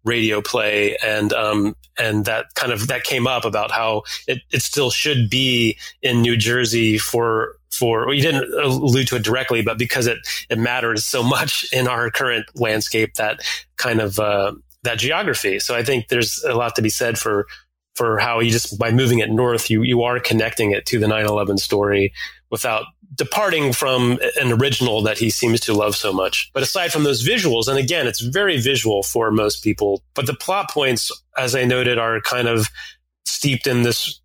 radio 0.04 0.42
play 0.42 0.98
and 1.04 1.32
um 1.34 1.76
and 2.00 2.26
that 2.26 2.46
kind 2.56 2.72
of 2.72 2.88
that 2.88 3.04
came 3.04 3.28
up 3.28 3.46
about 3.46 3.72
how 3.72 4.04
it, 4.28 4.42
it 4.52 4.62
still 4.62 4.90
should 4.90 5.30
be 5.30 5.78
in 6.02 6.22
New 6.22 6.38
Jersey 6.38 6.98
for 6.98 7.56
for 7.72 8.06
well, 8.06 8.16
you 8.16 8.22
didn't 8.22 8.52
allude 8.64 9.08
to 9.10 9.16
it 9.16 9.24
directly 9.24 9.62
but 9.62 9.78
because 9.78 10.08
it 10.08 10.18
it 10.50 10.58
matters 10.58 11.06
so 11.06 11.22
much 11.22 11.66
in 11.74 11.88
our 11.88 12.10
current 12.10 12.46
landscape 12.56 13.16
that 13.16 13.42
kind 13.78 14.00
of 14.00 14.20
uh 14.20 14.54
that 14.84 14.98
geography. 14.98 15.60
So 15.60 15.76
I 15.76 15.84
think 15.84 16.08
there's 16.08 16.42
a 16.48 16.54
lot 16.54 16.76
to 16.76 16.82
be 16.82 16.90
said 16.90 17.18
for 17.18 17.48
for 17.96 18.18
how 18.18 18.40
you 18.40 18.50
just 18.50 18.80
by 18.80 18.92
moving 18.92 19.20
it 19.20 19.30
north 19.30 19.70
you 19.70 19.84
you 19.84 20.04
are 20.04 20.22
connecting 20.22 20.72
it 20.72 20.86
to 20.86 21.00
the 21.00 21.08
9/11 21.08 21.60
story 21.60 22.14
without 22.50 22.86
departing 23.20 23.74
from 23.74 24.18
an 24.40 24.54
original 24.54 25.04
that 25.04 25.18
he 25.18 25.30
seems 25.30 25.60
to 25.60 25.74
love 25.74 25.94
so 25.94 26.14
much. 26.14 26.50
But 26.54 26.64
aside 26.64 26.94
from 26.94 27.04
those 27.04 27.28
visuals, 27.28 27.68
and 27.68 27.78
again, 27.78 28.08
it's 28.08 28.22
very 28.22 28.60
visual 28.62 29.04
for 29.04 29.30
most 29.30 29.62
people, 29.62 30.02
but 30.16 30.26
the 30.26 30.34
plot 30.34 30.72
points, 30.72 31.12
as 31.38 31.54
I 31.54 31.66
noted, 31.66 31.98
are 31.98 32.22
kind 32.22 32.48
of 32.48 32.70
steeped 33.26 33.68
in 33.68 33.84
this 33.84 34.22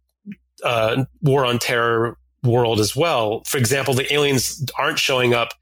uh, 0.63 1.05
war 1.23 1.45
on 1.45 1.59
terror 1.59 2.17
world 2.45 2.79
as 2.79 2.95
well. 2.95 3.43
For 3.47 3.59
example, 3.59 3.95
the 3.95 4.13
aliens 4.15 4.65
aren't 4.79 5.01
showing 5.01 5.35
up 5.35 5.55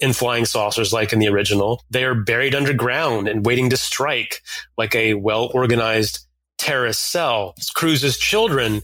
in 0.00 0.14
flying 0.14 0.46
saucers 0.46 0.90
like 0.90 1.12
in 1.12 1.18
the 1.18 1.28
original. 1.28 1.84
They 1.90 2.04
are 2.04 2.14
buried 2.14 2.54
underground 2.54 3.28
and 3.28 3.44
waiting 3.44 3.68
to 3.68 3.76
strike 3.76 4.40
like 4.78 4.94
a 4.94 5.12
well 5.14 5.50
organized 5.52 6.20
terrorist 6.56 7.10
cell. 7.12 7.54
Cruise's 7.74 8.16
children 8.16 8.80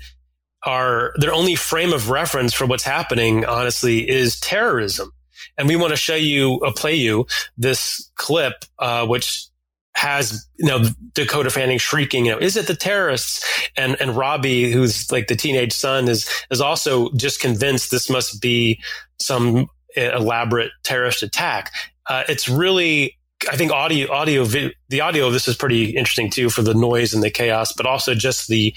are 0.67 1.13
their 1.17 1.33
only 1.33 1.55
frame 1.55 1.93
of 1.93 2.11
reference 2.11 2.53
for 2.53 2.67
what's 2.67 2.85
happening, 2.85 3.45
honestly, 3.45 4.09
is 4.09 4.41
terrorism. 4.41 5.11
And 5.59 5.69
we 5.69 5.77
want 5.77 5.91
to 5.91 5.97
show 5.97 6.15
you, 6.15 6.61
uh, 6.61 6.73
play 6.73 6.95
you 6.95 7.27
this 7.57 8.11
clip, 8.17 8.65
uh, 8.79 9.07
which 9.07 9.47
has, 9.95 10.47
you 10.59 10.67
know, 10.67 10.85
Dakota 11.13 11.51
Fanning 11.51 11.79
shrieking, 11.79 12.27
you 12.27 12.33
know, 12.33 12.39
is 12.39 12.57
it 12.57 12.67
the 12.67 12.75
terrorists? 12.75 13.45
And, 13.77 13.97
and 14.01 14.17
Robbie, 14.17 14.73
who's 14.73 15.11
like 15.13 15.29
the 15.29 15.37
teenage 15.37 15.73
son 15.73 16.09
is, 16.09 16.29
is 16.51 16.61
also 16.61 17.13
just 17.13 17.41
convinced 17.41 17.91
this 17.91 18.11
must 18.11 18.41
be 18.41 18.81
some 19.21 19.69
elaborate 19.97 20.73
terrorist 20.83 21.23
attack. 21.23 21.71
Uh, 22.09 22.25
it's 22.29 22.49
really, 22.49 23.17
I 23.51 23.57
think 23.57 23.71
audio, 23.71 24.11
audio, 24.13 24.45
the 24.45 25.01
audio 25.01 25.27
of 25.29 25.33
this 25.33 25.47
is 25.47 25.57
pretty 25.57 25.91
interesting 25.91 26.31
too 26.31 26.51
for 26.51 26.63
the 26.63 26.75
noise 26.75 27.15
and 27.15 27.23
the 27.23 27.31
chaos, 27.31 27.73
but 27.73 27.87
also 27.87 28.15
just 28.15 28.49
the, 28.49 28.75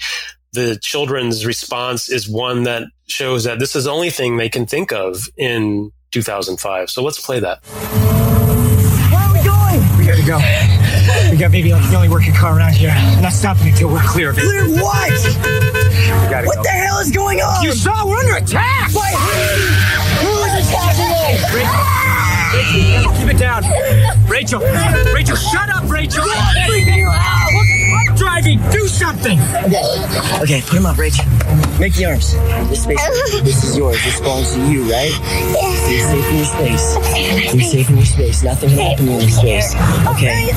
the 0.52 0.78
children's 0.80 1.44
response 1.44 2.08
is 2.10 2.28
one 2.28 2.62
that 2.64 2.84
shows 3.06 3.44
that 3.44 3.58
this 3.58 3.76
is 3.76 3.84
the 3.84 3.90
only 3.90 4.10
thing 4.10 4.36
they 4.36 4.48
can 4.48 4.66
think 4.66 4.92
of 4.92 5.28
in 5.36 5.92
2005. 6.10 6.90
So 6.90 7.02
let's 7.02 7.20
play 7.24 7.40
that. 7.40 7.60
Where 7.64 9.20
are 9.20 9.32
we 9.32 9.42
going? 9.44 9.98
We 9.98 10.06
gotta 10.06 10.26
go. 10.26 10.38
We 11.30 11.36
got 11.36 11.50
maybe 11.50 11.72
like 11.72 11.88
the 11.90 11.96
only 11.96 12.08
working 12.08 12.34
car 12.34 12.56
around 12.56 12.74
here. 12.74 12.90
I'm 12.90 13.22
not 13.22 13.32
stopping 13.32 13.68
until 13.68 13.88
we're 13.90 14.02
clear 14.02 14.30
of 14.30 14.38
it. 14.38 14.42
Clear 14.42 14.64
of 14.64 14.72
what? 14.80 15.10
We 15.12 16.30
gotta 16.30 16.46
what 16.46 16.56
go. 16.56 16.62
the 16.62 16.68
hell 16.70 16.98
is 16.98 17.10
going 17.10 17.40
on? 17.40 17.62
You 17.62 17.72
saw 17.72 18.06
we're 18.06 18.16
under 18.16 18.36
attack! 18.36 18.90
Wait, 18.94 19.14
who 20.20 20.32
is 20.44 20.66
attacking 20.66 21.12
us? 21.12 22.08
Rachel, 22.54 23.12
keep 23.12 23.28
it 23.34 23.38
down. 23.38 23.62
Rachel, 24.28 24.60
Rachel, 25.12 25.36
shut 25.36 25.68
up, 25.68 25.88
Rachel. 25.90 26.24
Freak 26.66 26.86
you 26.86 27.06
out. 27.06 27.77
I'm 27.98 28.14
driving. 28.14 28.58
Do 28.70 28.86
something. 28.86 29.38
Okay, 29.66 29.82
okay, 30.42 30.60
put 30.62 30.78
him 30.78 30.86
up, 30.86 30.96
Rach. 30.96 31.18
Make 31.80 31.94
the 31.94 32.06
arms. 32.06 32.32
This 32.70 32.84
space, 32.84 33.02
this 33.42 33.64
is 33.64 33.76
yours. 33.76 34.02
This 34.04 34.20
belongs 34.20 34.54
to 34.54 34.60
you, 34.70 34.82
right? 34.90 35.10
You're 35.90 36.06
safe 36.06 36.28
in 36.30 36.36
your 36.36 36.46
space. 36.46 37.54
You're 37.54 37.62
safe 37.62 37.90
in 37.90 37.96
your 37.96 38.06
space. 38.06 38.42
Nothing 38.42 38.70
can 38.70 38.78
happen 38.78 39.08
in 39.08 39.20
your 39.20 39.30
space. 39.30 39.74
Okay. 40.14 40.50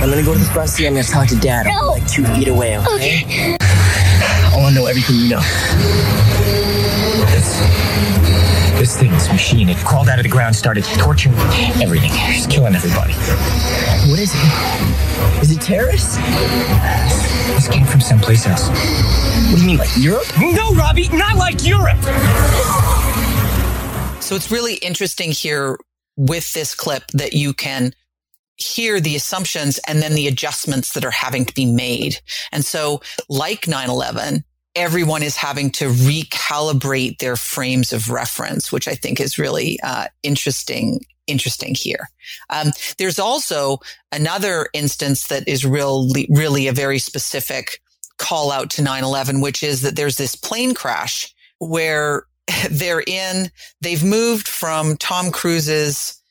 I'm 0.00 0.08
gonna 0.10 0.22
go 0.22 0.32
to 0.32 0.38
the 0.38 0.44
front 0.46 0.70
seat. 0.70 0.86
I'm 0.86 0.94
gonna 0.94 1.04
talk 1.04 1.28
to 1.28 1.36
Dad. 1.36 1.66
I'm 1.66 1.86
like 1.86 2.06
two 2.08 2.24
feet 2.24 2.48
away. 2.48 2.78
Okay. 2.78 3.56
I 3.60 4.58
want 4.58 4.74
to 4.74 4.80
know 4.80 4.86
everything 4.86 5.16
you 5.16 5.28
know. 5.28 6.35
This, 8.76 8.92
this 8.92 9.00
thing, 9.00 9.10
this 9.12 9.28
machine, 9.30 9.68
it 9.68 9.76
crawled 9.78 10.08
out 10.08 10.18
of 10.18 10.22
the 10.22 10.28
ground, 10.28 10.54
started 10.54 10.84
torturing 10.84 11.34
everything. 11.80 12.10
It's 12.12 12.46
killing 12.46 12.74
everybody. 12.74 13.14
What 14.10 14.18
is 14.18 14.32
it? 14.34 15.42
Is 15.42 15.50
it 15.50 15.60
terrorists? 15.62 16.16
This 17.54 17.68
came 17.68 17.86
from 17.86 18.00
someplace 18.00 18.46
else. 18.46 18.68
What 18.68 19.56
do 19.56 19.60
you 19.62 19.66
mean, 19.66 19.78
like 19.78 19.88
Europe? 19.96 20.26
No, 20.38 20.72
Robbie, 20.74 21.08
not 21.08 21.36
like 21.36 21.66
Europe. 21.66 22.02
So 24.22 24.34
it's 24.34 24.50
really 24.50 24.74
interesting 24.74 25.32
here 25.32 25.78
with 26.16 26.52
this 26.52 26.74
clip 26.74 27.04
that 27.14 27.32
you 27.32 27.54
can 27.54 27.94
hear 28.56 29.00
the 29.00 29.16
assumptions 29.16 29.78
and 29.86 30.02
then 30.02 30.14
the 30.14 30.28
adjustments 30.28 30.92
that 30.92 31.04
are 31.04 31.10
having 31.10 31.44
to 31.44 31.54
be 31.54 31.66
made. 31.66 32.20
And 32.52 32.64
so 32.64 33.00
like 33.28 33.62
9-11, 33.62 34.44
everyone 34.76 35.22
is 35.22 35.36
having 35.36 35.70
to 35.70 35.86
recalibrate 35.86 37.18
their 37.18 37.34
frames 37.34 37.92
of 37.92 38.10
reference, 38.10 38.70
which 38.70 38.86
I 38.86 38.94
think 38.94 39.18
is 39.18 39.38
really 39.38 39.80
uh, 39.82 40.06
interesting. 40.22 41.00
Interesting 41.26 41.74
here. 41.74 42.08
Um, 42.50 42.68
there's 42.98 43.18
also 43.18 43.78
another 44.12 44.68
instance 44.72 45.26
that 45.26 45.48
is 45.48 45.64
really, 45.64 46.28
really 46.30 46.68
a 46.68 46.72
very 46.72 47.00
specific 47.00 47.80
call 48.16 48.52
out 48.52 48.70
to 48.70 48.82
9-11, 48.82 49.42
which 49.42 49.64
is 49.64 49.82
that 49.82 49.96
there's 49.96 50.18
this 50.18 50.36
plane 50.36 50.72
crash 50.72 51.34
where 51.58 52.26
they're 52.70 53.02
in, 53.04 53.50
they've 53.80 54.04
moved 54.04 54.46
from 54.46 54.96
Tom 54.98 55.32
Cruise's 55.32 56.22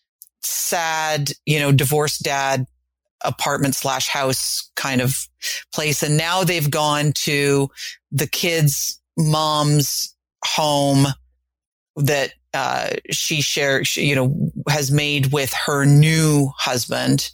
sad, 0.42 1.32
you 1.46 1.60
know, 1.60 1.74
divorced 1.74 2.24
dad 2.24 2.66
apartment 3.22 3.76
slash 3.76 4.08
house 4.08 4.72
kind 4.76 5.02
of 5.02 5.28
place. 5.74 6.04
And 6.04 6.18
now 6.18 6.44
they've 6.44 6.70
gone 6.70 7.12
to 7.14 7.70
the 8.16 8.28
kid's 8.28 9.00
mom's 9.18 10.16
home 10.44 11.08
that 11.98 12.32
uh, 12.54 12.92
she 13.12 13.42
shares, 13.42 13.98
you 13.98 14.16
know, 14.16 14.52
has 14.70 14.90
made 14.90 15.34
with 15.34 15.54
her 15.66 15.86
new 15.86 16.50
husband. 16.58 17.32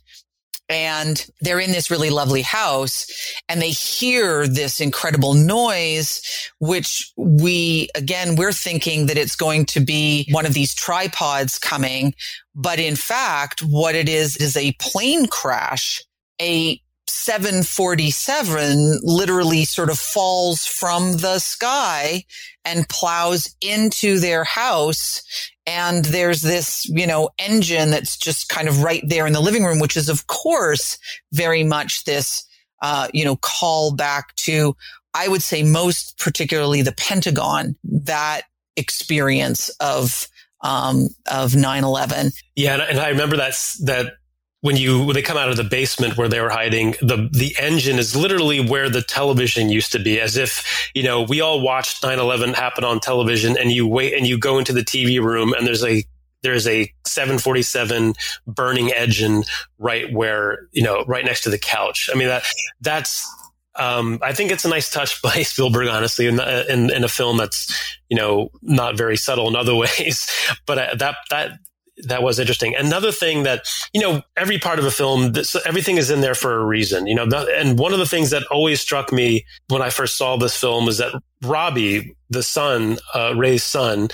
And 0.69 1.23
they're 1.41 1.59
in 1.59 1.71
this 1.71 1.91
really 1.91 2.09
lovely 2.09 2.41
house 2.41 3.05
and 3.49 3.61
they 3.61 3.71
hear 3.71 4.47
this 4.47 4.79
incredible 4.79 5.33
noise, 5.33 6.49
which 6.59 7.11
we, 7.17 7.89
again, 7.93 8.35
we're 8.35 8.53
thinking 8.53 9.07
that 9.07 9.17
it's 9.17 9.35
going 9.35 9.65
to 9.67 9.81
be 9.81 10.27
one 10.31 10.45
of 10.45 10.53
these 10.53 10.73
tripods 10.73 11.59
coming. 11.59 12.15
But 12.55 12.79
in 12.79 12.95
fact, 12.95 13.59
what 13.59 13.95
it 13.95 14.09
is, 14.09 14.37
is 14.37 14.55
a 14.55 14.71
plane 14.79 15.27
crash, 15.27 16.01
a 16.41 16.81
747 17.23 18.99
literally 19.03 19.63
sort 19.63 19.91
of 19.91 19.99
falls 19.99 20.65
from 20.65 21.17
the 21.17 21.37
sky 21.37 22.23
and 22.65 22.89
plows 22.89 23.55
into 23.61 24.19
their 24.19 24.43
house 24.43 25.21
And 25.67 26.05
there's 26.05 26.41
this, 26.41 26.85
you 26.89 27.05
know, 27.05 27.29
engine 27.37 27.91
that's 27.91 28.17
just 28.17 28.49
kind 28.49 28.67
of 28.67 28.81
right 28.81 29.03
there 29.07 29.27
in 29.27 29.33
the 29.33 29.39
living 29.39 29.63
room, 29.63 29.79
which 29.79 29.95
is 29.95 30.09
of 30.09 30.25
course 30.27 30.97
very 31.31 31.63
much 31.63 32.05
this, 32.05 32.43
uh, 32.81 33.07
you 33.13 33.23
know, 33.23 33.35
call 33.35 33.93
back 33.93 34.35
to, 34.37 34.75
I 35.13 35.27
would 35.27 35.43
say 35.43 35.61
most 35.61 36.17
particularly 36.17 36.81
the 36.81 36.93
Pentagon, 36.93 37.75
that 37.83 38.41
experience 38.75 39.69
of, 39.79 40.27
um, 40.61 41.09
of 41.31 41.51
9-11. 41.51 42.33
Yeah. 42.55 42.81
And, 42.89 42.99
I 42.99 43.09
remember 43.09 43.37
that, 43.37 43.53
that 43.83 44.13
when 44.61 44.77
you 44.77 45.03
when 45.03 45.13
they 45.13 45.21
come 45.21 45.37
out 45.37 45.49
of 45.49 45.57
the 45.57 45.63
basement 45.63 46.17
where 46.17 46.27
they 46.27 46.39
were 46.39 46.49
hiding 46.49 46.91
the 47.01 47.29
the 47.31 47.55
engine 47.59 47.99
is 47.99 48.15
literally 48.15 48.59
where 48.59 48.89
the 48.89 49.01
television 49.01 49.69
used 49.69 49.91
to 49.91 49.99
be 49.99 50.19
as 50.19 50.37
if 50.37 50.89
you 50.95 51.03
know 51.03 51.21
we 51.23 51.41
all 51.41 51.61
watched 51.61 52.01
9/11 52.01 52.53
happen 52.53 52.83
on 52.83 52.99
television 52.99 53.57
and 53.57 53.71
you 53.71 53.87
wait 53.87 54.13
and 54.13 54.25
you 54.25 54.37
go 54.37 54.57
into 54.57 54.73
the 54.73 54.81
TV 54.81 55.21
room 55.21 55.53
and 55.53 55.67
there's 55.67 55.83
a 55.83 56.03
there's 56.43 56.67
a 56.67 56.91
747 57.05 58.13
burning 58.47 58.91
engine 58.93 59.43
right 59.77 60.11
where 60.13 60.67
you 60.71 60.83
know 60.83 61.03
right 61.07 61.25
next 61.25 61.41
to 61.41 61.49
the 61.49 61.59
couch 61.59 62.09
i 62.13 62.17
mean 62.17 62.27
that 62.27 62.43
that's 62.81 63.27
um, 63.75 64.19
I 64.21 64.33
think 64.33 64.51
it's 64.51 64.65
a 64.65 64.69
nice 64.69 64.89
touch 64.89 65.21
by 65.21 65.31
Spielberg, 65.43 65.87
honestly, 65.87 66.27
in, 66.27 66.39
in, 66.39 66.91
in, 66.91 67.03
a 67.05 67.07
film 67.07 67.37
that's, 67.37 67.97
you 68.09 68.17
know, 68.17 68.49
not 68.61 68.97
very 68.97 69.15
subtle 69.15 69.47
in 69.47 69.55
other 69.55 69.73
ways. 69.77 70.29
But 70.65 70.77
uh, 70.77 70.95
that, 70.95 71.15
that, 71.29 71.51
that 71.97 72.23
was 72.23 72.39
interesting. 72.39 72.75
Another 72.75 73.11
thing 73.11 73.43
that, 73.43 73.65
you 73.93 74.01
know, 74.01 74.21
every 74.37 74.57
part 74.57 74.79
of 74.79 74.85
a 74.85 74.91
film, 74.91 75.33
this, 75.33 75.55
everything 75.65 75.97
is 75.97 76.09
in 76.09 76.21
there 76.21 76.35
for 76.35 76.59
a 76.59 76.65
reason, 76.65 77.07
you 77.07 77.15
know, 77.15 77.25
and 77.55 77.77
one 77.77 77.93
of 77.93 77.99
the 77.99 78.05
things 78.05 78.29
that 78.31 78.43
always 78.47 78.81
struck 78.81 79.11
me 79.11 79.45
when 79.67 79.81
I 79.81 79.89
first 79.89 80.17
saw 80.17 80.37
this 80.37 80.55
film 80.55 80.85
was 80.85 80.97
that 80.97 81.13
Robbie, 81.43 82.15
the 82.29 82.43
son, 82.43 82.97
uh, 83.13 83.33
Ray's 83.35 83.63
son, 83.63 84.09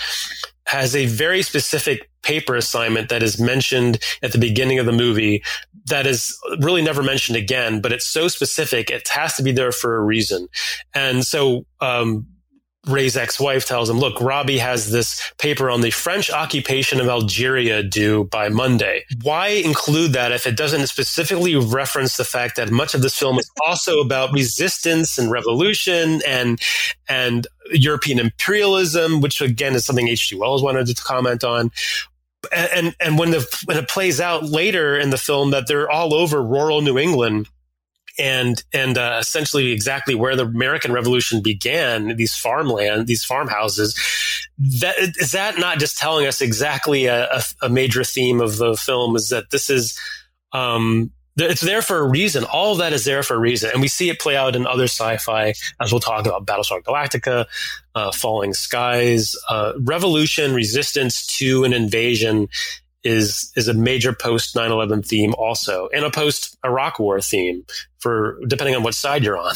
has 0.66 0.96
a 0.96 1.06
very 1.06 1.42
specific 1.42 2.10
paper 2.24 2.56
assignment 2.56 3.10
that 3.10 3.24
is 3.24 3.40
mentioned 3.40 4.00
at 4.22 4.34
the 4.34 4.38
beginning 4.38 4.80
of 4.80 4.86
the 4.86 4.92
movie 4.92 5.42
that 5.86 6.06
is 6.06 6.38
really 6.60 6.82
never 6.82 7.02
mentioned 7.02 7.38
again, 7.38 7.80
but 7.80 7.94
it's 7.94 8.06
so 8.06 8.28
specific. 8.28 8.90
It 8.90 9.08
has 9.08 9.36
to 9.36 9.44
be 9.44 9.54
there 9.54 9.72
for 9.72 9.96
a 9.96 10.02
reason. 10.02 10.48
And 10.94 11.26
so, 11.26 11.66
um, 11.80 12.28
Ray's 12.88 13.18
ex-wife 13.18 13.66
tells 13.66 13.90
him, 13.90 14.00
look, 14.00 14.20
Robbie 14.22 14.58
has 14.58 14.92
this 14.92 15.32
paper 15.38 15.70
on 15.70 15.82
the 15.82 15.92
French 15.92 16.32
occupation 16.32 17.00
of 17.00 17.08
Algeria 17.08 17.84
due 17.84 18.26
by 18.26 18.50
Monday. 18.50 19.04
Why 19.22 19.48
include 19.48 20.14
that 20.14 20.32
if 20.32 20.48
it 20.48 20.56
doesn't 20.56 20.88
specifically 20.88 21.56
reference 21.56 22.18
the 22.18 22.26
fact 22.26 22.56
that 22.56 22.72
much 22.72 22.94
of 22.94 23.02
this 23.02 23.18
film 23.18 23.38
is 23.40 23.50
also 23.66 24.00
about 24.00 24.32
resistance 24.34 25.18
and 25.18 25.32
revolution 25.32 26.22
and, 26.28 26.60
and 27.08 27.48
European 27.72 28.20
imperialism, 28.20 29.22
which 29.22 29.42
again 29.42 29.76
is 29.76 29.86
something 29.86 30.08
H.G. 30.08 30.36
Wells 30.36 30.64
wanted 30.64 30.88
to 30.88 31.04
comment 31.04 31.44
on 31.44 31.72
and 32.52 32.96
and 33.00 33.18
when 33.18 33.32
the 33.32 33.46
when 33.66 33.78
it 33.78 33.90
plays 33.90 34.22
out 34.22 34.46
later 34.46 34.98
in 34.98 35.10
the 35.10 35.18
film 35.18 35.52
that 35.52 35.68
they're 35.68 35.90
all 35.90 36.14
over 36.14 36.42
rural 36.42 36.82
New 36.82 36.98
England 36.98 37.50
and 38.20 38.64
and 38.74 38.98
uh, 38.98 39.18
essentially 39.20 39.72
exactly 39.72 40.16
where 40.16 40.36
the 40.36 40.46
American 40.46 40.92
Revolution 40.92 41.42
began. 41.42 42.16
These 42.16 42.36
farmland, 42.36 43.08
these 43.08 43.24
farmhouses. 43.24 43.96
That 44.58 44.98
is 45.00 45.32
that 45.32 45.60
not 45.60 45.80
just 45.80 45.98
telling 45.98 46.26
us 46.26 46.42
exactly 46.42 47.06
a, 47.06 47.26
a, 47.26 47.44
a 47.64 47.70
major 47.70 48.04
theme 48.04 48.42
of 48.42 48.58
the 48.58 48.76
film 48.76 49.16
is 49.16 49.30
that 49.30 49.52
this 49.52 49.70
is. 49.70 49.98
Um, 50.54 51.12
it's 51.40 51.62
there 51.62 51.84
for 51.84 52.00
a 52.00 52.10
reason. 52.10 52.46
All 52.46 52.72
of 52.72 52.80
that 52.80 52.94
is 52.94 53.06
there 53.06 53.22
for 53.22 53.36
a 53.36 53.40
reason. 53.40 53.70
And 53.72 53.80
we 53.80 53.88
see 53.88 54.10
it 54.10 54.20
play 54.20 54.36
out 54.36 54.56
in 54.56 54.66
other 54.66 54.86
sci-fi, 54.86 55.54
as 55.80 55.92
we'll 55.92 56.00
talk 56.00 56.26
about 56.26 56.48
Battlestar 56.48 56.82
Galactica, 56.82 57.46
uh, 57.94 58.12
Falling 58.12 58.56
Skies, 58.56 59.36
uh, 59.48 59.74
revolution, 59.80 60.56
resistance 60.56 61.28
to 61.38 61.64
an 61.64 61.74
invasion 61.74 62.48
is 63.04 63.52
is 63.56 63.68
a 63.68 63.74
major 63.74 64.14
post 64.14 64.56
9/11 64.56 65.06
theme 65.06 65.34
also 65.38 65.90
and 65.94 66.04
a 66.04 66.12
post 66.12 66.58
Iraq 66.66 67.00
war 67.00 67.22
theme 67.22 67.64
for 68.00 68.40
depending 68.48 68.76
on 68.76 68.84
what 68.84 68.94
side 68.94 69.24
you're 69.24 69.38
on. 69.38 69.56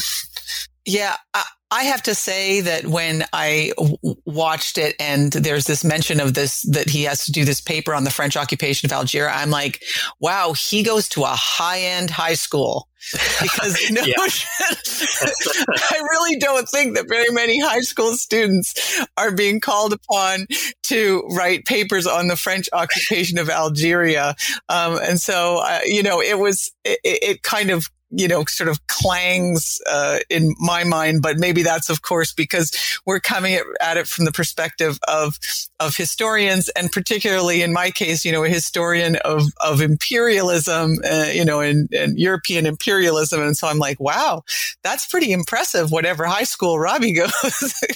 Yeah, 0.84 1.16
I, 1.34 1.44
I 1.72 1.84
have 1.84 2.02
to 2.02 2.14
say 2.14 2.60
that 2.60 2.86
when 2.86 3.24
I 3.32 3.72
w- 3.78 3.96
watched 4.26 4.76
it 4.76 4.94
and 5.00 5.32
there's 5.32 5.64
this 5.64 5.84
mention 5.84 6.20
of 6.20 6.34
this, 6.34 6.62
that 6.62 6.90
he 6.90 7.04
has 7.04 7.24
to 7.24 7.32
do 7.32 7.46
this 7.46 7.62
paper 7.62 7.94
on 7.94 8.04
the 8.04 8.10
French 8.10 8.36
occupation 8.36 8.86
of 8.86 8.92
Algeria, 8.92 9.32
I'm 9.32 9.48
like, 9.48 9.82
wow, 10.20 10.52
he 10.52 10.82
goes 10.82 11.08
to 11.10 11.22
a 11.22 11.28
high 11.28 11.80
end 11.80 12.10
high 12.10 12.34
school 12.34 12.88
because 13.10 13.78
no, 13.90 14.02
I 14.06 16.00
really 16.10 16.36
don't 16.36 16.68
think 16.68 16.96
that 16.96 17.06
very 17.08 17.30
many 17.30 17.60
high 17.60 17.80
school 17.80 18.12
students 18.12 19.00
are 19.16 19.32
being 19.32 19.60
called 19.60 19.92
upon 19.92 20.46
to 20.84 21.22
write 21.30 21.64
papers 21.64 22.06
on 22.06 22.28
the 22.28 22.36
French 22.36 22.68
occupation 22.72 23.38
of 23.38 23.50
Algeria. 23.50 24.34
Um, 24.68 24.98
and 25.02 25.20
so, 25.20 25.58
uh, 25.58 25.80
you 25.84 26.02
know, 26.02 26.20
it 26.20 26.38
was, 26.38 26.70
it, 26.84 26.98
it 27.04 27.42
kind 27.42 27.70
of 27.70 27.90
you 28.12 28.28
know, 28.28 28.44
sort 28.46 28.68
of 28.68 28.86
clangs 28.86 29.80
uh, 29.90 30.18
in 30.28 30.54
my 30.58 30.84
mind, 30.84 31.22
but 31.22 31.38
maybe 31.38 31.62
that's 31.62 31.88
of 31.88 32.02
course 32.02 32.32
because 32.32 32.72
we're 33.06 33.20
coming 33.20 33.58
at, 33.80 33.96
it 33.96 34.06
from 34.06 34.24
the 34.24 34.32
perspective 34.32 34.98
of 35.08 35.38
of 35.80 35.96
historians, 35.96 36.68
and 36.70 36.92
particularly 36.92 37.62
in 37.62 37.72
my 37.72 37.90
case, 37.90 38.24
you 38.24 38.32
know, 38.32 38.44
a 38.44 38.48
historian 38.48 39.16
of 39.24 39.44
of 39.60 39.80
imperialism, 39.80 40.98
uh, 41.04 41.30
you 41.32 41.44
know, 41.44 41.60
and, 41.60 41.88
and 41.92 42.18
European 42.18 42.66
imperialism, 42.66 43.40
and 43.40 43.56
so 43.56 43.66
I'm 43.68 43.78
like, 43.78 43.98
wow, 43.98 44.42
that's 44.82 45.06
pretty 45.06 45.32
impressive. 45.32 45.90
Whatever 45.90 46.24
high 46.24 46.44
school 46.44 46.78
Robbie 46.78 47.14
goes, 47.14 47.32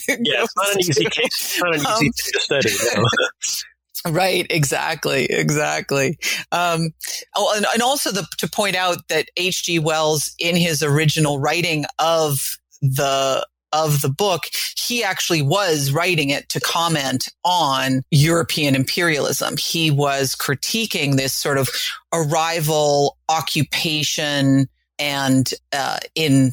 yeah, 0.09 0.45
it's 0.45 0.57
not 0.57 0.73
an 0.73 0.81
easy 0.81 1.05
case, 1.05 1.27
it's 1.31 1.63
not 1.63 1.75
an 1.75 1.81
easy 1.81 2.07
um, 2.07 2.13
to 2.17 2.41
study. 2.41 2.71
Right, 4.07 4.47
exactly, 4.51 5.25
exactly. 5.25 6.19
Um, 6.53 6.91
oh, 7.35 7.55
and, 7.57 7.67
and 7.73 7.83
also 7.83 8.13
the, 8.13 8.27
to 8.39 8.49
point 8.49 8.77
out 8.77 9.09
that 9.09 9.29
H.G. 9.37 9.79
Wells, 9.79 10.35
in 10.39 10.57
his 10.57 10.83
original 10.83 11.39
writing 11.39 11.85
of 11.99 12.39
the 12.83 13.47
of 13.73 14.01
the 14.01 14.09
book, 14.09 14.45
he 14.79 15.03
actually 15.03 15.43
was 15.43 15.91
writing 15.93 16.31
it 16.31 16.49
to 16.51 16.61
comment 16.61 17.29
on 17.45 18.03
European 18.11 18.75
imperialism. 18.75 19.57
He 19.57 19.91
was 19.91 20.35
critiquing 20.35 21.17
this 21.17 21.35
sort 21.35 21.59
of 21.59 21.69
arrival, 22.13 23.19
occupation, 23.29 24.69
and 24.99 25.51
uh, 25.73 25.99
in 26.15 26.53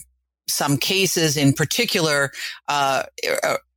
some 0.50 0.78
cases, 0.78 1.38
in 1.38 1.54
particular, 1.54 2.32
uh, 2.68 3.04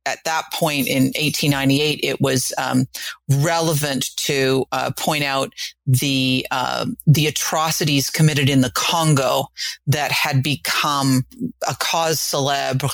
at 0.07 0.23
that 0.23 0.45
point 0.53 0.87
in 0.87 1.03
1898, 1.15 1.99
it 2.01 2.21
was 2.21 2.53
um, 2.57 2.85
relevant 3.29 4.15
to 4.15 4.65
uh, 4.71 4.91
point 4.97 5.23
out 5.23 5.51
the 5.85 6.47
uh, 6.49 6.85
the 7.05 7.27
atrocities 7.27 8.09
committed 8.09 8.49
in 8.49 8.61
the 8.61 8.71
Congo 8.73 9.47
that 9.85 10.11
had 10.11 10.41
become 10.41 11.25
a 11.67 11.75
cause 11.75 12.19
célèbre 12.19 12.89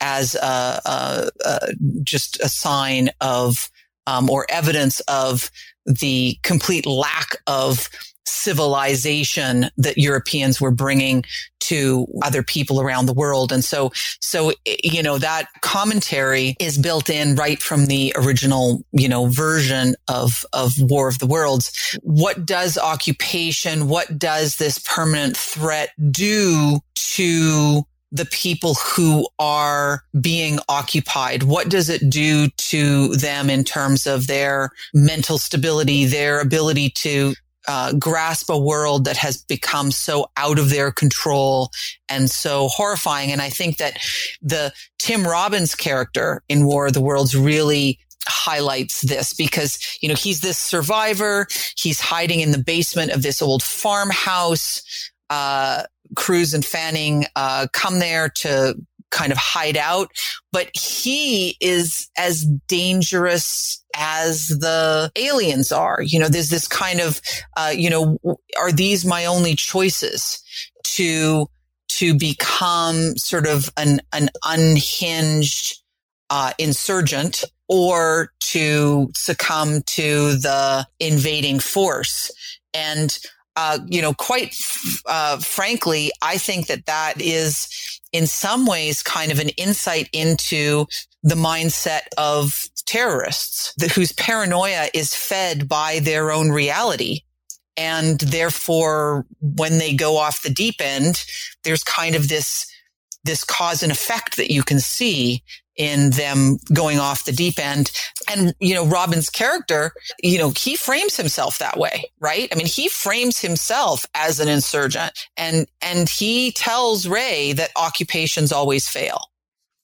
as 0.00 0.34
a, 0.34 0.80
a, 0.84 1.30
a 1.44 1.60
just 2.02 2.38
a 2.40 2.48
sign 2.48 3.08
of 3.20 3.70
um, 4.06 4.28
or 4.28 4.46
evidence 4.50 5.00
of 5.00 5.50
the 5.86 6.38
complete 6.42 6.86
lack 6.86 7.36
of 7.46 7.88
civilization 8.28 9.70
that 9.76 9.98
Europeans 9.98 10.60
were 10.60 10.70
bringing 10.70 11.24
to 11.60 12.06
other 12.22 12.42
people 12.42 12.80
around 12.80 13.06
the 13.06 13.12
world. 13.12 13.52
And 13.52 13.64
so, 13.64 13.90
so, 14.20 14.52
you 14.82 15.02
know, 15.02 15.18
that 15.18 15.48
commentary 15.60 16.56
is 16.58 16.78
built 16.78 17.10
in 17.10 17.34
right 17.34 17.60
from 17.60 17.86
the 17.86 18.12
original, 18.16 18.82
you 18.92 19.08
know, 19.08 19.26
version 19.26 19.94
of, 20.08 20.46
of 20.52 20.72
War 20.78 21.08
of 21.08 21.18
the 21.18 21.26
Worlds. 21.26 21.98
What 22.02 22.46
does 22.46 22.78
occupation, 22.78 23.88
what 23.88 24.18
does 24.18 24.56
this 24.56 24.78
permanent 24.78 25.36
threat 25.36 25.90
do 26.10 26.80
to 26.94 27.82
the 28.10 28.24
people 28.24 28.74
who 28.74 29.28
are 29.38 30.02
being 30.18 30.58
occupied? 30.68 31.42
What 31.42 31.68
does 31.68 31.90
it 31.90 32.08
do 32.08 32.48
to 32.48 33.08
them 33.08 33.50
in 33.50 33.64
terms 33.64 34.06
of 34.06 34.26
their 34.26 34.70
mental 34.94 35.36
stability, 35.36 36.06
their 36.06 36.40
ability 36.40 36.90
to 36.96 37.34
uh, 37.68 37.92
grasp 37.92 38.48
a 38.48 38.58
world 38.58 39.04
that 39.04 39.18
has 39.18 39.36
become 39.36 39.90
so 39.90 40.30
out 40.36 40.58
of 40.58 40.70
their 40.70 40.90
control 40.90 41.70
and 42.08 42.30
so 42.30 42.66
horrifying. 42.68 43.30
And 43.30 43.42
I 43.42 43.50
think 43.50 43.76
that 43.76 43.98
the 44.40 44.72
Tim 44.98 45.26
Robbins 45.26 45.74
character 45.74 46.42
in 46.48 46.64
War 46.64 46.86
of 46.86 46.94
the 46.94 47.02
Worlds 47.02 47.36
really 47.36 47.98
highlights 48.26 49.02
this 49.02 49.34
because, 49.34 49.78
you 50.00 50.08
know, 50.08 50.14
he's 50.14 50.40
this 50.40 50.58
survivor. 50.58 51.46
He's 51.76 52.00
hiding 52.00 52.40
in 52.40 52.52
the 52.52 52.58
basement 52.58 53.12
of 53.12 53.22
this 53.22 53.42
old 53.42 53.62
farmhouse. 53.62 54.82
Uh, 55.30 55.82
Cruise 56.16 56.54
and 56.54 56.64
Fanning, 56.64 57.26
uh, 57.36 57.66
come 57.74 57.98
there 57.98 58.30
to 58.30 58.74
kind 59.10 59.30
of 59.30 59.38
hide 59.38 59.76
out, 59.76 60.10
but 60.52 60.70
he 60.74 61.56
is 61.60 62.08
as 62.16 62.44
dangerous 62.66 63.84
as 63.98 64.46
the 64.46 65.10
aliens 65.16 65.72
are. 65.72 66.00
You 66.00 66.20
know, 66.20 66.28
there's 66.28 66.50
this 66.50 66.68
kind 66.68 67.00
of, 67.00 67.20
uh, 67.56 67.72
you 67.74 67.90
know, 67.90 68.18
are 68.56 68.72
these 68.72 69.04
my 69.04 69.26
only 69.26 69.54
choices 69.56 70.40
to, 70.84 71.48
to 71.88 72.16
become 72.16 73.16
sort 73.16 73.46
of 73.46 73.70
an, 73.76 74.00
an 74.12 74.30
unhinged, 74.44 75.82
uh, 76.30 76.52
insurgent 76.58 77.44
or 77.68 78.30
to 78.40 79.10
succumb 79.14 79.82
to 79.82 80.36
the 80.36 80.86
invading 81.00 81.58
force. 81.58 82.30
And, 82.72 83.18
uh, 83.60 83.80
you 83.88 84.00
know, 84.00 84.14
quite 84.14 84.56
uh, 85.06 85.36
frankly, 85.38 86.12
I 86.22 86.38
think 86.38 86.68
that 86.68 86.86
that 86.86 87.20
is 87.20 87.68
in 88.12 88.28
some 88.28 88.66
ways 88.66 89.02
kind 89.02 89.32
of 89.32 89.40
an 89.40 89.48
insight 89.56 90.08
into 90.12 90.86
the 91.24 91.34
mindset 91.34 92.02
of 92.16 92.68
terrorists 92.86 93.74
whose 93.96 94.12
paranoia 94.12 94.86
is 94.94 95.12
fed 95.12 95.68
by 95.68 95.98
their 95.98 96.30
own 96.30 96.50
reality. 96.50 97.22
And 97.76 98.20
therefore, 98.20 99.26
when 99.40 99.78
they 99.78 99.92
go 99.92 100.18
off 100.18 100.42
the 100.42 100.50
deep 100.50 100.76
end, 100.78 101.24
there's 101.64 101.82
kind 101.82 102.14
of 102.14 102.28
this, 102.28 102.64
this 103.24 103.42
cause 103.42 103.82
and 103.82 103.90
effect 103.90 104.36
that 104.36 104.52
you 104.52 104.62
can 104.62 104.78
see 104.78 105.42
in 105.78 106.10
them 106.10 106.58
going 106.74 106.98
off 106.98 107.24
the 107.24 107.32
deep 107.32 107.58
end. 107.58 107.90
And, 108.28 108.52
you 108.60 108.74
know, 108.74 108.84
Robbins's 108.84 109.30
character, 109.30 109.92
you 110.20 110.36
know, 110.36 110.50
he 110.50 110.76
frames 110.76 111.16
himself 111.16 111.58
that 111.58 111.78
way, 111.78 112.10
right? 112.20 112.48
I 112.52 112.56
mean, 112.56 112.66
he 112.66 112.88
frames 112.88 113.38
himself 113.38 114.04
as 114.14 114.40
an 114.40 114.48
insurgent 114.48 115.12
and, 115.36 115.66
and 115.80 116.08
he 116.08 116.52
tells 116.52 117.06
Ray 117.06 117.52
that 117.54 117.70
occupations 117.76 118.52
always 118.52 118.88
fail. 118.88 119.30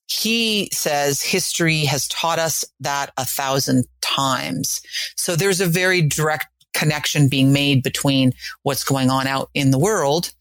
He 0.07 0.69
says 0.73 1.23
history 1.23 1.85
has 1.85 2.09
taught 2.09 2.39
us 2.39 2.65
that 2.81 3.13
a 3.17 3.25
thousand 3.25 3.87
times. 4.03 4.83
So 5.17 5.35
there's 5.35 5.61
a 5.61 5.67
very 5.67 6.03
direct 6.03 6.47
connection 6.75 7.29
being 7.29 7.53
made 7.53 7.83
between 7.83 8.33
what's 8.65 8.85
going 8.85 9.09
on 9.09 9.27
out 9.27 9.49
in 9.55 9.71
the 9.71 9.79
world 9.79 10.33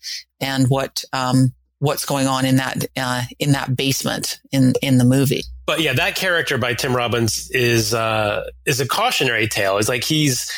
and 0.42 0.68
what 0.68 1.04
um, 1.14 1.54
what's 1.84 2.06
going 2.06 2.28
on 2.28 2.46
in 2.46 2.56
that 2.56 2.86
uh, 2.96 3.24
in 3.40 3.52
that 3.52 3.76
basement 3.76 4.40
in 4.54 4.74
in 4.82 4.98
the 4.98 5.04
movie. 5.04 5.42
But 5.66 5.82
yeah, 5.82 5.92
that 5.94 6.16
character 6.16 6.58
by 6.58 6.74
Tim 6.76 6.96
Robbins 6.96 7.52
is 7.52 7.94
uh, 7.94 8.50
is 8.66 8.80
a 8.80 8.88
cautionary 8.88 9.48
tale. 9.48 9.78
It's 9.78 9.90
like 9.90 10.06
he's 10.06 10.50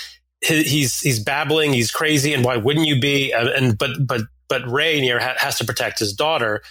he's 0.42 1.00
he's 1.00 1.20
babbling, 1.20 1.74
he's 1.74 1.90
crazy, 1.90 2.34
and 2.34 2.46
why 2.46 2.58
wouldn't 2.58 2.86
you 2.86 3.00
be? 3.02 3.34
Uh, 3.34 3.50
and 3.50 3.76
but 3.76 3.92
but 4.06 4.22
but 4.48 4.70
Ray 4.70 5.02
near 5.02 5.20
has 5.20 5.58
to 5.58 5.66
protect 5.66 5.98
his 5.98 6.14
daughter. 6.14 6.62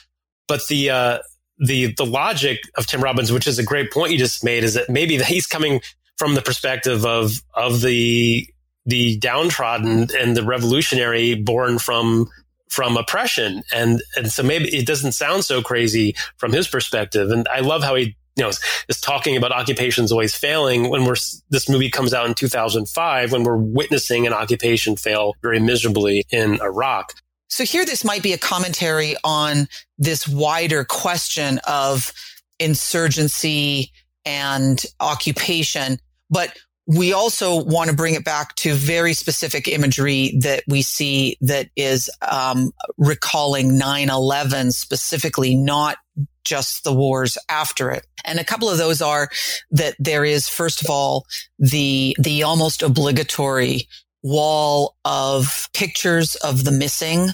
But 0.47 0.61
the 0.69 0.91
uh, 0.91 1.19
the 1.59 1.93
the 1.95 2.07
logic 2.07 2.61
of 2.77 2.87
Tim 2.87 3.03
Robbins, 3.03 3.33
which 3.33 3.49
is 3.49 3.59
a 3.59 3.65
great 3.65 3.91
point 3.91 4.13
you 4.13 4.19
just 4.19 4.45
made, 4.45 4.63
is 4.63 4.75
that 4.75 4.89
maybe 4.89 5.21
he's 5.25 5.49
coming 5.49 5.81
from 6.17 6.35
the 6.35 6.43
perspective 6.43 7.05
of 7.05 7.33
of 7.55 7.81
the 7.81 8.47
the 8.87 9.17
downtrodden 9.19 10.09
and 10.17 10.37
the 10.37 10.45
revolutionary 10.45 11.35
born 11.35 11.79
from 11.81 12.29
from 12.69 12.97
oppression. 12.97 13.63
And, 13.73 14.03
and 14.17 14.33
so 14.33 14.43
maybe 14.43 14.75
it 14.75 14.87
doesn't 14.87 15.13
sound 15.13 15.45
so 15.45 15.63
crazy 15.63 16.15
from 16.37 16.53
his 16.53 16.69
perspective. 16.69 17.31
And 17.31 17.47
I 17.49 17.61
love 17.61 17.83
how 17.83 17.95
he, 17.95 18.17
you 18.37 18.43
know, 18.43 18.51
is 18.89 19.01
talking 19.01 19.37
about 19.37 19.53
occupations 19.53 20.11
always 20.11 20.35
failing 20.35 20.91
when 20.91 21.05
we're, 21.05 21.17
this 21.51 21.69
movie 21.69 21.91
comes 21.91 22.13
out 22.13 22.27
in 22.27 22.35
2005, 22.35 23.33
when 23.33 23.45
we're 23.45 23.57
witnessing 23.57 24.27
an 24.27 24.33
occupation 24.33 24.97
fail 24.97 25.35
very 25.41 25.61
miserably 25.61 26.25
in 26.31 26.61
Iraq. 26.61 27.13
So 27.49 27.65
here, 27.65 27.85
this 27.85 28.05
might 28.05 28.23
be 28.23 28.33
a 28.33 28.39
commentary 28.39 29.15
on 29.23 29.69
this 29.99 30.27
wider 30.27 30.83
question 30.85 31.61
of 31.69 32.13
insurgency 32.59 33.93
and 34.25 34.85
occupation. 34.99 35.99
But 36.31 36.57
we 36.87 37.13
also 37.13 37.63
want 37.63 37.89
to 37.89 37.97
bring 37.97 38.15
it 38.15 38.25
back 38.25 38.55
to 38.57 38.75
very 38.75 39.15
specific 39.15 39.67
imagery 39.69 40.37
that 40.41 40.63
we 40.69 40.83
see 40.83 41.37
that 41.41 41.69
is 41.77 42.11
um, 42.21 42.73
recalling 42.99 43.71
9-11 43.79 44.73
specifically 44.73 45.55
not 45.55 45.97
just 46.45 46.85
the 46.85 46.93
wars 46.93 47.39
after 47.49 47.91
it 47.91 48.07
and 48.25 48.39
a 48.39 48.45
couple 48.45 48.69
of 48.69 48.77
those 48.77 49.01
are 49.01 49.31
that 49.71 49.95
there 49.99 50.25
is 50.25 50.47
first 50.47 50.83
of 50.83 50.91
all 50.91 51.25
the 51.59 52.15
the 52.19 52.43
almost 52.43 52.83
obligatory 52.83 53.89
wall 54.25 54.97
of 55.05 55.69
pictures 55.75 56.35
of 56.37 56.65
the 56.65 56.73
missing 56.73 57.29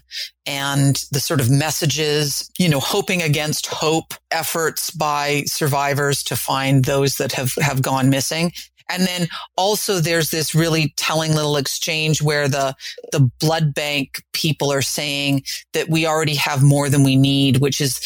and 0.45 1.05
the 1.13 1.21
sort 1.21 1.41
of 1.41 1.49
messages, 1.49 2.51
you 2.59 2.69
know, 2.69 2.81
hoping 2.81 3.23
against 3.23 3.67
hope 3.67 4.13
efforts 4.33 4.91
by 4.91 5.45
survivors 5.47 6.25
to 6.25 6.35
find 6.35 6.85
those 6.85 7.17
that 7.17 7.31
have, 7.31 7.53
have 7.61 7.81
gone 7.81 8.11
missing. 8.11 8.51
And 8.91 9.07
then 9.07 9.29
also 9.57 10.01
there's 10.01 10.31
this 10.31 10.55
really 10.55 10.93
telling 10.97 11.35
little 11.35 11.57
exchange 11.57 12.21
where 12.23 12.49
the, 12.49 12.75
the 13.13 13.31
blood 13.41 13.75
bank 13.75 14.23
people 14.33 14.73
are 14.73 14.83
saying 14.83 15.43
that 15.73 15.89
we 15.89 16.07
already 16.07 16.35
have 16.35 16.63
more 16.63 16.89
than 16.89 17.05
we 17.05 17.17
need, 17.17 17.59
which 17.59 17.81
is 17.81 18.01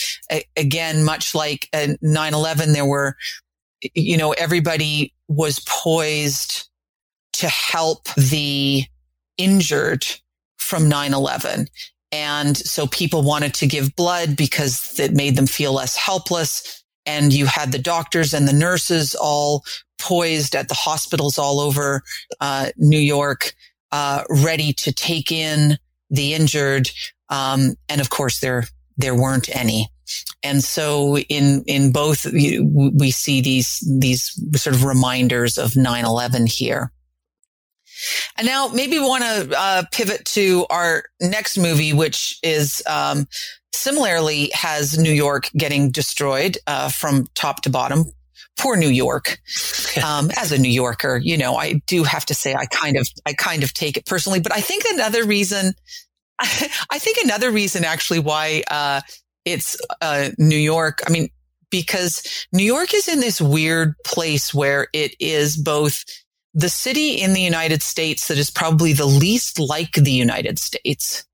again, 0.57 1.05
much 1.05 1.35
like 1.35 1.69
9-11, 1.73 2.73
there 2.73 2.87
were, 2.87 3.17
you 3.95 4.17
know, 4.17 4.33
everybody 4.33 5.13
was 5.29 5.59
poised 5.67 6.69
to 7.35 7.49
help 7.49 8.09
the 8.15 8.85
injured 9.39 10.07
from 10.59 10.85
9-11. 10.85 11.69
And 12.13 12.57
so 12.57 12.87
people 12.87 13.23
wanted 13.23 13.55
to 13.55 13.67
give 13.67 13.97
blood 13.97 14.37
because 14.37 15.01
it 15.01 15.13
made 15.13 15.35
them 15.35 15.47
feel 15.47 15.73
less 15.73 15.97
helpless 15.97 16.85
and 17.07 17.33
you 17.33 17.47
had 17.47 17.73
the 17.73 17.79
doctors 17.79 18.33
and 18.33 18.49
the 18.49 18.53
nurses 18.53 19.15
all 19.15 19.65
poised 20.05 20.55
at 20.55 20.69
the 20.69 20.75
hospitals 20.75 21.39
all 21.39 21.61
over 21.61 22.03
uh, 22.41 22.71
New 22.77 22.99
York, 22.99 23.55
uh, 23.91 24.25
ready 24.29 24.73
to 24.75 24.93
take 24.93 25.33
in 25.33 25.79
the 26.11 26.35
injured. 26.35 26.91
Um, 27.31 27.75
and 27.89 28.01
of 28.01 28.11
course, 28.11 28.41
there 28.41 28.65
there 28.97 29.15
weren't 29.15 29.55
any. 29.55 29.89
And 30.43 30.63
so 30.63 31.19
in 31.19 31.65
in 31.67 31.91
both 31.93 32.27
we 32.27 33.11
see 33.11 33.41
these 33.41 33.83
these 34.01 34.39
sort 34.57 34.77
of 34.77 34.85
reminders 34.85 35.57
of 35.59 35.73
9/11 35.73 36.47
here. 36.47 36.93
And 38.37 38.47
now 38.47 38.69
maybe 38.69 38.99
we 38.99 39.07
want 39.07 39.25
to 39.25 39.59
uh, 39.59 39.83
pivot 39.93 40.25
to 40.27 40.67
our 40.69 41.05
next 41.21 41.57
movie, 41.57 41.93
which 41.93 42.39
is 42.43 42.83
um, 42.87 43.27
similarly 43.73 44.51
has 44.53 44.99
New 44.99 45.13
York 45.13 45.51
getting 45.57 45.91
destroyed 45.91 46.59
uh, 46.67 46.91
from 46.91 47.27
top 47.35 47.63
to 47.63 47.71
bottom. 47.71 48.05
Poor 48.59 48.77
New 48.77 48.89
York. 48.89 49.41
Um, 50.03 50.31
as 50.37 50.53
a 50.53 50.59
New 50.59 50.71
Yorker, 50.71 51.21
you 51.23 51.37
know, 51.37 51.57
I 51.57 51.75
do 51.87 52.05
have 52.05 52.25
to 52.27 52.35
say 52.35 52.55
I 52.55 52.67
kind 52.67 52.97
of, 52.97 53.09
I 53.27 53.33
kind 53.33 53.63
of 53.63 53.73
take 53.73 53.97
it 53.97 54.07
personally, 54.07 54.41
but 54.41 54.53
I 54.53 54.61
think 54.61 54.85
another 54.93 55.25
reason, 55.25 55.73
I 56.39 56.99
think 56.99 57.19
another 57.25 57.51
reason 57.51 57.85
actually 57.85 58.21
why, 58.21 58.63
uh, 58.71 59.01
it's, 59.45 59.77
uh, 60.01 60.31
New 60.39 60.57
York. 60.57 61.01
I 61.07 61.11
mean, 61.11 61.29
because 61.71 62.47
New 62.53 62.65
York 62.65 62.95
is 62.95 63.09
in 63.09 63.21
this 63.21 63.41
weird 63.41 63.95
place 64.05 64.55
where 64.55 64.89
it 64.93 65.15
is 65.19 65.57
both 65.57 66.05
the 66.55 66.69
city 66.69 67.21
in 67.21 67.33
the 67.33 67.41
United 67.41 67.83
States 67.83 68.29
that 68.29 68.39
is 68.39 68.51
probably 68.51 68.93
the 68.93 69.07
least 69.07 69.59
like 69.59 69.93
the 69.93 70.13
United 70.13 70.59
States 70.59 71.27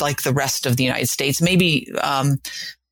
like 0.00 0.22
the 0.22 0.32
rest 0.32 0.66
of 0.66 0.76
the 0.76 0.84
United 0.84 1.08
States, 1.08 1.40
maybe 1.40 1.90
um, 2.02 2.38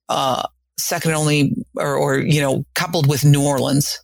uh, 0.09 0.47
second 0.79 1.13
only, 1.13 1.55
or, 1.77 1.97
or, 1.97 2.19
you 2.19 2.41
know, 2.41 2.65
coupled 2.75 3.09
with 3.09 3.25
New 3.25 3.45
Orleans. 3.45 3.99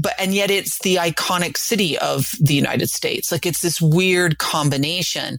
But 0.00 0.14
and 0.18 0.34
yet 0.34 0.50
it's 0.50 0.78
the 0.80 0.96
iconic 0.96 1.56
city 1.56 1.98
of 1.98 2.32
the 2.40 2.54
United 2.54 2.90
States. 2.90 3.30
Like 3.30 3.46
it's 3.46 3.62
this 3.62 3.80
weird 3.80 4.38
combination, 4.38 5.38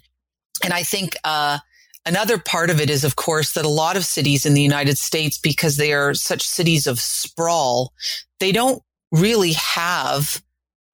and 0.63 0.73
I 0.73 0.83
think. 0.83 1.15
Uh, 1.23 1.59
Another 2.07 2.37
part 2.37 2.69
of 2.69 2.79
it 2.79 2.91
is, 2.91 3.03
of 3.03 3.15
course, 3.15 3.53
that 3.53 3.65
a 3.65 3.67
lot 3.67 3.97
of 3.97 4.05
cities 4.05 4.45
in 4.45 4.53
the 4.53 4.61
United 4.61 4.99
States, 4.99 5.39
because 5.39 5.77
they 5.77 5.91
are 5.91 6.13
such 6.13 6.43
cities 6.43 6.85
of 6.85 6.99
sprawl, 6.99 7.93
they 8.39 8.51
don't 8.51 8.79
really 9.11 9.53
have 9.53 10.39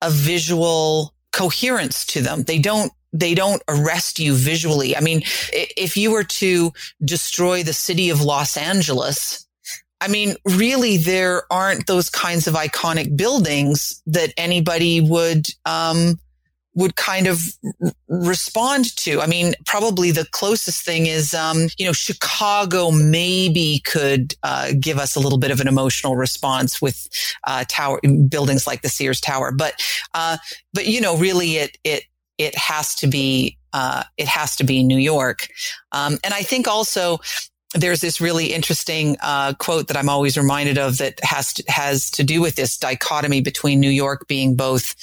a 0.02 0.10
visual 0.10 1.14
coherence 1.34 2.06
to 2.06 2.22
them. 2.22 2.44
They 2.44 2.60
don't 2.60 2.94
they 3.12 3.36
don't 3.36 3.62
arrest 3.68 4.20
you 4.20 4.34
visually. 4.34 4.96
I 4.96 5.02
mean, 5.02 5.24
if 5.52 5.98
you 5.98 6.12
were 6.12 6.24
to 6.24 6.72
destroy 7.04 7.62
the 7.62 7.74
city 7.74 8.10
of 8.10 8.22
Los 8.22 8.56
Angeles, 8.56 9.46
I 10.02 10.08
mean, 10.08 10.36
really, 10.46 10.98
there 10.98 11.44
aren't 11.52 11.86
those 11.86 12.10
kinds 12.10 12.48
of 12.48 12.56
iconic 12.56 13.16
buildings 13.16 14.02
that 14.08 14.34
anybody 14.36 15.00
would, 15.00 15.48
um, 15.66 16.20
would 16.74 16.96
kind 16.96 17.28
of 17.28 17.40
respond 18.08 18.96
to. 18.96 19.22
I 19.22 19.28
mean, 19.28 19.54
probably 19.66 20.12
the 20.12 20.26
closest 20.32 20.84
thing 20.84 21.06
is, 21.06 21.34
um, 21.34 21.68
you 21.78 21.86
know, 21.86 21.94
Chicago 21.94 22.90
maybe 22.90 23.82
could 23.86 24.34
uh, 24.42 24.72
give 24.80 24.98
us 24.98 25.16
a 25.16 25.20
little 25.20 25.38
bit 25.38 25.52
of 25.52 25.60
an 25.60 25.68
emotional 25.68 26.16
response 26.16 26.82
with 26.82 27.08
uh, 27.46 27.66
tower 27.68 28.00
buildings 28.28 28.66
like 28.66 28.82
the 28.82 28.90
Sears 28.90 29.22
Tower, 29.22 29.52
but 29.52 29.76
uh, 30.14 30.38
but 30.74 30.88
you 30.88 31.00
know, 31.00 31.18
really, 31.18 31.58
it 31.58 31.78
it 31.84 32.06
it 32.38 32.56
has 32.56 32.96
to 32.96 33.08
be 33.08 33.58
uh, 33.74 34.04
it 34.18 34.28
has 34.28 34.56
to 34.58 34.64
be 34.64 34.84
New 34.84 34.98
York. 34.98 35.48
Um, 35.92 36.18
and 36.24 36.34
I 36.34 36.42
think 36.42 36.68
also 36.68 37.20
there's 37.74 38.02
this 38.02 38.20
really 38.20 38.54
interesting 38.54 39.18
uh, 39.22 39.54
quote 39.54 39.88
that 39.88 39.98
I'm 39.98 40.10
always 40.10 40.38
reminded 40.38 40.78
of 40.78 40.98
that 40.98 41.20
has 41.24 41.54
to, 41.54 41.64
has 41.68 42.12
to 42.12 42.24
do 42.24 42.42
with 42.42 42.56
this 42.56 42.78
dichotomy 42.78 43.42
between 43.42 43.80
New 43.80 43.90
York 43.90 44.28
being 44.28 44.56
both 44.56 44.96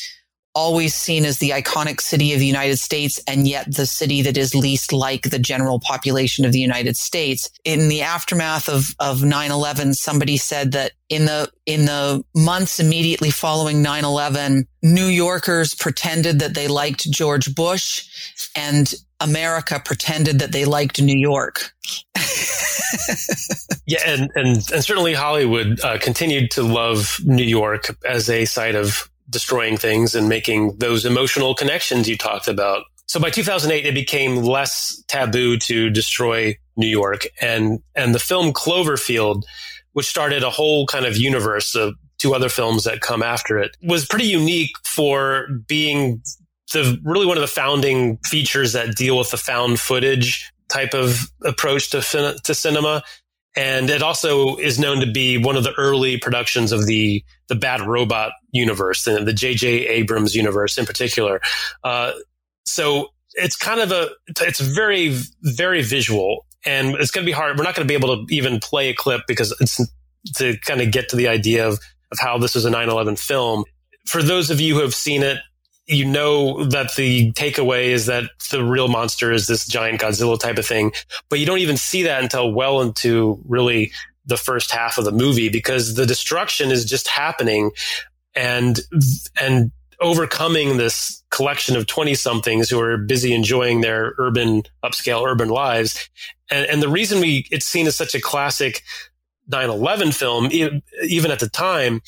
always 0.54 0.94
seen 0.94 1.24
as 1.24 1.38
the 1.38 1.50
iconic 1.50 2.00
city 2.00 2.32
of 2.32 2.40
the 2.40 2.46
United 2.46 2.78
States 2.78 3.20
and 3.28 3.46
yet 3.46 3.72
the 3.74 3.86
city 3.86 4.22
that 4.22 4.36
is 4.36 4.54
least 4.54 4.92
like 4.92 5.30
the 5.30 5.38
general 5.38 5.80
population 5.80 6.44
of 6.44 6.52
the 6.52 6.58
United 6.58 6.96
States. 6.96 7.50
In 7.64 7.88
the 7.88 8.02
aftermath 8.02 8.68
of, 8.68 8.94
of 8.98 9.20
9-11, 9.20 9.94
somebody 9.94 10.36
said 10.36 10.72
that 10.72 10.92
in 11.08 11.26
the, 11.26 11.50
in 11.66 11.84
the 11.84 12.24
months 12.34 12.80
immediately 12.80 13.30
following 13.30 13.84
9-11, 13.84 14.66
New 14.82 15.06
Yorkers 15.06 15.74
pretended 15.74 16.40
that 16.40 16.54
they 16.54 16.68
liked 16.68 17.10
George 17.10 17.54
Bush 17.54 18.08
and 18.56 18.94
America 19.20 19.80
pretended 19.84 20.38
that 20.38 20.52
they 20.52 20.64
liked 20.64 21.00
New 21.00 21.16
York. 21.16 21.72
yeah, 23.86 23.98
and, 24.06 24.30
and 24.34 24.56
and 24.72 24.84
certainly 24.84 25.14
Hollywood 25.14 25.80
uh, 25.80 25.98
continued 25.98 26.50
to 26.52 26.62
love 26.62 27.18
New 27.24 27.44
York 27.44 27.96
as 28.06 28.30
a 28.30 28.44
site 28.44 28.76
of 28.76 29.10
destroying 29.30 29.76
things 29.76 30.14
and 30.14 30.28
making 30.28 30.76
those 30.78 31.04
emotional 31.04 31.54
connections 31.54 32.08
you 32.08 32.16
talked 32.16 32.48
about. 32.48 32.84
So 33.06 33.18
by 33.18 33.30
2008, 33.30 33.86
it 33.86 33.94
became 33.94 34.36
less 34.36 35.02
taboo 35.08 35.58
to 35.58 35.90
destroy 35.90 36.56
New 36.76 36.86
York 36.86 37.26
and, 37.40 37.80
and 37.94 38.14
the 38.14 38.18
film 38.18 38.52
Cloverfield, 38.52 39.44
which 39.92 40.06
started 40.06 40.42
a 40.42 40.50
whole 40.50 40.86
kind 40.86 41.06
of 41.06 41.16
universe 41.16 41.74
of 41.74 41.94
two 42.18 42.34
other 42.34 42.48
films 42.48 42.84
that 42.84 43.00
come 43.00 43.22
after 43.22 43.58
it 43.58 43.76
was 43.82 44.04
pretty 44.04 44.26
unique 44.26 44.72
for 44.84 45.46
being 45.66 46.20
the 46.72 47.00
really 47.04 47.26
one 47.26 47.36
of 47.36 47.40
the 47.40 47.46
founding 47.46 48.18
features 48.24 48.72
that 48.72 48.94
deal 48.96 49.16
with 49.16 49.30
the 49.30 49.36
found 49.36 49.80
footage 49.80 50.50
type 50.70 50.92
of 50.94 51.30
approach 51.44 51.90
to, 51.90 52.36
to 52.44 52.54
cinema 52.54 53.02
and 53.56 53.88
it 53.90 54.02
also 54.02 54.56
is 54.56 54.78
known 54.78 55.00
to 55.00 55.10
be 55.10 55.38
one 55.38 55.56
of 55.56 55.64
the 55.64 55.72
early 55.78 56.18
productions 56.18 56.72
of 56.72 56.86
the 56.86 57.24
the 57.48 57.54
Bad 57.54 57.80
Robot 57.80 58.32
universe 58.52 59.06
and 59.06 59.26
the 59.26 59.32
J.J. 59.32 59.86
Abrams 59.88 60.34
universe 60.34 60.78
in 60.78 60.86
particular. 60.86 61.40
Uh, 61.82 62.12
so 62.64 63.08
it's 63.34 63.56
kind 63.56 63.80
of 63.80 63.92
a 63.92 64.10
it's 64.40 64.60
very 64.60 65.16
very 65.42 65.82
visual, 65.82 66.46
and 66.64 66.94
it's 66.96 67.10
going 67.10 67.24
to 67.24 67.28
be 67.28 67.32
hard. 67.32 67.56
We're 67.56 67.64
not 67.64 67.74
going 67.74 67.86
to 67.86 67.90
be 67.90 67.96
able 67.96 68.26
to 68.26 68.34
even 68.34 68.60
play 68.60 68.90
a 68.90 68.94
clip 68.94 69.22
because 69.26 69.54
it's 69.60 69.80
to 70.36 70.56
kind 70.66 70.80
of 70.80 70.90
get 70.90 71.08
to 71.10 71.16
the 71.16 71.28
idea 71.28 71.66
of 71.66 71.78
of 72.10 72.18
how 72.18 72.38
this 72.38 72.56
is 72.56 72.64
a 72.64 72.70
9/11 72.70 73.18
film. 73.18 73.64
For 74.06 74.22
those 74.22 74.50
of 74.50 74.60
you 74.60 74.74
who 74.74 74.82
have 74.82 74.94
seen 74.94 75.22
it, 75.22 75.38
you 75.86 76.04
know 76.04 76.64
that 76.64 76.94
the 76.96 77.32
takeaway 77.32 77.86
is 77.86 78.06
that 78.06 78.24
the 78.50 78.62
real 78.62 78.88
monster 78.88 79.32
is 79.32 79.46
this 79.46 79.66
giant 79.66 80.00
Godzilla 80.00 80.38
type 80.38 80.58
of 80.58 80.66
thing, 80.66 80.92
but 81.28 81.38
you 81.38 81.46
don't 81.46 81.58
even 81.58 81.76
see 81.76 82.02
that 82.04 82.22
until 82.22 82.52
well 82.52 82.80
into 82.82 83.40
really 83.46 83.92
the 84.28 84.36
first 84.36 84.70
half 84.70 84.98
of 84.98 85.04
the 85.04 85.12
movie 85.12 85.48
because 85.48 85.94
the 85.94 86.06
destruction 86.06 86.70
is 86.70 86.84
just 86.84 87.08
happening 87.08 87.70
and 88.34 88.80
and 89.40 89.70
overcoming 90.00 90.76
this 90.76 91.24
collection 91.30 91.74
of 91.76 91.88
20 91.88 92.14
somethings 92.14 92.70
who 92.70 92.80
are 92.80 92.96
busy 92.96 93.34
enjoying 93.34 93.80
their 93.80 94.14
urban 94.18 94.62
upscale 94.84 95.26
urban 95.26 95.48
lives 95.48 96.08
and, 96.50 96.66
and 96.66 96.80
the 96.80 96.88
reason 96.88 97.20
we 97.20 97.46
it's 97.50 97.66
seen 97.66 97.86
as 97.86 97.96
such 97.96 98.14
a 98.14 98.20
classic 98.20 98.82
9-11 99.50 100.14
film 100.14 100.48
even 101.02 101.30
at 101.30 101.40
the 101.40 101.48
time 101.48 102.00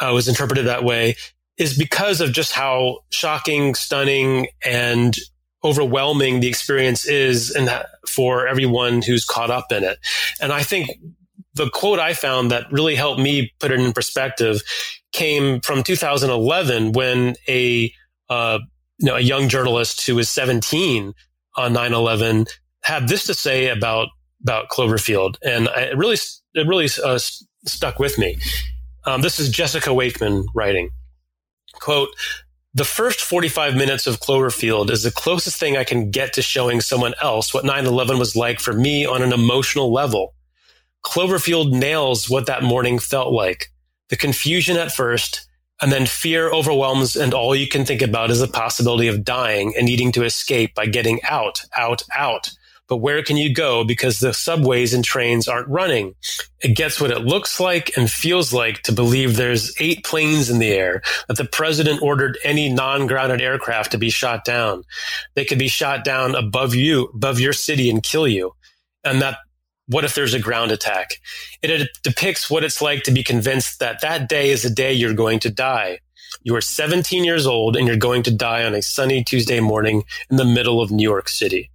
uh, 0.00 0.10
was 0.12 0.26
interpreted 0.26 0.66
that 0.66 0.82
way 0.82 1.14
is 1.58 1.76
because 1.76 2.20
of 2.20 2.32
just 2.32 2.52
how 2.52 2.98
shocking, 3.10 3.74
stunning, 3.74 4.48
and 4.64 5.16
overwhelming 5.64 6.40
the 6.40 6.48
experience 6.48 7.06
is 7.06 7.50
and 7.50 7.70
for 8.06 8.48
everyone 8.48 9.00
who's 9.00 9.24
caught 9.24 9.50
up 9.50 9.70
in 9.70 9.84
it. 9.84 9.98
And 10.40 10.52
I 10.52 10.62
think 10.62 10.90
the 11.54 11.70
quote 11.70 11.98
I 11.98 12.14
found 12.14 12.50
that 12.50 12.70
really 12.72 12.94
helped 12.94 13.20
me 13.20 13.52
put 13.60 13.70
it 13.70 13.80
in 13.80 13.92
perspective 13.92 14.62
came 15.12 15.60
from 15.60 15.82
2011 15.82 16.92
when 16.92 17.34
a 17.48 17.92
uh, 18.28 18.58
you 18.98 19.06
know 19.06 19.16
a 19.16 19.20
young 19.20 19.48
journalist 19.48 20.06
who 20.06 20.14
was 20.14 20.28
17 20.28 21.12
on 21.56 21.72
9/11 21.74 22.48
had 22.82 23.08
this 23.08 23.26
to 23.26 23.34
say 23.34 23.68
about 23.68 24.08
about 24.42 24.68
Cloverfield, 24.68 25.36
and 25.44 25.68
it 25.76 25.96
really 25.96 26.16
it 26.54 26.66
really 26.66 26.88
uh, 27.04 27.18
stuck 27.66 27.98
with 27.98 28.18
me. 28.18 28.38
Um, 29.04 29.22
this 29.22 29.38
is 29.38 29.50
Jessica 29.50 29.92
Wakeman 29.92 30.46
writing. 30.54 30.90
Quote, 31.80 32.10
the 32.74 32.84
first 32.84 33.20
45 33.20 33.74
minutes 33.74 34.06
of 34.06 34.20
Cloverfield 34.20 34.90
is 34.90 35.02
the 35.02 35.10
closest 35.10 35.58
thing 35.58 35.76
I 35.76 35.84
can 35.84 36.10
get 36.10 36.32
to 36.34 36.42
showing 36.42 36.80
someone 36.80 37.14
else 37.20 37.52
what 37.52 37.64
9 37.64 37.86
11 37.86 38.18
was 38.18 38.36
like 38.36 38.60
for 38.60 38.72
me 38.72 39.04
on 39.04 39.22
an 39.22 39.32
emotional 39.32 39.92
level. 39.92 40.34
Cloverfield 41.04 41.72
nails 41.72 42.30
what 42.30 42.46
that 42.46 42.62
morning 42.62 42.98
felt 42.98 43.32
like 43.32 43.68
the 44.08 44.16
confusion 44.16 44.76
at 44.76 44.92
first, 44.92 45.48
and 45.80 45.90
then 45.90 46.04
fear 46.04 46.50
overwhelms, 46.50 47.16
and 47.16 47.32
all 47.32 47.56
you 47.56 47.66
can 47.66 47.84
think 47.84 48.02
about 48.02 48.30
is 48.30 48.40
the 48.40 48.46
possibility 48.46 49.08
of 49.08 49.24
dying 49.24 49.72
and 49.76 49.86
needing 49.86 50.12
to 50.12 50.24
escape 50.24 50.74
by 50.74 50.84
getting 50.84 51.18
out, 51.24 51.62
out, 51.76 52.02
out 52.14 52.50
but 52.92 52.98
where 52.98 53.22
can 53.22 53.38
you 53.38 53.54
go 53.54 53.84
because 53.84 54.20
the 54.20 54.34
subways 54.34 54.92
and 54.92 55.02
trains 55.02 55.48
aren't 55.48 55.68
running? 55.68 56.14
It 56.60 56.76
gets 56.76 57.00
what 57.00 57.10
it 57.10 57.20
looks 57.20 57.58
like 57.58 57.96
and 57.96 58.10
feels 58.10 58.52
like 58.52 58.82
to 58.82 58.92
believe 58.92 59.36
there's 59.36 59.74
eight 59.80 60.04
planes 60.04 60.50
in 60.50 60.58
the 60.58 60.72
air, 60.72 61.00
that 61.26 61.38
the 61.38 61.46
president 61.46 62.02
ordered 62.02 62.36
any 62.44 62.68
non-grounded 62.68 63.40
aircraft 63.40 63.92
to 63.92 63.98
be 63.98 64.10
shot 64.10 64.44
down. 64.44 64.84
They 65.34 65.46
could 65.46 65.58
be 65.58 65.68
shot 65.68 66.04
down 66.04 66.34
above 66.34 66.74
you, 66.74 67.04
above 67.14 67.40
your 67.40 67.54
city 67.54 67.88
and 67.88 68.02
kill 68.02 68.28
you. 68.28 68.54
And 69.04 69.22
that 69.22 69.38
what 69.88 70.04
if 70.04 70.14
there's 70.14 70.34
a 70.34 70.40
ground 70.40 70.70
attack? 70.70 71.14
It 71.62 71.88
depicts 72.02 72.50
what 72.50 72.64
it's 72.64 72.80
like 72.80 73.02
to 73.04 73.10
be 73.10 73.22
convinced 73.22 73.80
that 73.80 74.00
that 74.02 74.28
day 74.28 74.50
is 74.50 74.62
the 74.62 74.70
day 74.70 74.92
you're 74.92 75.14
going 75.14 75.38
to 75.40 75.50
die. 75.50 75.98
You 76.42 76.54
are 76.56 76.60
17 76.60 77.24
years 77.24 77.46
old 77.46 77.76
and 77.76 77.86
you're 77.86 77.96
going 77.96 78.22
to 78.24 78.30
die 78.30 78.64
on 78.64 78.74
a 78.74 78.82
sunny 78.82 79.22
Tuesday 79.22 79.60
morning 79.60 80.04
in 80.30 80.36
the 80.36 80.44
middle 80.44 80.80
of 80.80 80.90
New 80.90 81.02
York 81.02 81.28
City 81.28 81.70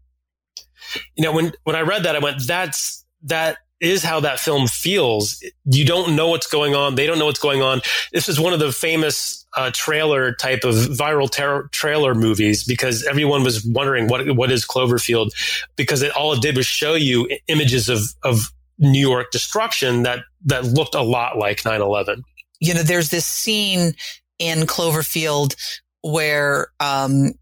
you 1.15 1.23
know, 1.23 1.31
when, 1.31 1.51
when 1.63 1.75
I 1.75 1.81
read 1.81 2.03
that, 2.03 2.15
I 2.15 2.19
went, 2.19 2.45
that's, 2.45 3.05
that 3.23 3.57
is 3.79 4.03
how 4.03 4.19
that 4.21 4.39
film 4.39 4.67
feels. 4.67 5.43
You 5.65 5.85
don't 5.85 6.15
know 6.15 6.29
what's 6.29 6.47
going 6.47 6.75
on. 6.75 6.95
They 6.95 7.05
don't 7.05 7.19
know 7.19 7.25
what's 7.25 7.39
going 7.39 7.61
on. 7.61 7.81
This 8.11 8.27
is 8.27 8.39
one 8.39 8.53
of 8.53 8.59
the 8.59 8.71
famous 8.71 9.45
uh, 9.55 9.71
trailer 9.73 10.33
type 10.33 10.63
of 10.63 10.75
viral 10.75 11.29
ter- 11.29 11.67
trailer 11.69 12.15
movies 12.15 12.63
because 12.63 13.05
everyone 13.05 13.43
was 13.43 13.65
wondering 13.65 14.07
what 14.07 14.35
what 14.35 14.51
is 14.51 14.65
Cloverfield 14.65 15.31
because 15.75 16.01
it 16.01 16.11
all 16.11 16.33
it 16.33 16.41
did 16.41 16.55
was 16.55 16.65
show 16.65 16.95
you 16.95 17.29
images 17.47 17.89
of 17.89 18.01
of 18.23 18.51
New 18.79 18.99
York 18.99 19.31
destruction 19.31 20.03
that 20.03 20.19
that 20.45 20.65
looked 20.65 20.95
a 20.95 21.01
lot 21.01 21.37
like 21.37 21.61
9/11. 21.61 22.21
You 22.59 22.73
know, 22.73 22.83
there's 22.83 23.09
this 23.09 23.25
scene 23.25 23.93
in 24.39 24.59
Cloverfield 24.61 25.55
where 26.01 26.67
um, 26.79 27.33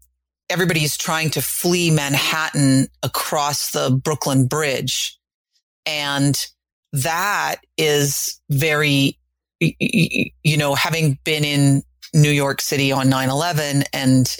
everybody's 0.50 0.96
trying 0.96 1.30
to 1.30 1.42
flee 1.42 1.90
Manhattan 1.90 2.88
across 3.02 3.70
the 3.70 3.90
Brooklyn 3.90 4.46
Bridge. 4.46 5.15
And 5.86 6.36
that 6.92 7.56
is 7.76 8.40
very, 8.50 9.18
you 9.60 10.56
know, 10.56 10.74
having 10.74 11.18
been 11.24 11.44
in 11.44 11.82
New 12.14 12.30
York 12.30 12.60
City 12.60 12.92
on 12.92 13.08
9-11 13.08 13.84
and 13.92 14.36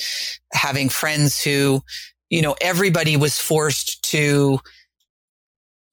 having 0.53 0.89
friends 0.89 1.43
who, 1.43 1.83
you 2.31 2.43
know, 2.43 2.57
everybody 2.61 3.17
was 3.17 3.39
forced 3.39 4.03
to 4.11 4.59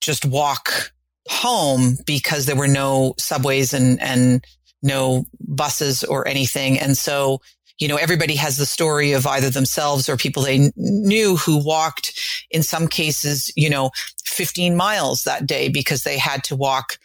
just 0.00 0.24
walk 0.24 0.92
home 1.28 1.96
because 2.06 2.46
there 2.46 2.56
were 2.56 2.68
no 2.68 3.14
subways 3.18 3.72
and, 3.72 4.00
and 4.00 4.44
no 4.82 5.24
buses 5.40 6.04
or 6.04 6.26
anything. 6.28 6.78
And 6.78 6.96
so 6.96 7.40
you 7.78 7.88
know, 7.88 7.96
everybody 7.96 8.36
has 8.36 8.56
the 8.56 8.66
story 8.66 9.12
of 9.12 9.26
either 9.26 9.50
themselves 9.50 10.08
or 10.08 10.16
people 10.16 10.42
they 10.42 10.70
knew 10.76 11.36
who 11.36 11.64
walked 11.64 12.18
in 12.50 12.62
some 12.62 12.86
cases, 12.86 13.52
you 13.56 13.68
know, 13.68 13.90
15 14.24 14.76
miles 14.76 15.22
that 15.24 15.46
day 15.46 15.68
because 15.68 16.02
they 16.02 16.18
had 16.18 16.44
to 16.44 16.56
walk 16.56 16.98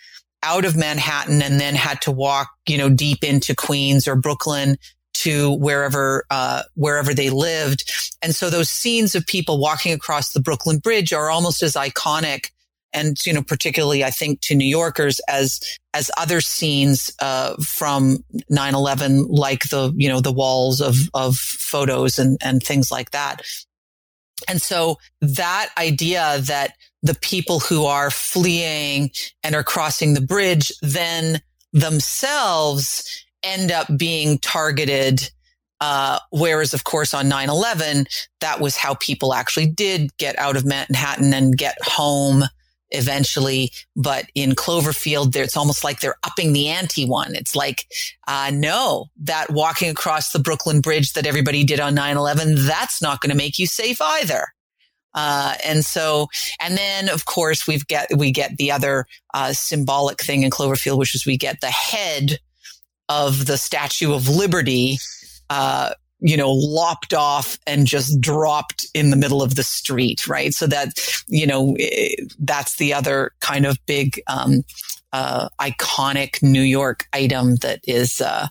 out 0.44 0.66
of 0.66 0.78
Manhattan 0.78 1.42
and 1.42 1.60
then 1.60 1.76
had 1.76 2.02
to 2.04 2.12
walk, 2.12 2.50
you 2.68 2.78
know, 2.78 2.90
deep 2.90 3.24
into 3.24 3.56
Queens 3.56 4.08
or 4.08 4.16
Brooklyn 4.16 4.78
to 5.16 5.58
wherever 5.58 6.24
uh, 6.30 6.64
wherever 6.76 7.14
they 7.14 7.30
lived. 7.30 7.92
And 8.22 8.34
so 8.34 8.50
those 8.50 8.70
scenes 8.70 9.16
of 9.16 9.26
people 9.26 9.60
walking 9.60 9.92
across 9.92 10.32
the 10.32 10.40
Brooklyn 10.40 10.78
Bridge 10.78 11.12
are 11.12 11.30
almost 11.30 11.62
as 11.62 11.74
iconic 11.74 12.52
and 12.94 13.18
you 13.26 13.34
know 13.34 13.44
particularly 13.44 14.04
i 14.04 14.10
think 14.10 14.42
to 14.42 14.56
new 14.56 14.68
yorkers 14.68 15.20
as 15.28 15.60
as 15.94 16.12
other 16.18 16.40
scenes 16.40 17.12
uh, 17.20 17.56
from 17.56 18.24
9-11 18.52 19.26
like 19.30 19.70
the 19.70 19.92
you 19.96 20.08
know 20.08 20.22
the 20.22 20.32
walls 20.32 20.82
of 20.82 20.96
of 21.14 21.36
photos 21.36 22.20
and 22.20 22.38
and 22.42 22.64
things 22.64 22.92
like 22.92 23.12
that. 23.12 23.42
And 24.48 24.62
so 24.62 24.98
that 25.22 25.70
idea 25.78 26.40
that 26.42 26.74
the 27.04 27.16
people 27.16 27.60
who 27.60 27.86
are 27.86 28.10
fleeing 28.10 29.12
and 29.44 29.54
are 29.54 29.64
crossing 29.64 30.14
the 30.14 30.22
bridge 30.22 30.72
then 30.82 31.42
themselves 31.74 33.26
end 33.44 33.72
up 33.72 33.88
being 33.98 34.38
targeted 34.40 35.30
uh, 35.82 36.20
whereas, 36.32 36.74
of 36.74 36.84
course, 36.84 37.14
on 37.14 37.30
9 37.30 37.50
11, 37.50 38.06
that 38.42 38.60
was 38.60 38.76
how 38.76 38.96
people 38.96 39.34
actually 39.34 39.66
did 39.66 40.10
get 40.18 40.38
out 40.38 40.58
of 40.58 40.66
Manhattan 40.66 41.34
and 41.34 41.58
get 41.58 41.78
home 41.82 42.44
eventually. 42.92 43.72
But 43.96 44.26
in 44.36 44.52
Cloverfield, 44.52 45.36
it's 45.36 45.58
almost 45.58 45.84
like 45.84 46.00
they're 46.00 46.20
upping 46.24 46.54
the 46.54 46.68
ante 46.68 47.06
one. 47.06 47.36
It's 47.36 47.56
like, 47.56 47.86
uh, 48.28 48.52
no, 48.54 49.08
that 49.22 49.52
walking 49.52 49.90
across 49.90 50.32
the 50.32 50.40
Brooklyn 50.40 50.82
Bridge 50.82 51.14
that 51.14 51.28
everybody 51.28 51.64
did 51.64 51.80
on 51.80 51.96
9-11, 51.96 52.66
that's 52.68 53.02
not 53.02 53.22
going 53.22 53.32
to 53.32 53.38
make 53.38 53.60
you 53.60 53.68
safe 53.68 54.02
either. 54.02 54.48
Uh, 55.16 55.56
and 55.66 55.84
so, 55.84 56.28
and 56.62 56.78
then 56.78 57.10
of 57.10 57.26
course 57.26 57.68
we've 57.68 57.88
get, 57.88 58.08
we 58.16 58.32
get 58.32 58.58
the 58.58 58.72
other, 58.72 59.06
uh, 59.34 59.52
symbolic 59.54 60.22
thing 60.22 60.44
in 60.44 60.52
Cloverfield, 60.52 61.00
which 61.00 61.16
is 61.16 61.26
we 61.26 61.36
get 61.36 61.62
the 61.62 61.72
head 61.72 62.38
of 63.10 63.48
the 63.48 63.58
Statue 63.58 64.14
of 64.14 64.30
Liberty, 64.30 65.00
uh, 65.50 65.94
you 66.22 66.36
know, 66.36 66.52
lopped 66.52 67.14
off 67.14 67.58
and 67.66 67.88
just 67.88 68.20
dropped 68.20 68.86
in 68.94 69.10
the 69.10 69.16
middle 69.16 69.42
of 69.42 69.56
the 69.56 69.64
street, 69.64 70.28
right? 70.28 70.54
So 70.54 70.68
that, 70.68 70.94
you 71.28 71.48
know, 71.48 71.76
eh, 71.80 72.10
that's 72.40 72.76
the 72.78 72.94
other 72.94 73.32
kind 73.40 73.66
of 73.66 73.78
big, 73.86 74.22
um, 74.28 74.64
uh, 75.14 75.50
iconic 75.60 76.44
New 76.44 76.62
York 76.62 77.08
item 77.14 77.56
that 77.58 77.80
is, 77.88 78.22
uh, 78.22 78.48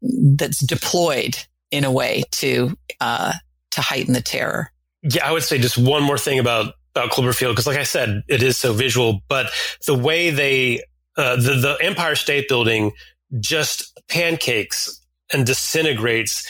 that's 0.00 0.64
deployed 0.64 1.36
in 1.70 1.84
a 1.84 1.92
way 1.92 2.22
to, 2.32 2.76
uh, 3.00 3.34
to 3.70 3.80
heighten 3.80 4.14
the 4.14 4.22
terror. 4.22 4.72
Yeah, 5.02 5.26
I 5.26 5.32
would 5.32 5.42
say 5.42 5.58
just 5.58 5.78
one 5.78 6.02
more 6.02 6.18
thing 6.18 6.38
about, 6.38 6.74
about 6.94 7.10
Cloverfield, 7.10 7.50
because 7.50 7.66
like 7.66 7.78
I 7.78 7.84
said, 7.84 8.22
it 8.28 8.42
is 8.42 8.56
so 8.56 8.72
visual, 8.72 9.20
but 9.28 9.50
the 9.86 9.94
way 9.94 10.30
they, 10.30 10.82
uh, 11.16 11.36
the, 11.36 11.54
the 11.54 11.78
Empire 11.82 12.14
State 12.16 12.48
Building 12.48 12.92
just 13.38 14.00
pancakes 14.08 15.00
and 15.32 15.46
disintegrates 15.46 16.44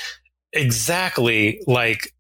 exactly 0.53 1.63
like 1.67 2.15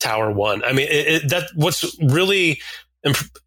Tower 0.00 0.30
One. 0.30 0.64
I 0.64 0.72
mean, 0.72 0.88
it, 0.88 1.06
it, 1.06 1.28
that 1.30 1.50
what's 1.54 1.96
really 2.00 2.60
imp- 3.04 3.38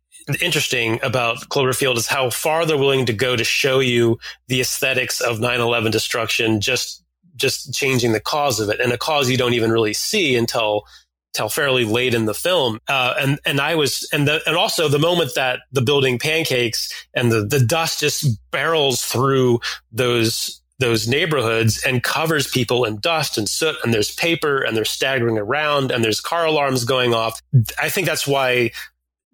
interesting 0.42 1.00
about 1.04 1.38
Cloverfield 1.50 1.98
is 1.98 2.08
how 2.08 2.30
far 2.30 2.66
they're 2.66 2.78
willing 2.78 3.06
to 3.06 3.14
go 3.14 3.36
to 3.36 3.44
show 3.44 3.80
you 3.80 4.18
the 4.48 4.62
aesthetics 4.62 5.22
of 5.22 5.40
9/11 5.40 5.92
destruction, 5.92 6.62
just 6.62 7.04
just 7.36 7.74
changing 7.74 8.14
the 8.14 8.20
cause 8.20 8.60
of 8.60 8.70
it, 8.70 8.80
and 8.80 8.92
a 8.92 8.98
cause 8.98 9.30
you 9.30 9.38
don't 9.38 9.54
even 9.54 9.72
really 9.72 9.94
see 9.94 10.36
until 10.36 10.86
until 11.34 11.50
fairly 11.50 11.84
late 11.84 12.14
in 12.14 12.26
the 12.26 12.34
film. 12.34 12.80
Uh, 12.88 13.14
and 13.20 13.40
and 13.46 13.60
I 13.60 13.76
was 13.76 14.08
and 14.14 14.28
the 14.28 14.42
and 14.48 14.56
also 14.56 14.88
the 14.88 15.00
moment 15.00 15.36
that 15.36 15.60
the 15.72 15.82
building 15.82 16.18
pancakes 16.18 16.92
and 17.14 17.32
the 17.32 17.46
the 17.46 17.60
dust 17.60 18.00
just 18.00 18.26
barrels 18.52 19.02
through 19.02 19.60
those 19.92 20.62
those 20.80 21.08
neighborhoods 21.08 21.84
and 21.86 22.04
covers 22.04 22.48
people 22.48 22.84
in 22.84 23.00
dust 23.00 23.38
and 23.38 23.48
soot 23.48 23.76
and 23.84 23.94
there's 23.94 24.14
paper 24.14 24.62
and 24.62 24.76
they're 24.76 24.86
staggering 24.86 25.38
around 25.38 25.92
and 25.92 26.04
there's 26.04 26.20
car 26.20 26.46
alarms 26.46 26.84
going 26.84 27.14
off. 27.14 27.42
I 27.82 27.90
think 27.90 28.08
that's 28.08 28.28
why 28.28 28.72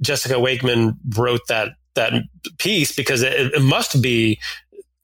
Jessica 0.02 0.40
Wakeman 0.40 0.98
wrote 1.18 1.42
that 1.48 1.70
that 1.96 2.14
piece 2.58 2.96
because 2.96 3.22
it, 3.22 3.54
it 3.54 3.62
must 3.62 4.02
be, 4.02 4.40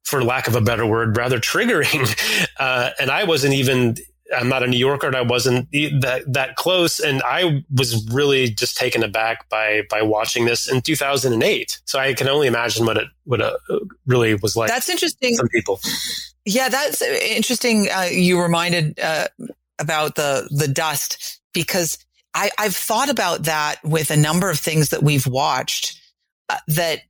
for 0.04 0.24
lack 0.24 0.48
of 0.48 0.56
a 0.56 0.62
better 0.62 0.86
word, 0.86 1.18
rather 1.18 1.40
triggering. 1.40 2.08
Uh, 2.60 2.90
and 3.00 3.12
I 3.12 3.24
wasn't 3.24 3.54
even 3.54 3.98
I'm 4.36 4.50
not 4.50 4.64
a 4.64 4.68
New 4.68 4.78
Yorker 4.78 5.08
and 5.08 5.16
I 5.16 5.22
wasn't 5.22 5.70
that 5.72 6.24
that 6.28 6.56
close 6.56 7.00
and 7.00 7.22
I 7.24 7.64
was 7.74 8.10
really 8.12 8.50
just 8.50 8.78
taken 8.78 9.04
aback 9.04 9.48
by 9.50 9.84
by 9.90 10.02
watching 10.02 10.46
this 10.46 10.70
in 10.70 10.82
2008 10.82 11.80
so 11.86 12.00
I 12.00 12.14
can 12.14 12.28
only 12.28 12.48
imagine 12.48 12.86
what 12.86 12.98
it 12.98 13.08
what 13.26 13.42
it 13.42 13.54
really 14.06 14.36
was 14.36 14.56
like 14.56 14.70
That's 14.70 14.90
interesting 14.90 15.36
some 15.36 15.48
people 15.50 15.80
Yeah 16.48 16.70
that's 16.70 17.02
interesting 17.02 17.90
uh, 17.92 18.08
you 18.10 18.42
reminded 18.42 18.98
uh, 19.02 19.28
about 19.80 20.16
the 20.16 20.48
the 20.50 20.68
dust 20.68 21.42
because 21.54 21.98
I 22.34 22.50
I've 22.58 22.76
thought 22.76 23.10
about 23.10 23.44
that 23.44 23.84
with 23.84 24.12
a 24.12 24.18
number 24.18 24.50
of 24.50 24.58
things 24.58 24.90
that 24.90 25.04
we've 25.04 25.28
watched 25.28 26.00
uh, 26.48 26.56
that 26.70 27.02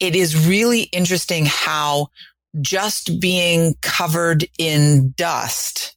it 0.00 0.16
is 0.16 0.48
really 0.48 0.84
interesting 0.84 1.44
how 1.46 2.08
just 2.62 3.20
being 3.20 3.74
covered 3.82 4.48
in 4.58 5.12
dust 5.18 5.94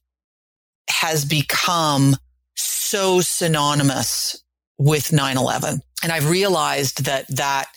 has 0.90 1.24
become 1.24 2.14
so 2.56 3.22
synonymous 3.22 4.44
with 4.76 5.08
9-11 5.08 5.80
and 6.02 6.12
i've 6.12 6.28
realized 6.28 7.04
that 7.04 7.26
that 7.28 7.68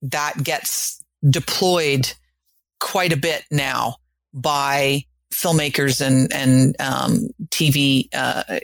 that 0.00 0.42
gets 0.42 1.02
deployed 1.28 2.10
quite 2.80 3.12
a 3.12 3.16
bit 3.16 3.44
now 3.50 3.96
by 4.36 5.02
filmmakers 5.34 6.00
and 6.00 6.32
and 6.32 6.76
um, 6.80 7.28
tv 7.50 8.08
uh, 8.14 8.60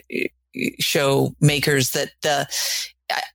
show 0.79 1.35
makers 1.41 1.91
that 1.91 2.11
the 2.21 2.47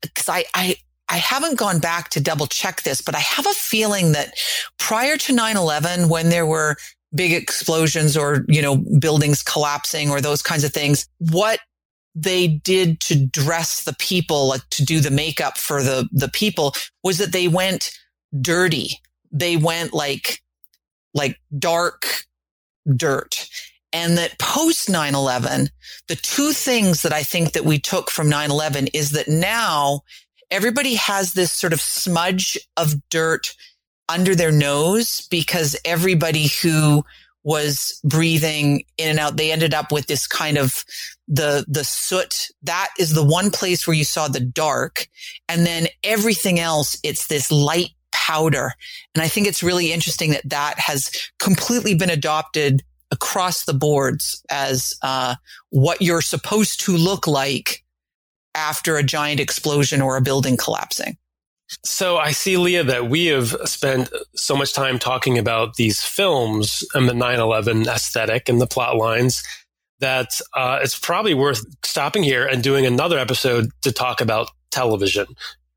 because 0.03 0.29
I, 0.29 0.45
I 0.55 0.77
I 1.11 1.17
haven't 1.17 1.59
gone 1.59 1.79
back 1.79 2.11
to 2.11 2.21
double 2.21 2.47
check 2.47 2.83
this, 2.83 3.01
but 3.01 3.15
I 3.15 3.21
have 3.21 3.47
a 3.47 3.53
feeling 3.55 4.13
that 4.13 4.35
prior 4.79 5.17
to 5.17 5.33
9-11, 5.33 6.11
when 6.11 6.29
there 6.29 6.45
were 6.45 6.77
big 7.15 7.33
explosions 7.33 8.17
or, 8.17 8.45
you 8.49 8.61
know, 8.61 8.77
buildings 9.01 9.43
collapsing 9.43 10.11
or 10.11 10.21
those 10.21 10.43
kinds 10.43 10.65
of 10.65 10.73
things. 10.73 11.09
What 11.19 11.61
they 12.15 12.47
did 12.49 13.01
to 13.01 13.27
dress 13.27 13.85
the 13.85 13.95
people, 13.99 14.49
like 14.49 14.69
to 14.71 14.85
do 14.85 15.01
the 15.01 15.11
makeup 15.11 15.57
for 15.57 15.83
the, 15.83 16.09
the 16.13 16.29
people 16.29 16.75
was 17.03 17.19
that 17.19 17.33
they 17.33 17.49
went 17.49 17.91
dirty. 18.41 18.91
They 19.33 19.57
went 19.57 19.95
like, 19.95 20.43
like 21.15 21.39
dark 21.59 22.27
dirt. 22.97 23.49
And 23.93 24.19
that 24.19 24.39
post 24.39 24.89
9-11, 24.89 25.71
the 26.09 26.17
two 26.17 26.53
things 26.53 27.03
that 27.03 27.13
I 27.13 27.23
think 27.23 27.53
that 27.53 27.65
we 27.65 27.79
took 27.79 28.11
from 28.11 28.31
9-11 28.31 28.91
is 28.93 29.11
that 29.11 29.29
now 29.29 30.03
everybody 30.51 30.95
has 30.95 31.33
this 31.33 31.53
sort 31.53 31.73
of 31.73 31.81
smudge 31.81 32.59
of 32.77 32.97
dirt 33.11 33.55
under 34.09 34.35
their 34.35 34.53
nose 34.53 35.27
because 35.31 35.77
everybody 35.85 36.49
who 36.63 37.05
was 37.45 37.99
breathing 38.05 38.83
in 38.99 39.09
and 39.09 39.19
out, 39.19 39.37
they 39.37 39.53
ended 39.53 39.73
up 39.73 39.91
with 39.91 40.07
this 40.07 40.27
kind 40.27 40.59
of 40.59 40.85
the, 41.29 41.65
the 41.69 41.85
soot. 41.85 42.49
That 42.63 42.89
is 42.99 43.15
the 43.15 43.25
one 43.25 43.51
place 43.51 43.87
where 43.87 43.97
you 43.97 44.05
saw 44.05 44.29
the 44.29 44.41
dark. 44.41 45.09
And 45.49 45.65
then 45.65 45.87
everything 46.05 46.61
else, 46.61 46.99
it's 47.03 47.29
this 47.29 47.51
light 47.51 47.91
powder. 48.29 48.73
And 49.15 49.23
I 49.23 49.29
think 49.29 49.47
it's 49.47 49.63
really 49.63 49.93
interesting 49.93 50.31
that 50.31 50.49
that 50.51 50.79
has 50.79 51.11
completely 51.39 51.95
been 51.95 52.11
adopted 52.11 52.83
across 53.11 53.65
the 53.65 53.73
boards 53.73 54.43
as 54.51 54.95
uh, 55.03 55.35
what 55.71 56.03
you're 56.03 56.21
supposed 56.21 56.81
to 56.81 56.97
look 56.97 57.27
like 57.27 57.85
after 58.55 58.97
a 58.97 59.03
giant 59.03 59.41
explosion 59.41 60.03
or 60.03 60.17
a 60.17 60.21
building 60.21 60.57
collapsing. 60.59 61.17
So 61.85 62.17
I 62.17 62.33
see, 62.33 62.57
Leah, 62.57 62.85
that 62.85 63.09
we 63.09 63.27
have 63.27 63.57
spent 63.65 64.11
so 64.35 64.57
much 64.57 64.73
time 64.73 64.99
talking 64.99 65.39
about 65.39 65.75
these 65.75 66.03
films 66.03 66.85
and 66.95 67.09
the 67.09 67.13
9-11 67.13 67.87
aesthetic 67.87 68.49
and 68.49 68.61
the 68.61 68.67
plot 68.67 68.97
lines 68.97 69.43
that 70.01 70.29
uh, 70.55 70.79
it's 70.83 70.99
probably 70.99 71.35
worth 71.35 71.65
stopping 71.85 72.23
here 72.23 72.47
and 72.47 72.63
doing 72.63 72.87
another 72.87 73.19
episode 73.19 73.71
to 73.83 73.93
talk 73.93 74.21
about 74.21 74.51
television 74.71 75.27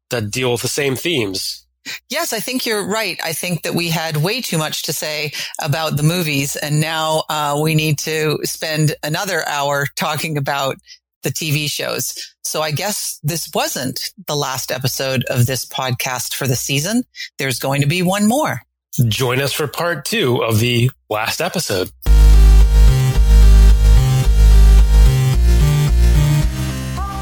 that 0.09 0.31
deal 0.31 0.51
with 0.51 0.61
the 0.61 0.67
same 0.67 0.95
themes. 0.95 1.60
Yes, 2.09 2.33
I 2.33 2.39
think 2.39 2.65
you're 2.65 2.85
right. 2.85 3.19
I 3.23 3.33
think 3.33 3.63
that 3.63 3.73
we 3.73 3.89
had 3.89 4.17
way 4.17 4.41
too 4.41 4.57
much 4.57 4.83
to 4.83 4.93
say 4.93 5.31
about 5.61 5.97
the 5.97 6.03
movies, 6.03 6.55
and 6.55 6.79
now 6.79 7.23
uh, 7.29 7.59
we 7.61 7.75
need 7.75 7.97
to 7.99 8.39
spend 8.43 8.95
another 9.03 9.47
hour 9.47 9.87
talking 9.95 10.37
about 10.37 10.77
the 11.23 11.29
TV 11.29 11.69
shows. 11.69 12.15
So 12.43 12.61
I 12.61 12.71
guess 12.71 13.19
this 13.23 13.49
wasn't 13.53 14.11
the 14.27 14.35
last 14.35 14.71
episode 14.71 15.23
of 15.25 15.45
this 15.45 15.65
podcast 15.65 16.33
for 16.33 16.47
the 16.47 16.55
season. 16.55 17.03
There's 17.37 17.59
going 17.59 17.81
to 17.81 17.87
be 17.87 18.01
one 18.01 18.27
more. 18.27 18.61
Join 19.07 19.39
us 19.39 19.53
for 19.53 19.67
part 19.67 20.05
two 20.05 20.43
of 20.43 20.59
the 20.59 20.91
last 21.09 21.41
episode. 21.41 21.91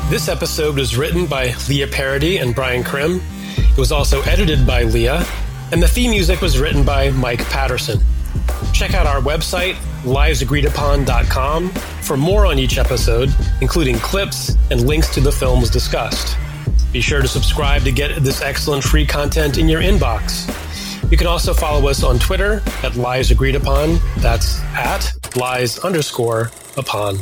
This 0.09 0.27
episode 0.27 0.75
was 0.75 0.97
written 0.97 1.27
by 1.27 1.53
Lia 1.69 1.85
Paradis 1.85 2.41
and 2.41 2.55
Brian 2.55 2.83
Crim. 2.83 3.21
It 3.79 3.87
was 3.87 3.93
also 3.93 4.21
edited 4.23 4.67
by 4.67 4.83
Leah, 4.83 5.25
and 5.71 5.81
the 5.81 5.87
theme 5.87 6.11
music 6.11 6.41
was 6.41 6.59
written 6.59 6.83
by 6.83 7.11
Mike 7.11 7.39
Patterson. 7.45 8.01
Check 8.73 8.93
out 8.93 9.07
our 9.07 9.21
website, 9.21 9.75
liesagreedupon.com, 10.03 11.69
for 12.01 12.17
more 12.17 12.45
on 12.45 12.59
each 12.59 12.77
episode, 12.77 13.33
including 13.61 13.95
clips 13.99 14.57
and 14.69 14.85
links 14.85 15.07
to 15.13 15.21
the 15.21 15.31
films 15.31 15.69
discussed. 15.69 16.35
Be 16.91 16.99
sure 16.99 17.21
to 17.21 17.27
subscribe 17.29 17.83
to 17.83 17.93
get 17.93 18.21
this 18.21 18.41
excellent 18.41 18.83
free 18.83 19.05
content 19.05 19.57
in 19.57 19.69
your 19.69 19.81
inbox. 19.81 20.43
You 21.09 21.15
can 21.15 21.27
also 21.27 21.53
follow 21.53 21.87
us 21.87 22.03
on 22.03 22.19
Twitter 22.19 22.61
at 22.83 22.97
Lies 22.97 23.31
Agreed 23.31 23.55
Upon. 23.55 23.97
That's 24.17 24.59
at 24.75 25.37
lies 25.37 25.79
underscore 25.79 26.51
upon. 26.75 27.19